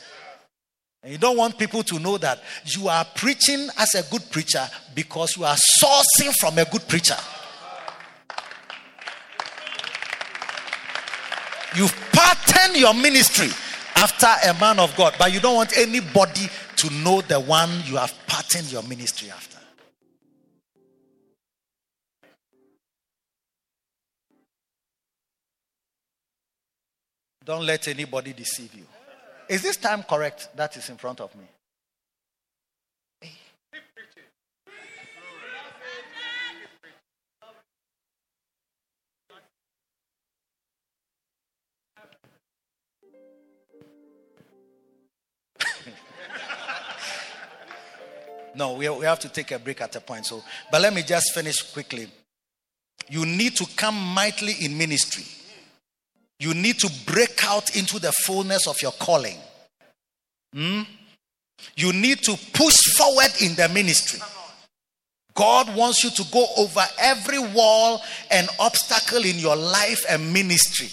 [1.02, 4.66] And you don't want people to know that you are preaching as a good preacher
[4.96, 7.18] because you are sourcing from a good preacher.
[11.76, 13.50] You've patterned your ministry
[13.96, 16.48] after a man of God, but you don't want anybody
[16.78, 19.53] to know the one you have patterned your ministry after.
[27.46, 28.86] Don't let anybody deceive you.
[29.50, 31.44] Is this time correct that is in front of me?
[48.56, 50.26] no, we, we have to take a break at a point.
[50.26, 50.42] So,
[50.72, 52.08] but let me just finish quickly.
[53.10, 55.26] You need to come mightily in ministry.
[56.44, 59.38] You need to break out into the fullness of your calling.
[60.54, 60.82] Hmm?
[61.78, 64.20] You need to push forward in the ministry.
[65.36, 70.90] God wants you to go over every wall and obstacle in your life and ministry.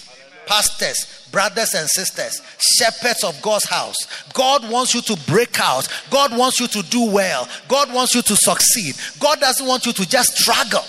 [0.47, 2.41] pastors, brothers and sisters,
[2.77, 3.95] shepherds of God's house.
[4.33, 5.87] God wants you to break out.
[6.09, 7.47] God wants you to do well.
[7.67, 8.95] God wants you to succeed.
[9.19, 10.83] God doesn't want you to just struggle.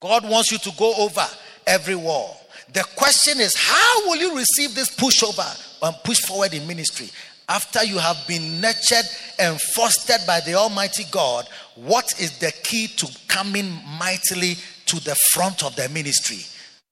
[0.00, 1.26] God wants you to go over
[1.66, 2.40] every wall.
[2.72, 5.48] The question is, how will you receive this pushover
[5.82, 7.10] and push forward in ministry?
[7.48, 9.04] After you have been nurtured
[9.38, 14.56] and fostered by the Almighty God, what is the key to coming mightily
[14.86, 16.40] to the front of the ministry?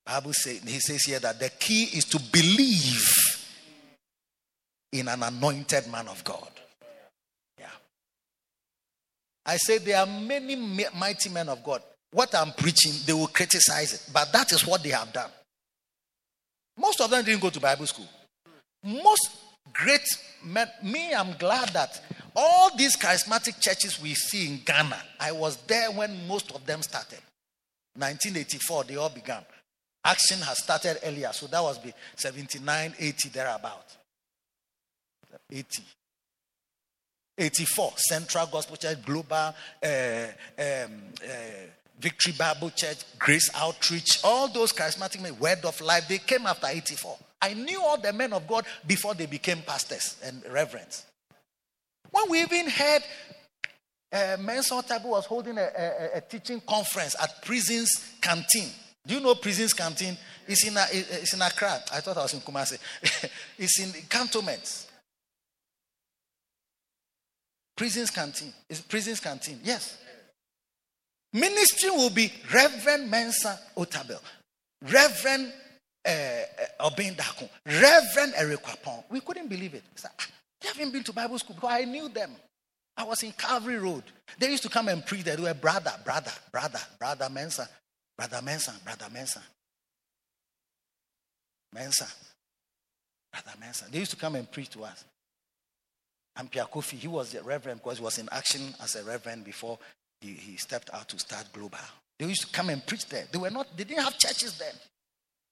[0.06, 3.08] Bible says he says here that the key is to believe
[4.92, 6.50] in an anointed man of God.
[7.58, 7.66] Yeah.
[9.44, 11.82] I say there are many mighty men of God.
[12.14, 15.30] What I'm preaching, they will criticize it, but that is what they have done.
[16.78, 18.06] Most of them didn't go to Bible school.
[18.84, 19.30] Most
[19.72, 20.06] great
[20.44, 22.00] men, me, I'm glad that
[22.36, 26.82] all these charismatic churches we see in Ghana, I was there when most of them
[26.82, 27.18] started.
[27.96, 29.42] 1984, they all began.
[30.04, 31.80] Action has started earlier, so that was
[32.14, 33.96] 79, 80, thereabout.
[35.50, 35.66] 80.
[37.36, 40.26] 84, Central Gospel Church, Global, uh,
[40.56, 40.92] um,
[41.24, 41.66] uh,
[41.98, 46.66] Victory Bible Church, Grace Outreach, all those charismatic men, Word of Life, they came after
[46.66, 47.16] 84.
[47.40, 51.04] I knew all the men of God before they became pastors and reverends.
[52.10, 53.02] When we even heard
[54.12, 58.68] uh, Mensa Otabil was holding a, a, a, teaching conference at Prison's Canteen.
[59.04, 60.16] Do you know Prison's Canteen?
[60.46, 61.80] It's in, a, it's in Accra.
[61.92, 62.78] I thought I was in Kumasi.
[63.58, 64.86] it's in cantonments.
[67.76, 68.52] Prison's Canteen.
[68.68, 69.58] It's Prison's Canteen.
[69.64, 69.98] Yes.
[71.34, 74.20] Ministry will be Reverend Mensa Otabil,
[74.82, 75.52] Reverend
[76.06, 79.02] uh, uh, Obin Dako, Reverend Eric Kwapon.
[79.10, 79.82] We couldn't believe it.
[79.96, 80.26] Said, ah,
[80.60, 82.30] they haven't been to Bible school because I knew them.
[82.96, 84.04] I was in Calvary Road.
[84.38, 85.24] They used to come and preach.
[85.24, 87.68] They were brother, brother, brother, brother Mensa,
[88.16, 89.42] brother Mensa, brother Mensa,
[91.74, 92.06] Mensa,
[93.32, 93.86] brother Mensa.
[93.90, 95.04] They used to come and preach to us.
[96.36, 99.44] And Pierre Kofi, he was the reverend because he was in action as a reverend
[99.44, 99.80] before
[100.24, 101.78] he, he stepped out to start global.
[102.18, 103.24] They used to come and preach there.
[103.30, 104.72] They were not, they didn't have churches then.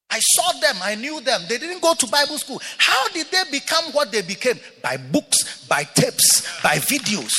[0.09, 1.43] I saw them, I knew them.
[1.49, 2.61] They didn't go to Bible school.
[2.79, 4.59] How did they become what they became?
[4.83, 7.31] By books, by tapes, by videos.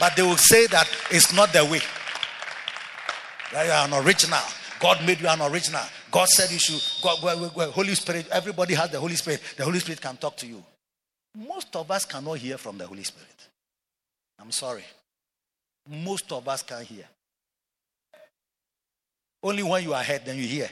[0.00, 1.80] But they will say that it's not the way.
[3.52, 4.40] That you are an original.
[4.78, 5.82] God made you an original.
[6.10, 7.02] God said you should.
[7.02, 7.18] God,
[7.72, 8.28] Holy Spirit.
[8.30, 9.42] Everybody has the Holy Spirit.
[9.56, 10.62] The Holy Spirit can talk to you.
[11.34, 13.48] Most of us cannot hear from the Holy Spirit.
[14.38, 14.84] I'm sorry
[15.88, 17.04] most of us can't hear.
[19.42, 20.68] Only when you are heard, then you hear.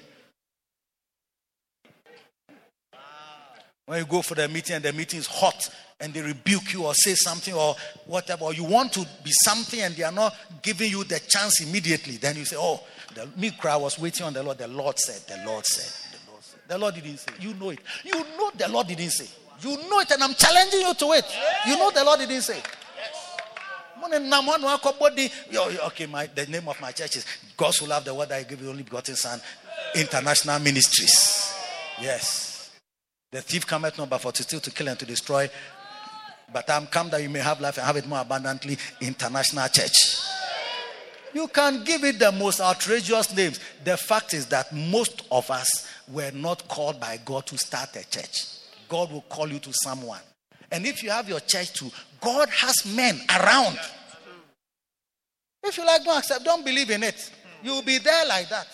[3.87, 5.71] When you go for the meeting and the meeting is hot
[6.01, 7.77] and they rebuke you or say something or
[8.07, 11.61] whatever, or you want to be something and they are not giving you the chance
[11.61, 12.81] immediately, then you say, Oh,
[13.15, 14.59] the me cry was waiting on the Lord.
[14.59, 16.61] The Lord said, The Lord said, the Lord said.
[16.67, 17.33] The Lord didn't say.
[17.39, 17.79] You know it.
[18.05, 19.29] You know the Lord didn't say.
[19.61, 21.25] You know it, and I'm challenging you to it.
[21.67, 22.61] You know the Lord didn't say.
[25.87, 27.27] Okay, my, the name of my church is
[27.57, 29.41] God's will have the word I give you only begotten Son,
[29.95, 31.55] International Ministries.
[32.01, 32.71] Yes.
[33.33, 35.51] The thief cometh not but for to steal, to kill, and to destroy.
[36.53, 38.79] But I'm come that you may have life and have it more abundantly.
[39.01, 40.21] International Church.
[41.35, 43.61] You can give it the most outrageous names.
[43.85, 48.09] The fact is that most of us were not called by God to start a
[48.09, 48.47] church.
[48.89, 50.21] God will call you to someone.
[50.71, 51.91] And if you have your church too,
[52.21, 53.79] God has men around.
[55.63, 57.33] If you like, don't accept, don't believe in it.
[57.63, 58.67] You'll be there like that.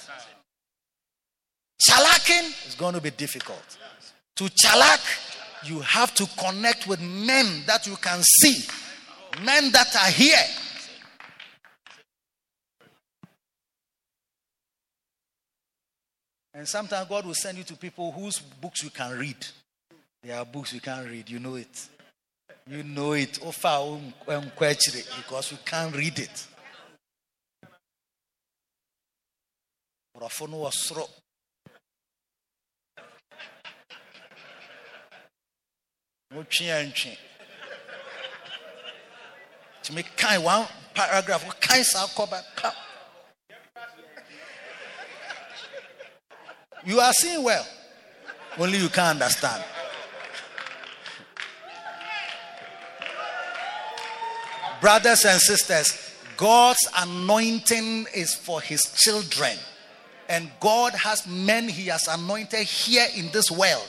[1.81, 3.79] Chalaking is going to be difficult.
[4.37, 8.65] To chalak, you have to connect with men that you can see,
[9.45, 10.37] men that are here.
[16.55, 19.47] And sometimes God will send you to people whose books you can read.
[20.23, 21.89] There are books you can't read, you know it.
[22.69, 23.41] You know it.
[23.41, 26.47] Because we can't read it.
[30.17, 31.09] Borɔfo no wɔ soro.
[36.33, 37.19] Wotwe antwe.
[39.83, 42.73] Tumi kan one paragraph, kan saa kɔba ka.
[46.85, 47.67] You are seeing well.
[48.59, 49.65] Only you can't understand.
[54.83, 55.97] Brothers and sisters,
[56.37, 59.57] God's anointing is for his children.
[60.29, 63.89] And God has men he has anointed here in this world.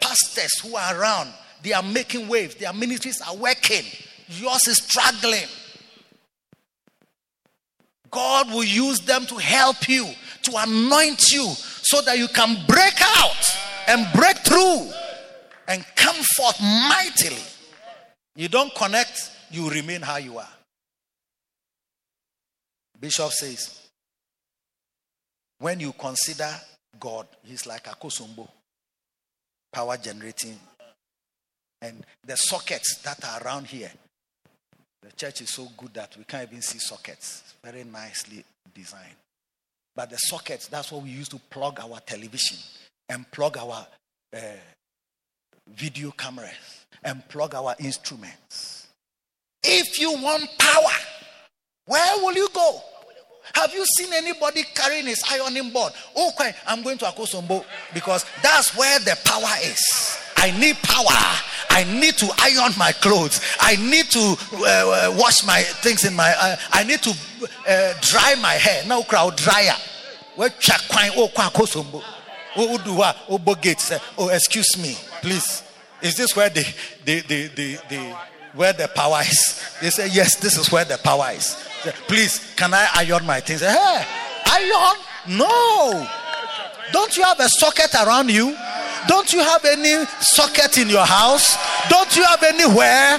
[0.00, 1.30] Pastors who are around,
[1.62, 3.84] they are making waves, their ministries are working.
[4.28, 5.48] Yours is struggling.
[8.10, 10.06] God will use them to help you
[10.42, 11.48] to anoint you
[11.82, 13.44] so that you can break out
[13.88, 14.90] and break through
[15.66, 17.42] and come forth mightily.
[18.36, 20.48] You don't connect, you remain how you are.
[23.00, 23.88] Bishop says,
[25.58, 26.50] when you consider
[26.98, 28.48] God, he's like Akosombo,
[29.72, 30.58] power generating.
[31.82, 33.90] And the sockets that are around here,
[35.02, 37.54] the church is so good that we can't even see sockets.
[37.64, 38.44] Very nicely
[38.74, 39.16] designed.
[39.96, 42.58] But the sockets, that's what we use to plug our television
[43.08, 43.86] and plug our
[44.34, 44.38] uh,
[45.74, 48.79] video cameras and plug our instruments.
[49.62, 50.92] If you want power,
[51.86, 52.80] where will you go?
[53.54, 55.92] Have you seen anybody carrying his ironing board?
[56.16, 60.18] Okay, I'm going to Akosombo because that's where the power is.
[60.36, 61.06] I need power.
[61.68, 63.40] I need to iron my clothes.
[63.60, 66.32] I need to uh, uh wash my things in my.
[66.40, 67.10] Uh, I need to
[67.68, 68.84] uh, dry my hair.
[68.86, 69.74] Now, crowd dryer.
[70.36, 70.50] Where
[71.16, 71.30] oh.
[72.56, 72.78] Oh,
[73.28, 74.00] Oh.
[74.18, 75.62] Oh, excuse me, please.
[76.00, 76.66] Is this where the
[77.04, 78.16] the the the, the
[78.54, 79.62] where the power is?
[79.80, 80.36] They say yes.
[80.36, 81.56] This is where the power is.
[82.06, 83.60] Please, can I iron my things?
[83.60, 84.04] Hey,
[84.46, 85.38] iron?
[85.38, 86.06] No.
[86.92, 88.56] Don't you have a socket around you?
[89.08, 91.56] Don't you have any socket in your house?
[91.88, 93.18] Don't you have anywhere?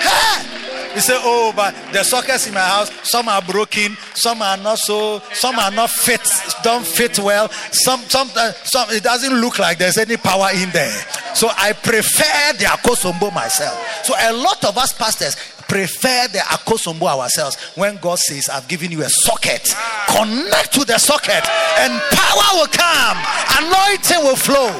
[0.00, 0.51] Hey.
[0.94, 4.78] You say, oh, but the sockets in my house, some are broken, some are not
[4.78, 6.20] so, some are not fit,
[6.62, 7.48] don't fit well.
[7.72, 10.92] Some, some, uh, some, it doesn't look like there's any power in there.
[11.34, 14.04] So I prefer the akosombo myself.
[14.04, 15.36] So a lot of us pastors,
[15.66, 19.74] prefer the akosombo ourselves when God says, I've given you a socket.
[20.08, 21.48] Connect to the socket
[21.78, 23.16] and power will come,
[23.64, 24.70] anointing will flow.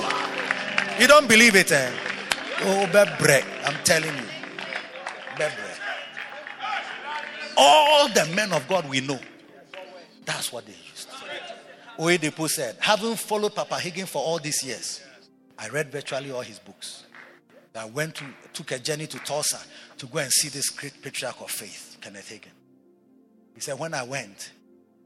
[1.00, 1.90] You don't believe it, eh?
[2.64, 3.42] Oh, bebre.
[3.64, 4.31] I'm telling you.
[7.64, 9.20] All the men of God we know,
[10.24, 11.08] that's what they used.
[11.96, 15.00] Oyedepo said, having followed Papa Hagin for all these years,
[15.56, 17.04] I read virtually all his books.
[17.76, 19.60] I went to took a journey to Tulsa
[19.98, 22.52] to go and see this great patriarch of faith, Kenneth Hagin.
[23.54, 24.50] He said, When I went,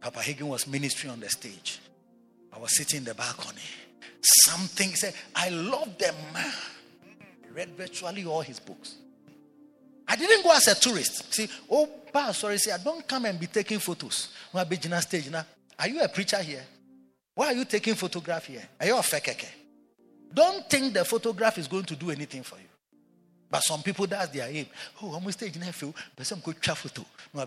[0.01, 1.79] Papa Hagin was ministering on the stage.
[2.53, 3.61] I was sitting in the balcony.
[4.23, 6.53] Something, said, I love the man.
[7.45, 8.97] I read virtually all his books.
[10.09, 11.35] I didn't go as a tourist.
[11.35, 14.29] See, oh, pa, sorry, see, I don't come and be taking photos.
[15.01, 15.45] stage now.
[15.79, 16.65] Are you a preacher here?
[17.35, 18.67] Why are you taking photograph here?
[18.81, 19.47] Are you a fake?
[20.33, 22.69] Don't think the photograph is going to do anything for you.
[23.51, 24.67] But some people, that's their aim.
[25.03, 27.05] Oh, I'm stage in feel, but some good photo.
[27.33, 27.47] No,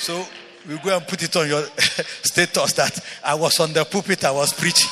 [0.00, 0.26] So
[0.66, 1.62] we go and put it on your
[2.22, 4.90] status that I was on the pulpit, I was preaching.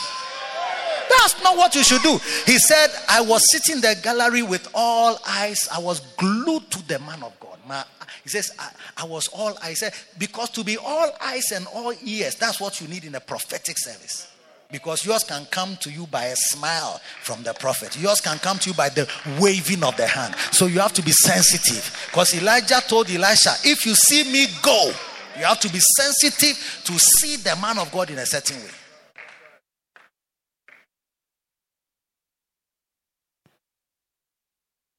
[1.09, 2.19] That's not what you should do.
[2.45, 5.67] He said, I was sitting in the gallery with all eyes.
[5.73, 7.59] I was glued to the man of God.
[7.67, 7.85] My,
[8.23, 9.81] he says, I, I was all eyes.
[9.81, 13.21] Said, because to be all eyes and all ears, that's what you need in a
[13.21, 14.31] prophetic service.
[14.71, 17.99] Because yours can come to you by a smile from the prophet.
[17.99, 19.09] Yours can come to you by the
[19.41, 20.35] waving of the hand.
[20.53, 22.07] So you have to be sensitive.
[22.11, 24.91] Because Elijah told Elisha, if you see me go,
[25.39, 28.71] you have to be sensitive to see the man of God in a certain way.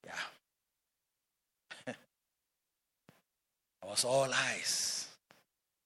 [0.08, 1.94] Yeah.
[3.84, 5.10] I was all eyes.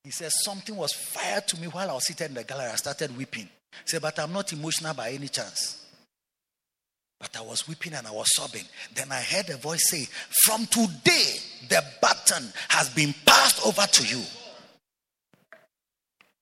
[0.06, 2.70] He says, Something was fired to me while I was sitting in the gallery.
[2.72, 3.50] I started weeping.
[3.86, 5.86] Said, But I'm not emotional by any chance.
[7.20, 8.66] But I was weeping and I was sobbing.
[8.94, 10.08] Then I heard a voice say,
[10.44, 11.36] From today,
[11.70, 14.22] the baton has been passed over to you.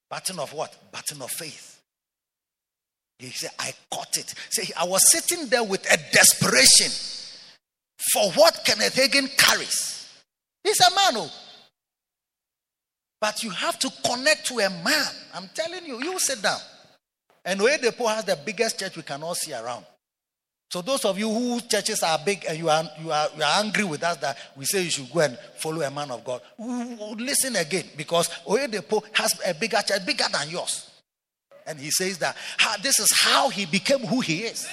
[0.09, 0.75] Baton of what?
[0.91, 1.79] Baton of faith.
[3.19, 4.33] He said, I caught it.
[4.49, 6.91] Say, I was sitting there with a desperation
[8.11, 10.09] for what Kenneth Hagin carries.
[10.63, 11.29] He's a man who
[13.21, 15.13] but you have to connect to a man.
[15.35, 16.59] I'm telling you, you sit down.
[17.43, 19.85] And Oyedepo has the biggest church we can all see around.
[20.69, 23.63] So those of you whose churches are big and you are, you are, you are
[23.63, 26.41] angry with us that we say you should go and follow a man of God,
[26.57, 30.89] listen again because Oyedepo has a bigger church, bigger than yours.
[31.67, 32.37] And he says that
[32.81, 34.67] this is how he became who he is.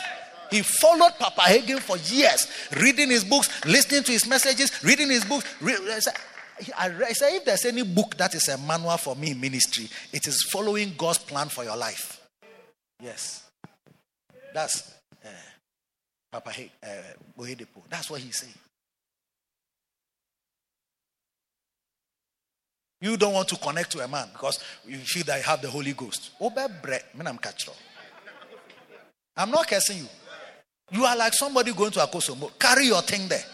[0.50, 2.46] He followed Papa Hagin for years,
[2.80, 5.46] reading his books, listening to his messages, reading his books.
[6.76, 10.26] I say, if there's any book that is a manual for me in ministry, it
[10.26, 12.17] is following God's plan for your life.
[13.02, 13.48] Yes.
[14.52, 14.94] That's
[15.24, 15.28] uh,
[16.32, 16.50] Papa
[16.82, 16.86] uh,
[17.38, 17.82] Oyedepo.
[17.88, 18.54] That's what he's saying.
[23.00, 25.70] You don't want to connect to a man because you feel that you have the
[25.70, 26.32] Holy Ghost.
[29.36, 30.08] I'm not cursing you.
[30.90, 32.50] You are like somebody going to Akosombo.
[32.58, 33.44] Carry your thing there.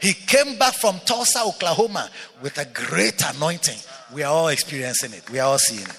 [0.00, 2.08] He came back from Tulsa, Oklahoma
[2.42, 3.78] with a great anointing.
[4.14, 5.28] We are all experiencing it.
[5.30, 5.98] We are all seeing it.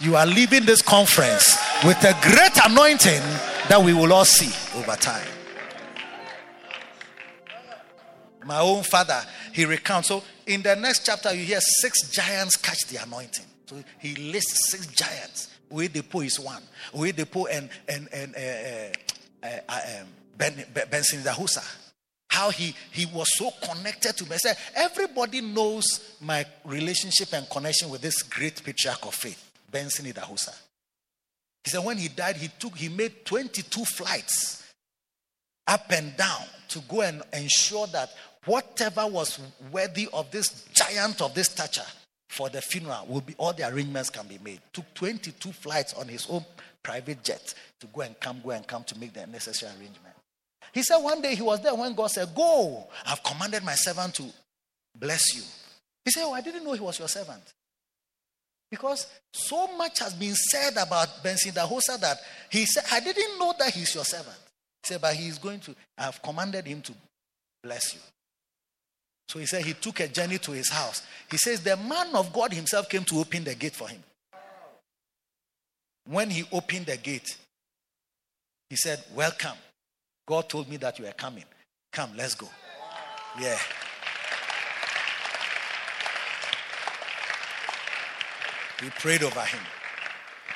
[0.00, 3.22] You are leaving this conference with a great anointing
[3.68, 5.26] that we will all see over time.
[8.44, 9.20] My own father,
[9.52, 10.08] he recounts.
[10.08, 13.46] So in the next chapter, you hear six giants catch the anointing.
[13.66, 15.48] So he lists six giants.
[15.70, 16.62] Oyedepo is one.
[16.92, 21.22] Oyedepo and and and uh, uh, uh, uh um, ben, Benson.
[22.28, 24.36] How he he was so connected to me.
[24.74, 30.56] Everybody knows my relationship and connection with this great patriarch of faith, Benson Idahosa.
[31.64, 34.72] He said when he died, he took he made 22 flights
[35.66, 38.10] up and down to go and ensure that
[38.44, 39.40] whatever was
[39.72, 41.82] worthy of this giant of this stature
[42.28, 44.60] for the funeral will be all the arrangements can be made.
[44.72, 46.44] Took 22 flights on his own
[46.82, 50.14] private jet to go and come, go and come to make the necessary arrangement.
[50.72, 54.14] He said one day he was there when God said, Go, I've commanded my servant
[54.14, 54.24] to
[54.96, 55.42] bless you.
[56.04, 57.42] He said, Oh, I didn't know he was your servant.
[58.70, 62.18] Because so much has been said about Benson Idahosa that
[62.50, 64.36] he said, I didn't know that he's your servant.
[64.82, 66.92] He said, But he's going to, I've commanded him to
[67.62, 68.00] bless you.
[69.28, 71.02] So he said he took a journey to his house.
[71.30, 74.02] He says the man of God himself came to open the gate for him.
[76.06, 77.36] When he opened the gate,
[78.68, 79.56] he said, Welcome.
[80.26, 81.44] God told me that you are coming.
[81.92, 82.48] Come, let's go.
[83.40, 83.58] Yeah.
[88.84, 89.60] We prayed over him.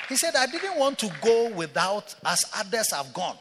[0.07, 3.37] He said, I didn't want to go without as others have gone.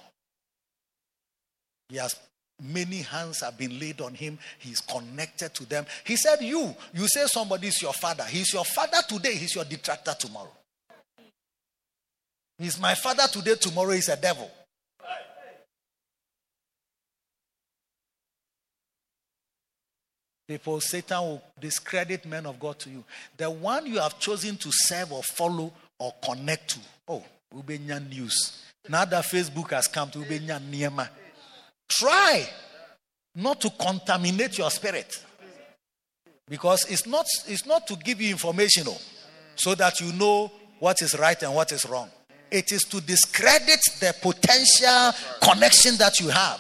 [1.91, 2.15] He has
[2.61, 4.37] Many hands have been laid on him.
[4.59, 5.87] He's connected to them.
[6.05, 8.25] He said, You, you say somebody is your father.
[8.25, 10.51] He's your father today, he's your detractor tomorrow.
[12.59, 14.51] He's my father today, tomorrow he's a devil.
[20.49, 23.05] People, Satan will discredit men of God to you.
[23.37, 26.79] The one you have chosen to serve or follow or connect to.
[27.07, 27.23] Oh,
[27.55, 28.65] Ubenya News.
[28.89, 31.07] Now that Facebook has come to Ubenya Niema.
[31.87, 32.49] Try
[33.35, 35.23] not to contaminate your spirit.
[36.49, 38.97] Because it's not, it's not to give you information oh,
[39.55, 42.09] so that you know what is right and what is wrong.
[42.51, 45.13] It is to discredit the potential
[45.43, 46.59] connection that you have.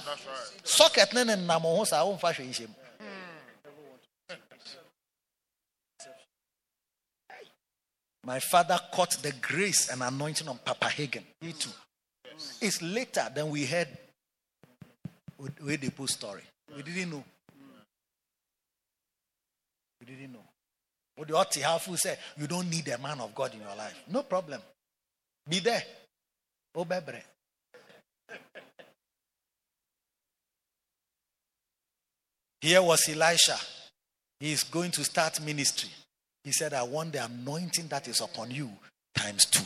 [8.28, 11.22] My father caught the grace and anointing on Papa Hagin.
[11.40, 11.70] Me too.
[12.60, 13.88] It's later than we heard
[15.38, 16.42] with the post story.
[16.76, 17.24] We didn't know.
[19.98, 20.44] We didn't know.
[21.16, 23.94] What the Oti Hafu said, you don't need a man of God in your life.
[24.10, 24.60] No problem.
[25.48, 25.82] Be there.
[26.74, 27.22] Oh Obebre.
[32.60, 33.56] Here was Elisha.
[34.38, 35.88] He is going to start ministry.
[36.44, 38.70] He said, I want the anointing that is upon you
[39.14, 39.64] times two.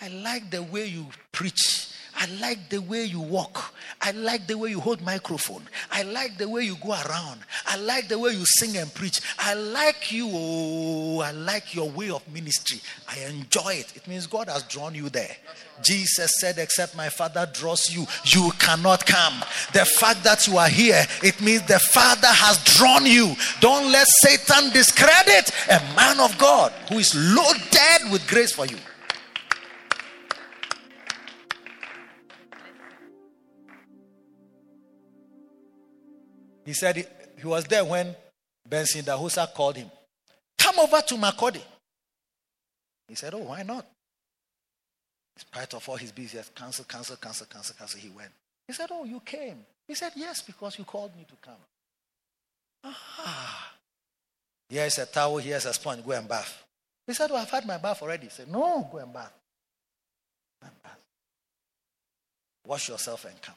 [0.00, 1.88] I like the way you preach.
[2.16, 3.74] I like the way you walk.
[4.00, 5.62] I like the way you hold microphone.
[5.90, 7.40] I like the way you go around.
[7.66, 9.20] I like the way you sing and preach.
[9.38, 10.28] I like you.
[10.32, 12.80] Oh, I like your way of ministry.
[13.08, 13.96] I enjoy it.
[13.96, 15.36] It means God has drawn you there.
[15.82, 19.34] Jesus said, Except my Father draws you, you cannot come.
[19.72, 23.34] The fact that you are here, it means the Father has drawn you.
[23.60, 28.76] Don't let Satan discredit a man of God who is loaded with grace for you.
[36.64, 38.14] He said he, was there when
[38.68, 39.90] Benson Idahosa called him.
[40.58, 41.60] Come over to Makurdi.
[43.08, 43.84] He said, Oh, why not?
[45.36, 48.30] In spite of all his business, cancel, cancel, cancel, cancel, cancel, he went.
[48.66, 49.58] He said, Oh, you came.
[49.86, 51.60] He said, Yes, because you called me to come.
[52.84, 53.72] Ah.
[54.68, 56.64] Here's a towel, here's a sponge, go and bath.
[57.06, 58.24] He said, Oh, I've had my bath already.
[58.24, 59.32] He said, No, go and bath.
[60.62, 60.98] Go and bath.
[62.66, 63.54] Wash yourself and come.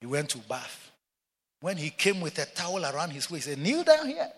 [0.00, 0.90] He went to bath.
[1.60, 4.30] When he came with a towel around his waist, he said, Kneel down here.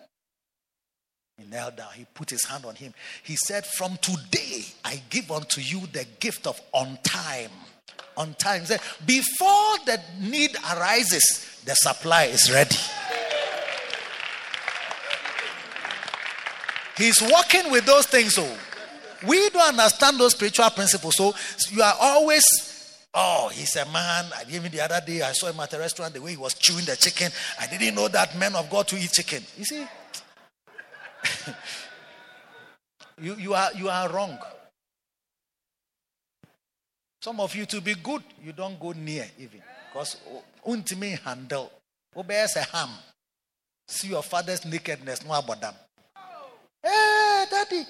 [1.37, 1.89] He knelt down.
[1.95, 2.93] He put his hand on him.
[3.23, 7.51] He said, From today, I give unto you the gift of on time.
[8.17, 8.61] On time.
[8.61, 12.75] He said, Before the need arises, the supply is ready.
[16.97, 18.35] He's working with those things.
[18.35, 18.47] So
[19.27, 21.15] we don't understand those spiritual principles.
[21.15, 21.33] So
[21.69, 22.43] you are always
[23.13, 24.25] Oh, he's a man.
[24.33, 26.53] I even the other day I saw him at a restaurant the way he was
[26.53, 27.29] chewing the chicken.
[27.59, 29.43] I didn't know that men of God to eat chicken.
[29.57, 29.85] You see,
[33.21, 34.37] you, you, are, you are wrong.
[37.21, 39.61] Some of you to be good, you don't go near even.
[39.89, 40.17] Because
[40.65, 41.71] ultimately handle.
[42.15, 42.89] Obeys a ham.
[43.87, 45.73] See your father's nakedness, no about them.
[46.81, 47.83] Hey, eh, daddy,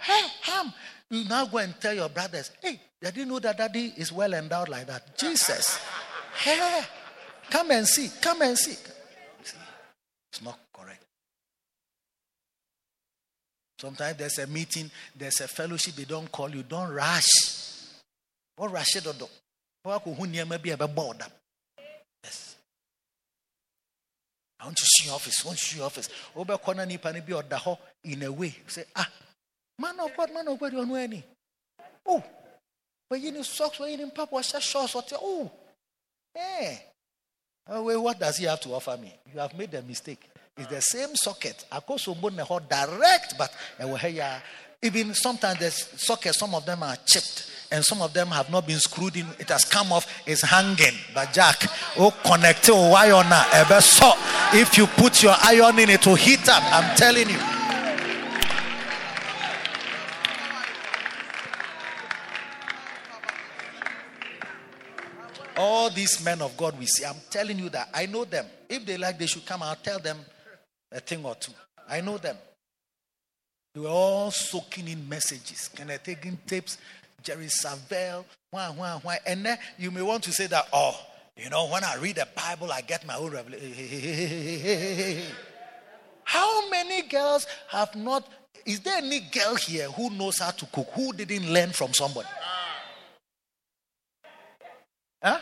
[0.00, 0.72] hey, ham.
[1.10, 4.32] You now go and tell your brothers, hey, did you know that daddy is well
[4.34, 5.18] endowed like that?
[5.18, 5.78] Jesus.
[6.36, 6.82] Hey,
[7.48, 8.76] come and see, come and see.
[9.38, 11.04] It's not correct.
[13.78, 17.28] Sometimes there's a meeting, there's a fellowship, they don't call you, don't rush.
[18.56, 19.04] What rush it?
[22.24, 22.56] Yes.
[24.60, 25.44] I want to see your office.
[25.44, 26.08] I want to see your office.
[26.34, 28.54] Obe kona ni bi oda in a way.
[28.66, 29.08] Say, ah,
[29.78, 31.24] man of God, man of God, you know any?
[32.06, 32.22] Oh,
[33.08, 35.12] but you need socks, but you need papa, shorts, what?
[35.16, 35.50] Oh,
[36.36, 36.40] eh.
[36.40, 36.76] eh
[37.68, 39.12] oh, well, what does he have to offer me?
[39.32, 40.28] You have made a mistake.
[40.56, 41.64] It's the same socket.
[41.70, 44.38] I go so direct, but eh,
[44.82, 48.66] even sometimes the sockets, some of them are chipped and some of them have not
[48.66, 49.26] been screwed in.
[49.38, 50.98] It has come off, it's hanging.
[51.12, 51.64] But Jack,
[51.98, 53.44] oh, connect oh, wire eh, now.
[54.52, 56.62] If you put your iron in, it will heat up.
[56.72, 57.53] I'm telling you.
[65.56, 68.46] All these men of God we see, I'm telling you that I know them.
[68.68, 69.62] If they like, they should come.
[69.62, 70.18] I'll tell them
[70.90, 71.52] a thing or two.
[71.88, 72.36] I know them.
[73.74, 76.78] They were all soaking in messages, kind of taking tapes,
[77.22, 79.18] Jerry Savelle, why, why, why.
[79.26, 80.96] And then you may want to say that, oh,
[81.36, 85.24] you know, when I read the Bible, I get my own revelation.
[86.22, 88.28] How many girls have not?
[88.64, 92.28] Is there any girl here who knows how to cook who didn't learn from somebody?
[95.24, 95.38] Huh?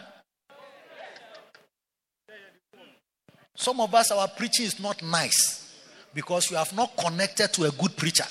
[3.56, 5.74] Some of us, our preaching is not nice
[6.14, 8.24] because you have not connected to a good preacher.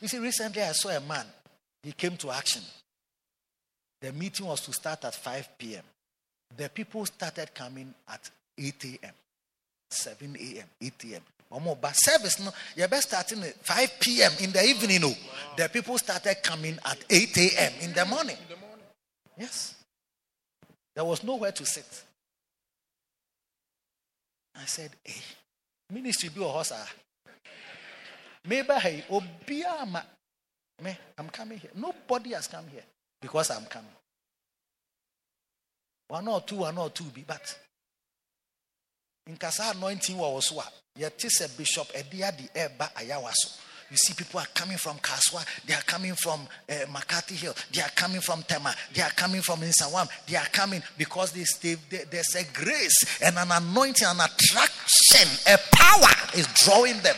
[0.00, 1.26] You see, recently I saw a man,
[1.82, 2.62] he came to action.
[4.00, 5.82] The meeting was to start at 5 p.m.
[6.56, 9.12] The people started coming at 8 a.m.,
[9.90, 11.22] 7 a.m., 8 a.m.
[11.80, 14.32] But service, no, you're best starting at 5 p.m.
[14.40, 15.00] in the evening.
[15.00, 15.12] No.
[15.56, 17.72] The people started coming at 8 a.m.
[17.80, 18.36] in the morning.
[19.38, 19.74] Yes.
[20.94, 22.04] There was nowhere to sit.
[24.56, 25.22] I said, hey,
[25.92, 26.72] ministry be a horse.
[28.46, 30.02] Maybe hey, obiama.
[30.82, 31.70] Me, I'm coming here.
[31.74, 32.82] Nobody has come here
[33.20, 33.90] because I'm coming.
[36.08, 37.58] One or two, one or two be, but
[39.26, 40.72] in Kasa anointing was what?
[40.96, 43.58] Yet is a bishop, a dear the eba ayawaso.
[43.90, 47.80] You see, people are coming from Kasoa, they are coming from uh, McCarthy Hill, they
[47.80, 51.44] are coming from Tema, they are coming from Nsawam, they are coming because they,
[51.88, 57.16] they, there's a grace and an anointing, an attraction, a power is drawing them.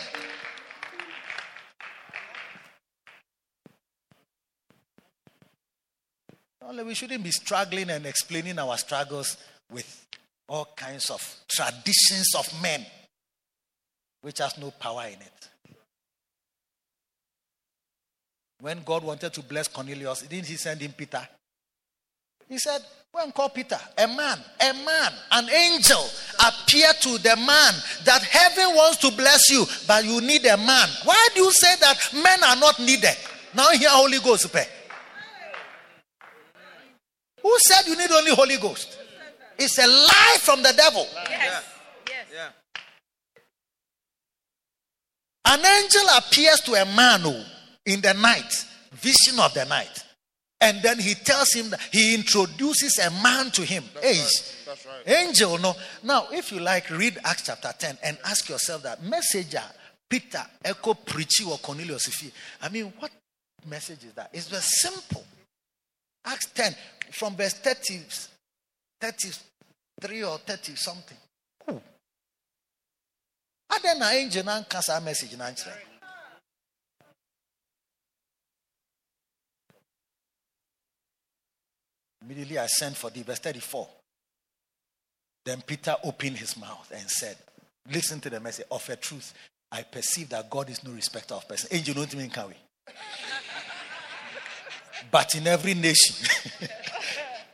[6.63, 9.37] Only we shouldn't be struggling and explaining our struggles
[9.73, 10.07] with
[10.49, 12.87] all kinds of traditions of men,
[14.23, 15.50] which has no power in it.
[18.61, 21.27] When God wanted to bless Cornelius, didn't he send him Peter?
[22.49, 22.83] He said,
[23.13, 23.79] Go and call Peter.
[23.99, 26.01] A man, a man, an angel
[26.39, 27.75] appeared to the man
[28.05, 30.89] that heaven wants to bless you, but you need a man.
[31.05, 33.17] Why do you say that men are not needed?
[33.55, 34.53] Now here Holy Ghost.
[34.53, 34.65] Pay.
[37.43, 38.99] Who said you need only Holy Ghost?
[39.59, 41.07] It's a lie from the devil.
[41.29, 41.65] Yes.
[42.09, 42.27] Yes.
[42.33, 42.49] Yeah.
[45.47, 47.43] An angel appears to a man who
[47.93, 50.05] in the night, vision of the night.
[50.61, 53.83] And then he tells him that he introduces a man to him.
[53.95, 54.57] That's Hey, right.
[54.67, 55.27] That's right.
[55.27, 55.75] Angel, no.
[56.03, 59.63] Now, if you like, read Acts chapter 10 and ask yourself that messenger,
[60.09, 62.09] Peter, Echo, Preachy, or Cornelius.
[62.09, 62.31] If you,
[62.61, 63.11] I mean, what
[63.69, 64.31] message is that?
[64.35, 65.25] It's very simple.
[66.27, 66.75] Acts 10,
[67.13, 68.01] from verse 30,
[69.01, 71.17] 33 or 30 something.
[71.71, 71.81] Ooh.
[73.73, 75.90] Ada na angel na nkasa message na nkyerɛ.
[82.23, 83.23] Immediately I sent for thee.
[83.23, 83.89] Verse 34.
[85.45, 87.37] Then Peter opened his mouth and said,
[87.91, 89.33] Listen to the message of a truth.
[89.73, 91.69] I perceive that God is no respecter of person.
[91.73, 92.55] Angel don't mean can we?
[95.11, 96.15] but in every nation,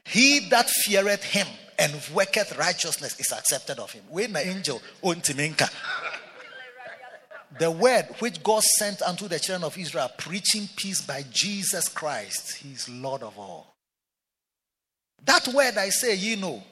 [0.04, 1.46] he that feareth him
[1.78, 4.02] and worketh righteousness is accepted of him.
[4.08, 4.82] When the angel
[7.58, 12.56] the word which God sent unto the children of Israel, preaching peace by Jesus Christ,
[12.56, 13.75] he is Lord of all.
[15.24, 16.62] That word I say, ye know,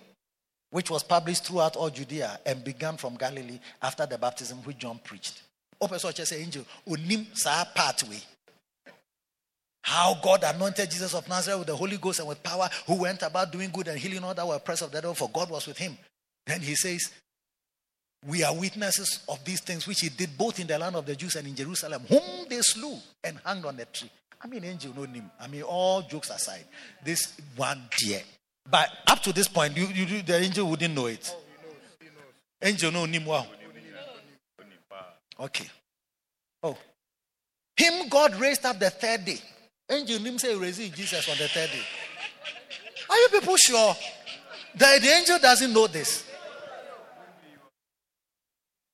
[0.71, 4.99] which was published throughout all Judea and began from Galilee after the baptism which John
[5.03, 5.43] preached.
[5.81, 6.65] Open so say angel.
[6.89, 8.19] Unim sa pathway.
[9.83, 13.23] How God anointed Jesus of Nazareth with the Holy Ghost and with power, who went
[13.23, 15.67] about doing good and healing all that were oppressed of the devil, for God was
[15.67, 15.99] with him.
[16.47, 17.13] Then he says,
[18.27, 21.15] We are witnesses of these things which he did both in the land of the
[21.15, 24.11] Jews and in Jerusalem, whom they slew and hung on the tree.
[24.43, 25.31] I mean, angel no name.
[25.39, 26.65] I mean, all jokes aside,
[27.05, 28.23] this one dear.
[28.71, 31.35] But up to this point, you, you, the angel wouldn't know it.
[32.63, 33.07] Angel no.
[33.27, 33.47] Wow.
[35.39, 35.67] Okay.
[36.63, 36.77] Oh.
[37.77, 39.39] Him God raised up the third day.
[39.91, 41.83] Angel him say raised Jesus on the third day.
[43.11, 43.95] Are you people sure
[44.77, 46.25] that the angel doesn't know this?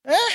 [0.04, 0.30] Eh?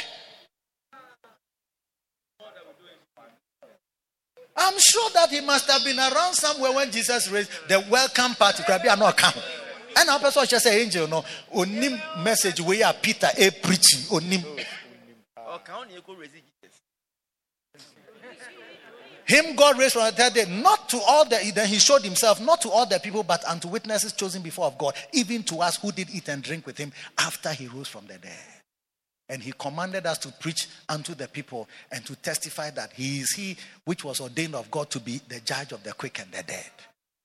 [4.66, 8.64] I'm sure that he must have been around somewhere when Jesus raised the welcome party.
[8.68, 9.34] Be not come.
[9.98, 11.24] And our person just say angel no
[11.54, 14.44] onim message we are Peter a preaching onim.
[19.26, 22.40] Him God raised from the dead day, not to all the then he showed himself,
[22.40, 25.78] not to all the people, but unto witnesses chosen before of God, even to us
[25.78, 28.55] who did eat and drink with him after he rose from the dead.
[29.27, 33.31] And he commanded us to preach unto the people and to testify that he is
[33.31, 36.43] he which was ordained of God to be the judge of the quick and the
[36.43, 36.69] dead.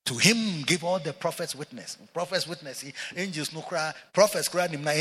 [0.06, 1.96] To him give all the prophets witness.
[2.12, 2.84] Prophets witness.
[3.16, 3.92] Angels no cry.
[4.12, 4.92] Prophets cry him na.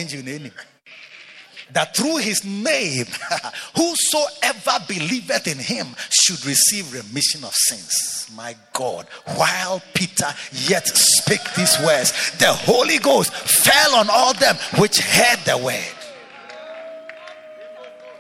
[1.72, 3.06] That through his name,
[3.76, 8.30] whosoever believeth in him should receive remission of sins.
[8.36, 9.08] My God.
[9.36, 15.40] While Peter yet spake these words, the Holy Ghost fell on all them which heard
[15.46, 16.09] the word.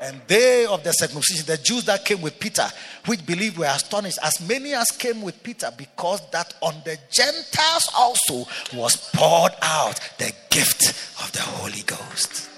[0.01, 2.65] And they of the circumcision, the Jews that came with Peter,
[3.05, 7.89] which believed were astonished, as many as came with Peter, because that on the Gentiles
[7.97, 10.89] also was poured out the gift
[11.21, 12.49] of the Holy Ghost.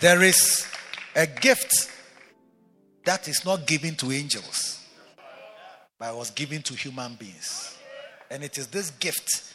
[0.00, 0.66] There is
[1.14, 1.90] a gift
[3.04, 4.84] that is not given to angels,
[5.98, 7.76] but was given to human beings.
[8.30, 9.54] And it is this gift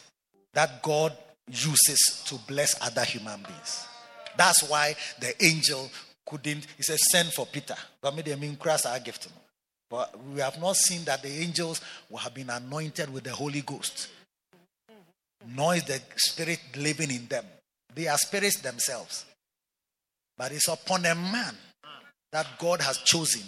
[0.54, 1.16] that God
[1.46, 3.86] uses to bless other human beings.
[4.36, 5.90] That's why the angel
[6.26, 7.76] couldn't, he said, send for Peter.
[8.00, 9.28] But maybe I mean, cross our gift.
[9.90, 11.80] But we have not seen that the angels
[12.18, 14.08] have been anointed with the Holy Ghost.
[15.46, 17.44] Nor is the spirit living in them.
[17.94, 19.26] They are spirits themselves.
[20.36, 21.54] But it's upon a man
[22.32, 23.42] that God has chosen,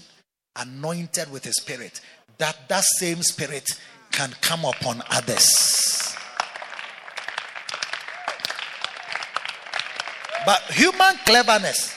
[0.54, 2.00] anointed with his spirit,
[2.38, 3.68] that that same spirit
[4.12, 6.14] can come upon others.
[10.46, 11.92] But human cleverness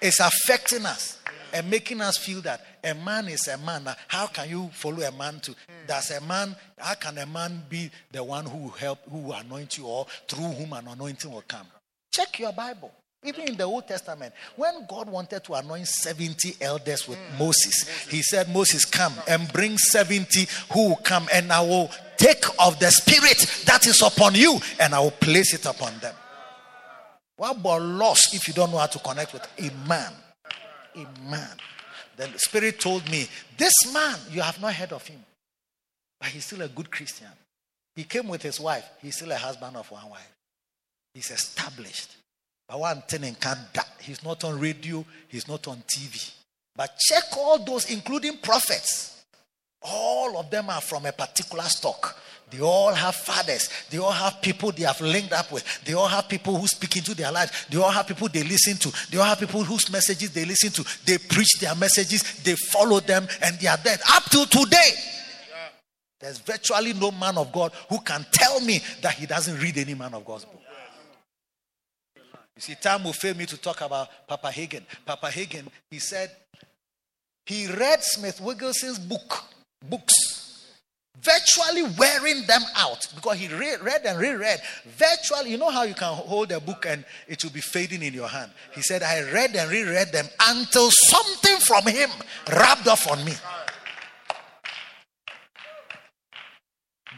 [0.00, 1.20] is affecting us
[1.54, 3.86] and making us feel that a man is a man.
[4.08, 5.54] How can you follow a man to?
[5.86, 6.56] Does a man?
[6.76, 10.72] How can a man be the one who help, who anoint you, or through whom
[10.72, 11.68] an anointing will come?
[12.12, 12.90] Check your Bible.
[13.24, 17.38] Even in the Old Testament, when God wanted to anoint 70 elders with mm.
[17.38, 22.44] Moses, he said, Moses, come and bring 70 who will come, and I will take
[22.58, 26.14] of the spirit that is upon you, and I will place it upon them.
[27.36, 30.12] What about loss if you don't know how to connect with a man?
[30.94, 31.56] A man.
[32.16, 35.22] Then the Spirit told me, This man, you have not heard of him,
[36.18, 37.28] but he's still a good Christian.
[37.94, 40.32] He came with his wife, he's still a husband of one wife.
[41.14, 42.16] He's established.
[42.68, 46.32] But one thing in Canada, he's not on radio, he's not on TV.
[46.74, 49.24] But check all those, including prophets.
[49.82, 52.18] All of them are from a particular stock.
[52.50, 53.68] They all have fathers.
[53.90, 55.84] They all have people they have linked up with.
[55.84, 57.66] They all have people who speak into their lives.
[57.68, 59.10] They all have people they listen to.
[59.10, 60.84] They all have people whose messages they listen to.
[61.04, 62.22] They preach their messages.
[62.44, 64.00] They follow them and they are dead.
[64.14, 64.90] Up till today.
[66.20, 69.94] There's virtually no man of God who can tell me that he doesn't read any
[69.94, 70.62] man of God's book.
[72.54, 74.82] You see, time will fail me to talk about Papa Hagin.
[75.04, 76.30] Papa Hagin, he said
[77.44, 79.44] he read Smith Wigglesworth's book,
[79.86, 80.35] books
[81.22, 84.60] virtually wearing them out because he re- read and reread.
[84.84, 88.14] Virtually, you know how you can hold a book and it will be fading in
[88.14, 88.50] your hand.
[88.74, 92.10] He said, I read and reread them until something from him
[92.52, 93.32] rubbed off on me.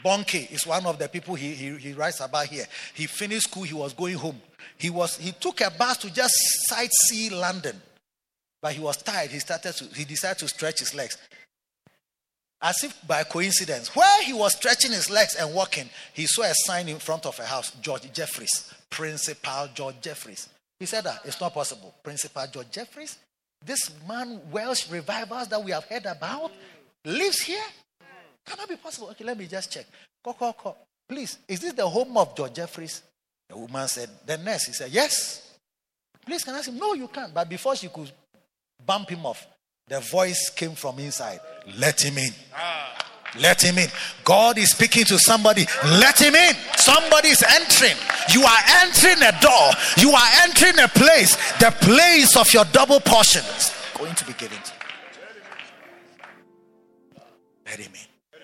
[0.04, 2.66] Bonnke is one of the people he, he, he writes about here.
[2.94, 4.40] He finished school, he was going home.
[4.76, 6.34] He was he took a bus to just
[6.70, 7.80] sightsee London.
[8.62, 9.30] But he was tired.
[9.30, 11.18] He started to he decided to stretch his legs.
[12.60, 16.52] As if by coincidence, where he was stretching his legs and walking, he saw a
[16.54, 20.48] sign in front of a house George Jeffreys, Principal George Jeffreys.
[20.80, 21.94] He said that it's not possible.
[22.02, 23.18] Principal George Jeffreys,
[23.64, 26.50] this man, Welsh revivals that we have heard about,
[27.04, 27.62] lives here?
[28.44, 29.08] Cannot be possible.
[29.10, 29.86] Okay, let me just check.
[30.24, 30.86] Call, call, call.
[31.08, 33.02] Please, is this the home of George Jeffreys?
[33.48, 34.64] The woman said, The nurse.
[34.66, 35.56] He said, Yes.
[36.24, 36.78] Please, can I ask him?
[36.78, 37.32] No, you can't.
[37.32, 38.10] But before she could
[38.84, 39.46] bump him off,
[39.86, 41.40] the voice came from inside.
[41.76, 42.32] Let him in.
[43.38, 43.88] Let him in.
[44.24, 45.66] God is speaking to somebody.
[45.84, 46.54] Let him in.
[46.76, 47.96] Somebody is entering.
[48.32, 49.70] You are entering a door.
[49.98, 51.36] You are entering a place.
[51.58, 54.78] The place of your double portion is going to be given to you.
[57.66, 58.40] Let him in.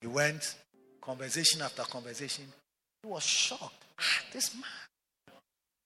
[0.00, 0.54] He went,
[1.00, 2.44] conversation after conversation.
[3.02, 3.84] He was shocked.
[3.98, 4.64] Ah, this man.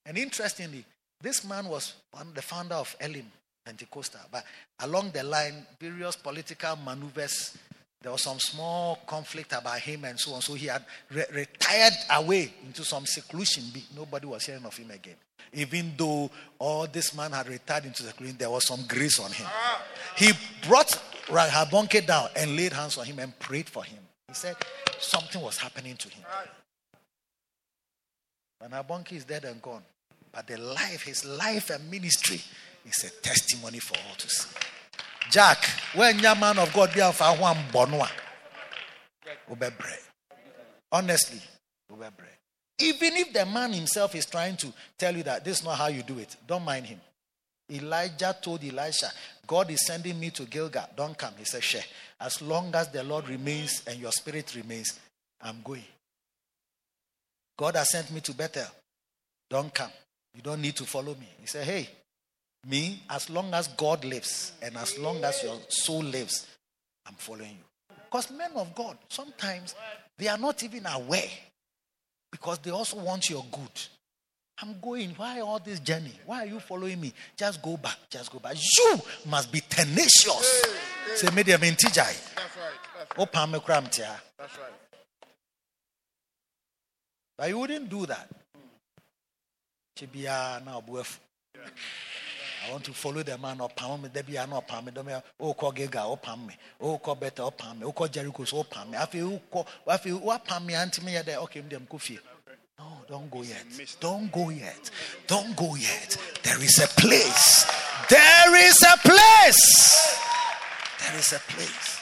[0.06, 0.84] And interestingly,
[1.20, 1.94] this man was
[2.34, 3.30] the founder of Elim
[3.66, 4.20] Pentecostal.
[4.30, 4.44] But
[4.80, 7.58] along the line, various political maneuvers,
[8.00, 10.40] there was some small conflict about him and so on.
[10.40, 13.64] So he had re- retired away into some seclusion.
[13.96, 15.16] Nobody was hearing of him again.
[15.52, 19.46] Even though all this man had retired into seclusion, there was some grace on him.
[20.16, 20.32] He
[20.68, 23.98] brought Reinhard Bonnke down and laid hands on him and prayed for him.
[24.28, 24.56] He said
[25.00, 26.24] something was happening to him.
[28.60, 29.82] Reinhard Bonnke is dead and gone.
[30.30, 32.40] But the life, his life and ministry
[32.86, 34.48] is a testimony for all to see.
[35.30, 35.64] Jack,
[35.94, 38.08] when your man of God be on one bonwa,
[40.92, 41.40] honestly,
[42.78, 45.88] even if the man himself is trying to tell you that this is not how
[45.88, 47.00] you do it, don't mind him.
[47.70, 49.10] Elijah told Elisha,
[49.46, 50.88] God is sending me to Gilgal.
[50.96, 51.34] Don't come.
[51.36, 51.82] He said, Share.
[52.20, 54.98] As long as the Lord remains and your spirit remains,
[55.40, 55.82] I'm going.
[57.56, 58.66] God has sent me to Bethel.
[59.50, 59.90] Don't come.
[60.34, 61.28] You don't need to follow me.
[61.40, 61.88] He said, Hey,
[62.66, 66.46] me, as long as God lives and as long as your soul lives,
[67.06, 67.96] I'm following you.
[68.04, 69.74] Because men of God, sometimes
[70.18, 71.30] they are not even aware
[72.30, 73.70] because they also want your good.
[74.62, 75.10] I'm going.
[75.10, 76.12] Why all this journey?
[76.24, 77.12] Why are you following me?
[77.36, 77.98] Just go back.
[78.08, 78.56] Just go back.
[78.56, 80.64] You must be tenacious.
[81.16, 83.06] Say, medium in That's right.
[83.18, 83.26] Oh,
[84.38, 84.72] that's right.
[87.36, 88.28] But you wouldn't do that.
[92.66, 94.08] I want to follow the man or palm me.
[94.12, 94.92] Debbie, I know palm me.
[94.92, 95.22] Don't oh, me.
[95.40, 96.54] oh call Gega or palm me.
[96.80, 97.84] Oh call better or palm me.
[97.84, 98.98] Oh call Jericho or palm me.
[98.98, 99.40] I feel.
[99.86, 100.74] I feel what palm me.
[100.74, 101.38] Auntie me there.
[101.38, 102.18] Okay, them coffee.
[102.78, 103.64] No, don't go yet.
[104.00, 104.90] Don't go yet.
[105.26, 106.16] Don't go yet.
[106.42, 107.64] There is a place.
[108.08, 110.20] There is a place.
[111.00, 112.00] There is a place.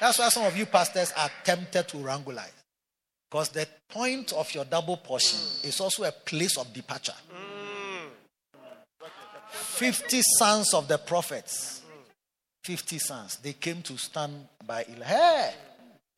[0.00, 2.50] That's why some of you pastors are tempted to wranglize.
[3.30, 7.14] Because the point of your double portion is also a place of departure.
[9.74, 11.82] 50 sons of the prophets,
[12.62, 15.04] 50 sons, they came to stand by Eli.
[15.04, 15.54] Hey,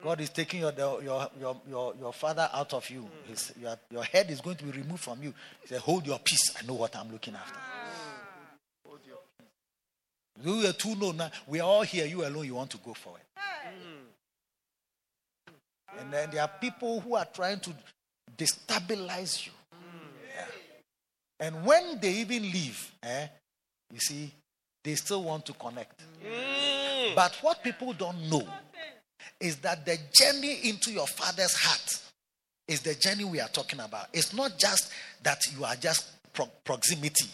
[0.03, 1.03] God is taking your, your,
[1.41, 3.09] your, your, your father out of you.
[3.27, 5.33] His, your, your head is going to be removed from you.
[5.63, 6.55] He said, Hold your peace.
[6.61, 7.59] I know what I'm looking after.
[10.45, 11.31] You are too low now.
[11.47, 12.05] We are all here.
[12.05, 13.23] You alone, you want to go forward.
[15.99, 17.71] And then there are people who are trying to
[18.37, 19.53] destabilize you.
[20.37, 20.45] Yeah.
[21.41, 23.29] And when they even leave, eh,
[23.93, 24.33] you see,
[24.83, 26.01] they still want to connect.
[26.25, 27.15] Mm.
[27.15, 28.47] But what people don't know
[29.41, 32.03] is that the journey into your father's heart
[32.69, 34.07] is the journey we are talking about.
[34.13, 34.91] It's not just
[35.23, 37.29] that you are just pro- proximity.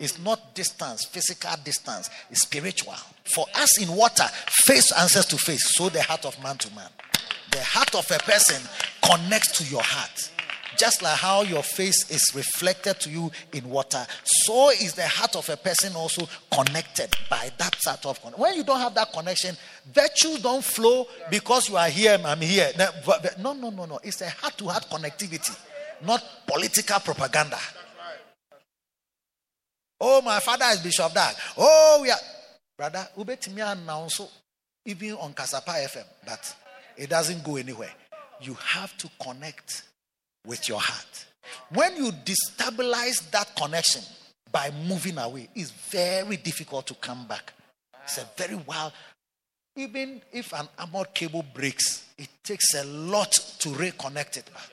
[0.00, 2.08] It's not distance, physical distance.
[2.30, 2.94] It's spiritual.
[3.34, 4.24] For us in water,
[4.66, 6.88] face answers to face, so the heart of man to man.
[7.50, 8.62] The heart of a person
[9.02, 10.30] connects to your heart.
[10.78, 15.34] Just like how your face is reflected to you in water, so is the heart
[15.34, 18.40] of a person also connected by that sort of connection.
[18.40, 19.56] When you don't have that connection,
[19.92, 22.70] virtues don't flow because you are here, I'm here.
[23.38, 23.98] No, no, no, no.
[24.04, 25.58] It's a heart to heart connectivity,
[26.06, 27.58] not political propaganda.
[30.00, 31.34] Oh, my father is Bishop Dag.
[31.56, 32.16] Oh, are.
[32.76, 34.28] Brother, Ubetimi so
[34.84, 36.54] even on Kasapa FM, but
[36.96, 37.90] it doesn't go anywhere.
[38.40, 39.82] You have to connect
[40.48, 41.26] with your heart.
[41.72, 44.02] When you destabilize that connection
[44.50, 47.52] by moving away, it's very difficult to come back.
[48.04, 48.92] It's a very wild.
[49.76, 53.30] Even if an armored cable breaks, it takes a lot
[53.60, 54.70] to reconnect it back.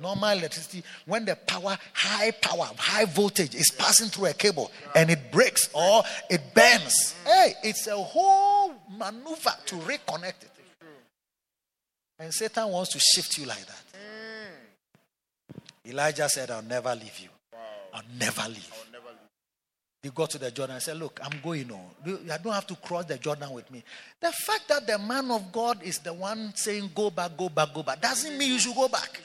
[0.00, 5.10] Normal electricity, when the power, high power, high voltage is passing through a cable and
[5.10, 10.50] it breaks or it bends, hey, it's a whole maneuver to reconnect it.
[12.18, 13.91] And Satan wants to shift you like that.
[15.86, 17.28] Elijah said, I'll never leave you.
[17.52, 17.58] Wow.
[17.94, 18.72] I'll never leave.
[18.72, 19.18] I'll never leave.
[20.02, 22.10] He got to the Jordan and said, Look, I'm going oh.
[22.10, 22.30] on.
[22.30, 23.84] I don't have to cross the Jordan with me.
[24.20, 27.72] The fact that the man of God is the one saying, Go back, go back,
[27.72, 29.20] go back, doesn't mean you should go back.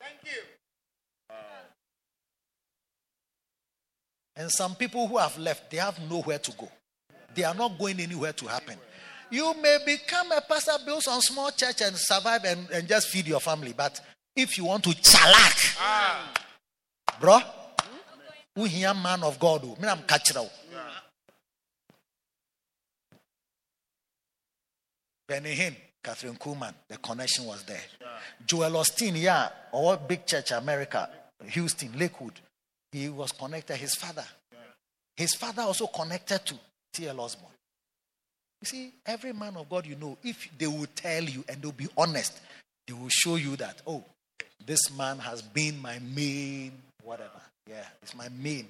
[0.00, 0.42] Thank you.
[4.36, 6.68] And some people who have left, they have nowhere to go.
[7.34, 8.76] They are not going anywhere to happen.
[9.30, 13.26] You may become a pastor, build some small church and survive and, and just feed
[13.26, 13.74] your family.
[13.76, 14.00] But
[14.36, 16.32] if you want to chalak, ah.
[17.20, 17.38] bro,
[18.56, 19.62] wohia man of god?
[20.06, 20.50] Ka kyerɛ wo
[25.26, 27.82] benny hinn kathryn kuhlman the connection was there.
[28.46, 31.08] Joel osteen yeah or big church america
[31.44, 32.40] houston lakewood.
[32.90, 34.24] He was connected his father.
[35.14, 36.54] His father also connected to
[36.94, 37.52] tl osborn
[38.60, 41.72] you see every man of god you know if they will tell you and they'll
[41.72, 42.40] be honest
[42.86, 44.02] they will show you that oh
[44.68, 46.72] this man has been my main
[47.02, 48.66] whatever yeah, it's my main.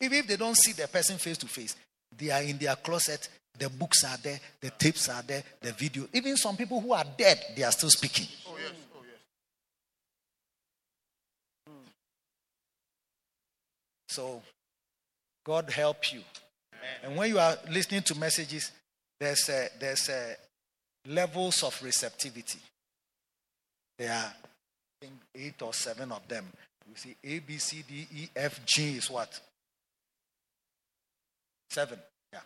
[0.00, 1.76] Even if they don't see the person face to face,
[2.16, 6.08] they are in their closet, the books are there, the tapes are there, the video.
[6.12, 8.26] Even some people who are dead, they are still speaking.
[8.48, 8.72] Oh, yes.
[8.94, 9.18] Oh, yes.
[11.66, 11.88] Hmm.
[14.08, 14.42] So,
[15.44, 16.20] God help you.
[16.72, 16.96] Amen.
[17.04, 18.72] And when you are listening to messages,
[19.18, 20.36] there's a, there's a
[21.08, 22.60] levels of receptivity.
[23.98, 24.32] There are
[25.00, 26.46] I think eight or seven of them.
[26.88, 29.38] You see, A, B, C, D, E, F, G is what?
[31.70, 31.98] Seven.
[32.32, 32.40] Yeah.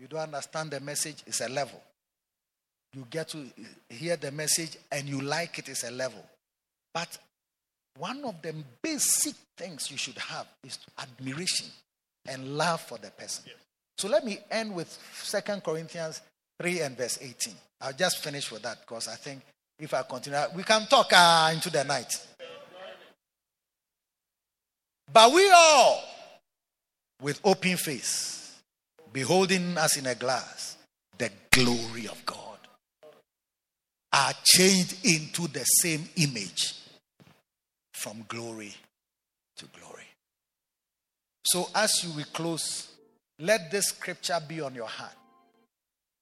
[0.00, 1.80] You don't understand the message, it's a level.
[2.92, 3.44] You get to
[3.88, 6.24] hear the message and you like it, it's a level.
[6.92, 7.18] But
[7.98, 11.68] one of the basic things you should have is admiration
[12.26, 13.44] and love for the person.
[13.46, 13.56] Yes.
[13.98, 16.20] So let me end with Second Corinthians
[16.60, 17.54] 3 and verse 18.
[17.80, 19.42] I'll just finish with that because I think
[19.78, 22.12] if I continue, we can talk uh, into the night.
[25.12, 26.02] But we all,
[27.20, 28.60] with open face,
[29.12, 30.76] beholding us in a glass,
[31.18, 32.58] the glory of God,
[34.12, 36.74] are changed into the same image
[37.92, 38.74] from glory
[39.56, 40.04] to glory.
[41.44, 42.88] So, as you will close,
[43.38, 45.14] let this scripture be on your heart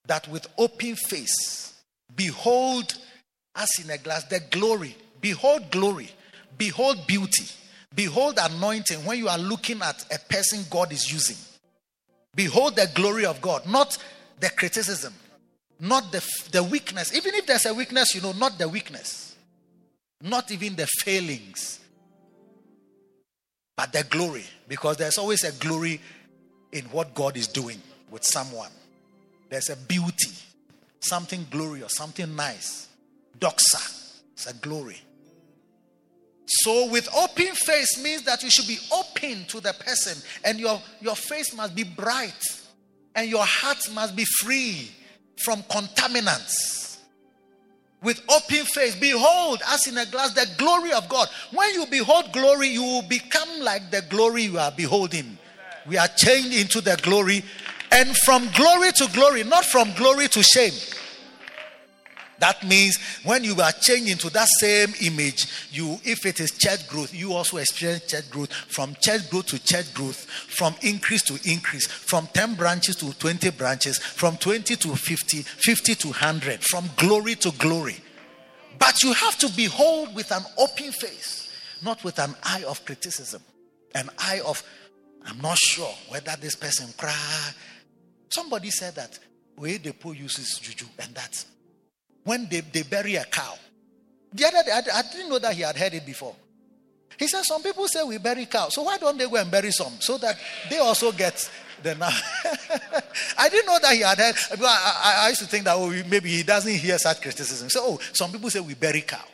[0.07, 1.75] that with open face,
[2.15, 2.95] behold
[3.55, 4.97] as in a glass, the glory.
[5.21, 6.11] Behold glory.
[6.57, 7.45] Behold beauty.
[7.95, 11.37] Behold anointing when you are looking at a person God is using.
[12.35, 13.99] Behold the glory of God, not
[14.41, 15.13] the criticism,
[15.79, 17.15] not the, the weakness.
[17.15, 19.37] Even if there's a weakness, you know, not the weakness,
[20.23, 21.81] not even the failings,
[23.77, 24.45] but the glory.
[24.67, 26.01] Because there's always a glory
[26.73, 28.71] in what God is doing with someone.
[29.53, 30.31] There's a beauty,
[31.01, 32.89] something glorious, something nice
[33.39, 34.23] doxa.
[34.33, 34.97] It's a glory.
[36.47, 40.81] So, with open face means that you should be open to the person, and your,
[41.03, 42.33] your face must be bright,
[43.15, 44.91] and your heart must be free
[45.45, 47.01] from contaminants.
[48.03, 51.29] With open face, behold, as in a glass, the glory of God.
[51.53, 55.37] When you behold glory, you will become like the glory you are beholding.
[55.87, 57.45] We are changed into the glory,
[57.93, 60.73] and from glory to glory, not from glory to shame.
[62.43, 66.89] That means when you are changed into that same image, you, if it is church
[66.89, 71.39] growth, you also experience church growth from church growth to church growth, from increase to
[71.49, 76.91] increase, from 10 branches to 20 branches, from 20 to 50, 50 to 100, from
[76.97, 77.97] glory to glory.
[78.77, 81.49] But you have to behold with an open face,
[81.85, 83.43] not with an eye of criticism,
[83.95, 84.65] an eye of,
[85.25, 87.55] I'm not sure whether this person cry.
[88.33, 89.19] Somebody said that
[89.57, 91.45] way the poor uses juju, and that.
[92.25, 93.55] when they, they bury a cow.
[94.33, 96.35] The other day, I, I didn't know that he had heard it before.
[97.19, 98.75] He said, Some people say we bury cows.
[98.75, 100.37] So why don't they go and bury some so that
[100.71, 101.49] they also get
[101.83, 102.09] the now?
[103.37, 104.35] I didn't know that he had heard.
[104.61, 107.69] I, I, I, used to think that oh, maybe he doesn't hear such criticism.
[107.69, 109.25] So, oh, some people say we bury cow.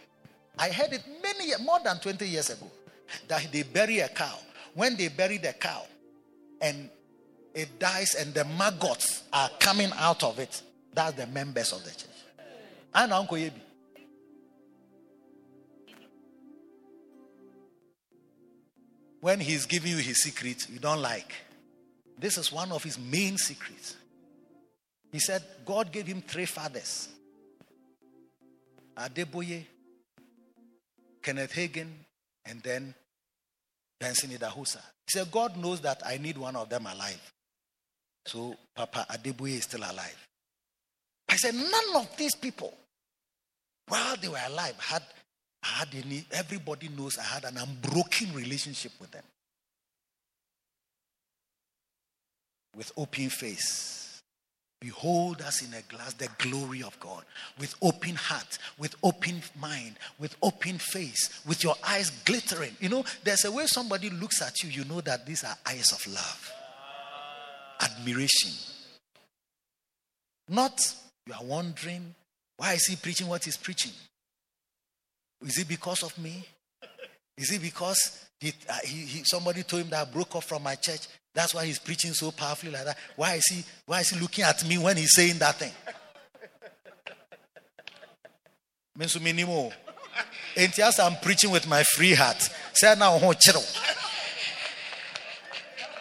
[0.58, 2.68] I heard it many, more than 20 years ago
[3.28, 4.38] that they bury a cow.
[4.74, 5.84] When they bury the cow
[6.60, 6.90] and
[7.58, 10.62] it dies and the maggots are coming out of it,
[10.94, 12.06] that's the members of the church.
[12.94, 13.52] Ana Uncle bi
[19.20, 21.34] when he's giving you his secret you don't like.
[22.16, 23.96] This is one of his main secrets.
[25.10, 27.08] He said god gave him three fathers.
[28.96, 29.64] Adeboye
[31.20, 31.88] kenneth Hagin,
[32.46, 32.94] and then
[33.98, 34.80] benson idahosa.
[35.06, 37.32] He said god knows that i need one of them alive
[38.28, 40.28] so papa adeboye is still alive
[41.28, 42.72] I said, none of these people,
[43.88, 45.02] while they were alive, had
[45.62, 46.24] had any.
[46.32, 49.24] Everybody knows I had an unbroken relationship with them.
[52.76, 54.20] With open face,
[54.80, 57.24] behold us in a glass the glory of God.
[57.58, 62.76] With open heart, with open mind, with open face, with your eyes glittering.
[62.80, 65.92] You know, there's a way somebody looks at you, you know that these are eyes
[65.92, 66.52] of love,
[67.80, 68.52] admiration.
[70.48, 70.80] Not
[71.26, 72.14] you are wondering,
[72.56, 73.92] why is he preaching what he's preaching?
[75.46, 76.44] Is it because of me?
[77.36, 80.62] Is it because he, uh, he, he, somebody told him that I broke off from
[80.62, 81.06] my church?
[81.34, 82.98] That's why he's preaching so powerfully like that.
[83.14, 85.72] Why is he, why is he looking at me when he's saying that thing?
[88.98, 89.72] Mensu minimo.
[90.56, 92.48] And yes, I'm preaching with my free heart.
[92.72, 93.18] Say now,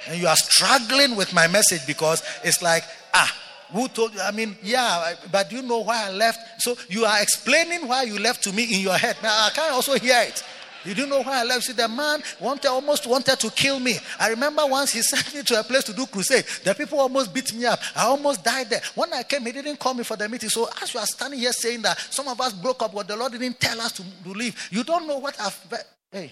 [0.08, 3.32] and you are struggling with my message because it's like, ah,
[3.72, 4.22] who told you?
[4.22, 6.40] I mean, yeah, but you know why I left?
[6.62, 9.18] So you are explaining why you left to me in your head.
[9.22, 10.44] Now I can also hear it.
[10.86, 11.64] You do know why I left.
[11.64, 13.96] See, the man wanted, almost wanted to kill me.
[14.20, 16.46] I remember once he sent me to a place to do crusade.
[16.64, 17.80] The people almost beat me up.
[17.96, 18.82] I almost died there.
[18.96, 20.50] When I came, he didn't call me for the meeting.
[20.50, 23.18] So as you are standing here saying that some of us broke up, but the
[23.18, 24.56] Lord didn't tell us to, to leave.
[24.72, 25.86] You don't know what I've.
[26.10, 26.32] Hey.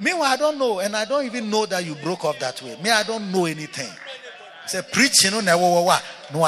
[0.00, 2.74] Meanwhile, I don't know, and I don't even know that you broke up that way.
[2.82, 3.90] Me, I don't know anything.
[4.66, 6.46] Say preaching no no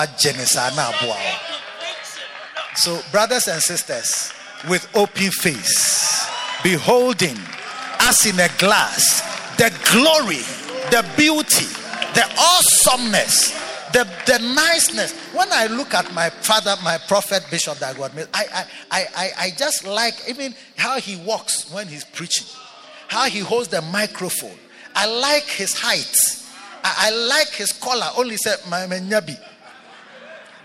[2.75, 4.33] So, brothers and sisters,
[4.69, 6.27] with open face,
[6.63, 7.37] beholding
[8.01, 9.21] as in a glass
[9.59, 10.43] the glory,
[10.91, 11.67] the beauty,
[12.15, 13.53] the awesomeness,
[13.93, 15.13] the, the niceness.
[15.35, 19.51] When I look at my father, my prophet, Bishop Dag Heward, I, I, I, I
[19.51, 22.47] just like even how he walks when he's preaching
[23.13, 24.59] how he holds the microphone.
[24.97, 26.17] I like his height.
[26.83, 28.09] I, I like his collar.
[28.17, 29.39] Only said my nyabi.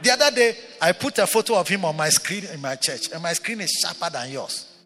[0.01, 3.11] The other day, I put a photo of him on my screen in my church,
[3.11, 4.77] and my screen is sharper than yours.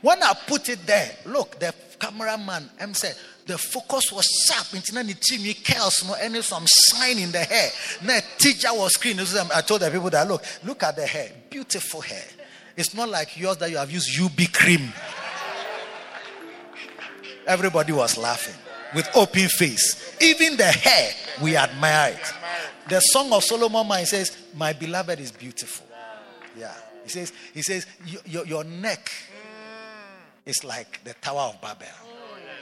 [0.00, 3.14] When I put it there, look, the cameraman M said
[3.46, 4.68] the focus was sharp.
[4.82, 7.70] Team, curls, no any some shine in the hair.
[8.02, 9.20] The teacher was screen.
[9.54, 12.24] I told the people that look, look at the hair, beautiful hair.
[12.76, 14.92] It's not like yours that you have used UB cream.
[17.48, 18.54] Everybody was laughing
[18.94, 20.16] with open face.
[20.20, 21.12] Even the hair,
[21.42, 22.32] we admire it.
[22.88, 25.86] The Song of Solomon says, My beloved is beautiful.
[26.58, 26.74] Yeah.
[27.04, 27.86] He says, he says,
[28.26, 29.10] your, your neck
[30.44, 31.86] is like the Tower of Babel.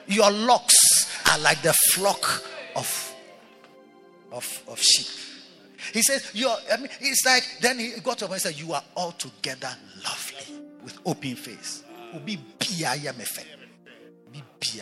[0.06, 0.76] Your locks
[1.32, 2.44] are like the flock
[2.76, 3.14] of,
[4.30, 5.08] of, of sheep.
[5.92, 8.84] He says, You're, I mean, it's like, then he got up and said, You are
[8.96, 9.70] altogether
[10.04, 11.82] lovely with open face.
[14.56, 14.80] Obi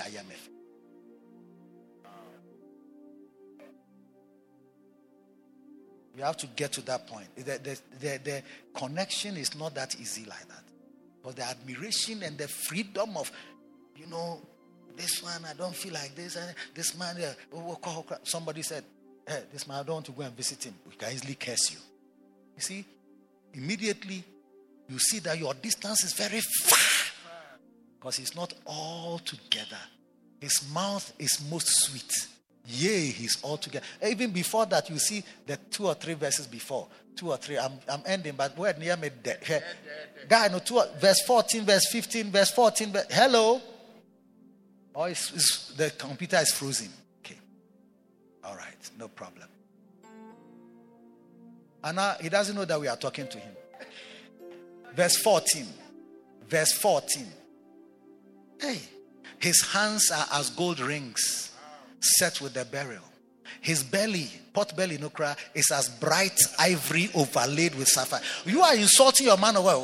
[6.14, 7.26] we have to get to that point.
[7.36, 10.62] The, the, the, the, connection is not that easy like that.
[11.22, 13.30] But the admiration and the freedom of,
[13.96, 14.40] you know,
[14.96, 16.36] this one, I don't feel like this.
[16.36, 18.84] And this man, uh, somebody said,
[19.26, 20.74] hey, this man, I don't want to go and visit him.
[20.88, 21.78] We can easily curse you.
[22.56, 22.84] You see,
[23.52, 24.22] immediately
[24.88, 26.83] you see that your distance is very far
[28.04, 29.78] because he's not all together.
[30.38, 32.28] His mouth is most sweet.
[32.66, 33.86] Yea, he's all together.
[34.06, 36.86] Even before that, you see the two or three verses before.
[37.16, 37.56] Two or three.
[37.56, 39.08] I'm, I'm ending, but where near me?
[40.28, 42.92] Guy, no, two, verse 14, verse 15, verse 14.
[42.92, 43.62] Verse, hello?
[44.94, 46.90] Oh, it's, it's, the computer is frozen.
[47.24, 47.38] Okay.
[48.44, 49.48] All right, no problem.
[51.82, 53.56] And now he doesn't know that we are talking to him.
[54.94, 55.66] Verse 14.
[56.46, 57.26] Verse 14.
[58.64, 58.80] Hey,
[59.40, 61.52] his hands are as gold rings
[62.00, 63.04] set with the beryl.
[63.60, 68.22] His belly, pot belly, no cry, is as bright ivory overlaid with sapphire.
[68.46, 69.74] You are insulting your man away.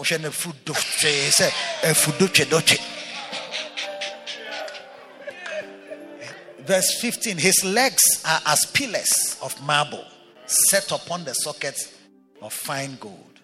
[6.61, 10.07] Verse 15 His legs are as pillars of marble
[10.47, 11.93] set upon the sockets
[12.41, 13.41] of fine gold.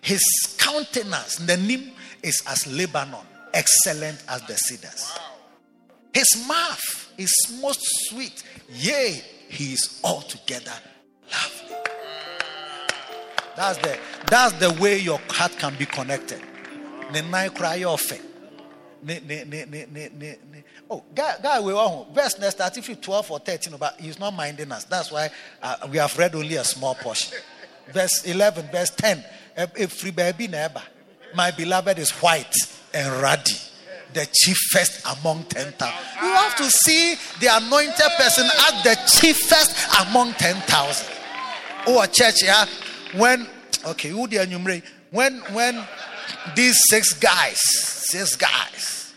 [0.00, 0.22] His
[0.56, 1.92] countenance, the name,
[2.22, 5.18] is as Lebanon excellent as the cedars.
[6.12, 10.72] His mouth is most sweet, yea, he is altogether
[11.30, 11.76] lovely.
[13.56, 16.40] That's the that's the way your heart can be connected.
[20.90, 24.72] Oh, guy, we are verse next start if 12 or 13, but he's not minding
[24.72, 24.84] us.
[24.84, 25.28] That's why
[25.62, 27.36] uh, we have read only a small portion.
[27.92, 29.24] Verse 11, verse 10.
[29.56, 30.82] Every baby neighbor,
[31.34, 32.54] my beloved is white
[32.94, 33.52] and ruddy.
[34.12, 35.94] The chiefest among 10,000.
[36.22, 41.16] You have to see the anointed person as the chiefest among 10,000.
[41.86, 42.66] Oh, a church, yeah.
[43.14, 43.46] When,
[43.86, 44.84] okay, who the enumerate?
[45.10, 45.82] When, when
[46.54, 49.14] these six guys, six guys,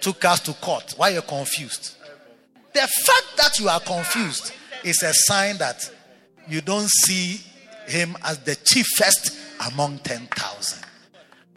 [0.00, 1.96] took us to court, why are you confused?
[2.72, 4.52] The fact that you are confused
[4.84, 5.90] is a sign that
[6.48, 7.40] you don't see
[7.86, 9.36] him as the chiefest
[9.68, 10.89] among 10,000.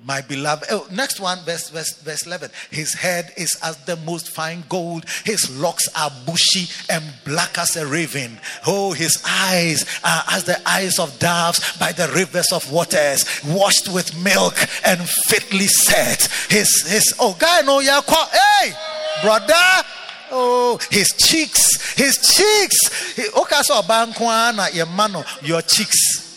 [0.06, 0.65] My beloved.
[0.69, 2.51] Oh, next one, verse, verse, verse 11.
[2.72, 5.06] His head is as the most fine gold.
[5.23, 8.38] His locks are bushy and black as a raven.
[8.67, 13.93] Oh, his eyes are as the eyes of doves by the rivers of waters, washed
[13.93, 16.23] with milk and fitly set.
[16.49, 18.73] His, his, oh, guy, no, yeah, hey,
[19.22, 19.53] brother.
[20.32, 23.30] Oh, his cheeks, his cheeks.
[23.38, 23.82] Okay, so
[25.43, 26.33] your cheeks.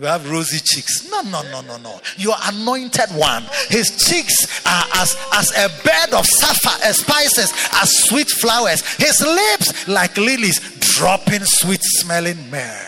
[0.00, 1.10] You have rosy cheeks.
[1.10, 2.00] No, no, no, no, no.
[2.16, 3.44] Your anointed one.
[3.68, 8.80] His cheeks are as, as a bed of sapphire, spices, as sweet flowers.
[8.96, 10.58] His lips like lilies,
[10.96, 12.86] dropping sweet smelling myrrh.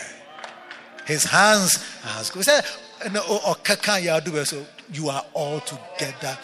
[1.05, 2.47] His hands are as good.
[3.15, 6.35] Oh, oh, so you are all together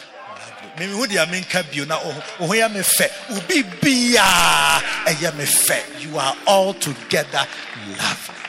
[0.78, 1.98] mímí hu deɛ menka bio na
[2.40, 5.46] ɔho yɛ me fɛ obi biaa ɛyɛ me
[6.04, 7.46] you are all together
[7.98, 8.49] lovely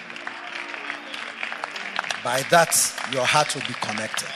[2.23, 2.75] by that
[3.13, 4.29] your heart will be connected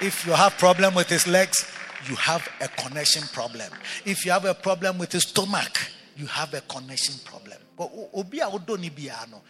[0.00, 1.66] if you have problem with his legs
[2.08, 3.70] you have a connection problem
[4.04, 5.78] if you have a problem with his stomach
[6.16, 9.42] you have a connection problem But obi a wodɔ ne biara no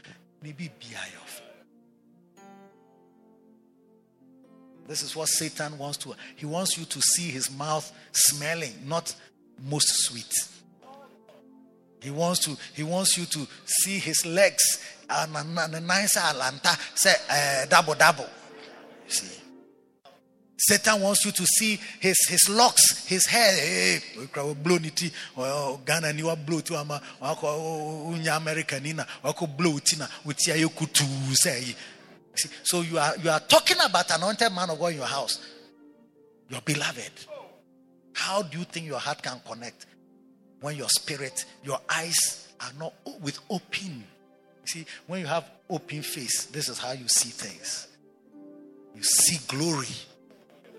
[0.43, 0.71] ne bi
[4.89, 6.15] This is what Satan wants to.
[6.37, 9.13] He wants you to see his mouth smelling, not
[9.69, 10.33] most sweet.
[12.07, 12.57] He wants to.
[12.73, 14.63] He wants you to see his legs
[15.11, 15.35] and
[15.75, 18.29] a nice alanta say uh, double double.
[19.09, 19.27] See.
[20.57, 23.53] Satan wants you to see his his locks, his hair.
[23.57, 23.99] Hey,
[24.63, 25.11] blow niti.
[25.85, 27.03] Ghana ni wa blow tu ama.
[27.21, 29.05] Wako unya America nina.
[29.25, 30.09] Wako blow tina.
[30.25, 31.03] Utia yokutu
[31.35, 31.75] say.
[32.37, 35.45] See, so you are you are talking about anointed man of God in your house,
[36.49, 37.11] your beloved.
[38.13, 39.87] How do you think your heart can connect
[40.61, 44.05] when your spirit, your eyes are not with open?
[44.65, 47.89] See, when you have open face, this is how you see things.
[48.95, 49.95] You see glory,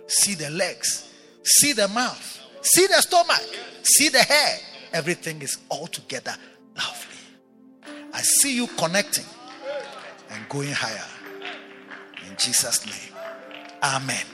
[0.08, 3.42] see the legs, see the mouth, see the stomach,
[3.84, 4.58] see the hair.
[4.94, 6.36] Everything is all together
[6.76, 7.16] lovely.
[8.14, 9.26] I see you connecting
[10.32, 11.06] and going higher.
[12.28, 13.16] In Jesus' name.
[13.84, 14.26] Amen.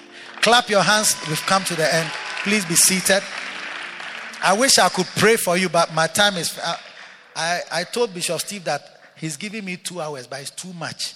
[0.42, 1.16] Clap your hands.
[1.28, 2.10] We've come to the end.
[2.44, 3.22] Please be seated.
[4.44, 6.60] I wish I could pray for you, but my time is.
[6.60, 6.78] I,
[7.36, 8.82] I, I told Bishop Steve that
[9.16, 11.14] he's giving me two hours, but it's too much.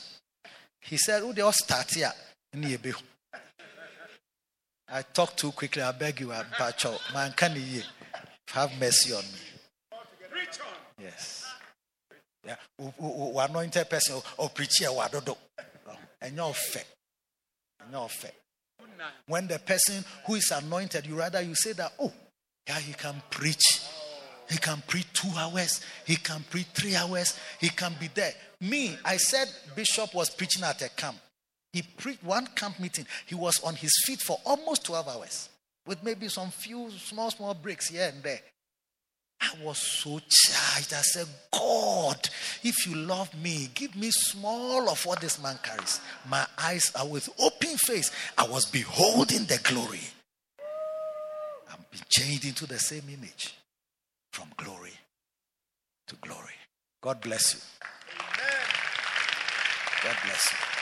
[0.80, 2.12] He said, Oh, they all start here.
[4.90, 5.82] I talk too quickly.
[5.82, 6.96] I beg you, uh, Pacho.
[7.14, 7.82] Man, can you
[8.48, 9.40] have mercy on me?
[11.02, 11.46] Yes.
[12.46, 12.56] Yeah.
[12.80, 14.86] Anointed person or preacher,
[16.22, 16.96] and your faith.
[17.82, 18.40] And your faith.
[19.28, 22.14] When the person who is anointed, you rather you say that, oh,
[22.68, 23.82] yeah, he can preach.
[24.50, 25.82] He can preach two hours.
[26.06, 27.38] He can preach three hours.
[27.60, 28.32] He can be there.
[28.62, 31.18] Me, I said Bishop was preaching at a camp.
[31.74, 33.06] He preached one camp meeting.
[33.26, 35.50] He was on his feet for almost 12 hours
[35.86, 38.40] with maybe some few small, small breaks here and there.
[39.40, 40.94] I was so charged.
[40.94, 42.30] I said, God,
[42.64, 46.02] if you love me, give me small of what this man carries.
[46.28, 48.12] My eyes are with open face.
[48.38, 50.02] I was beholding the glory.
[52.10, 53.56] Changed into the same image
[54.32, 54.94] from glory
[56.08, 56.54] to glory.
[57.02, 57.60] God bless you.
[60.04, 60.77] God bless you.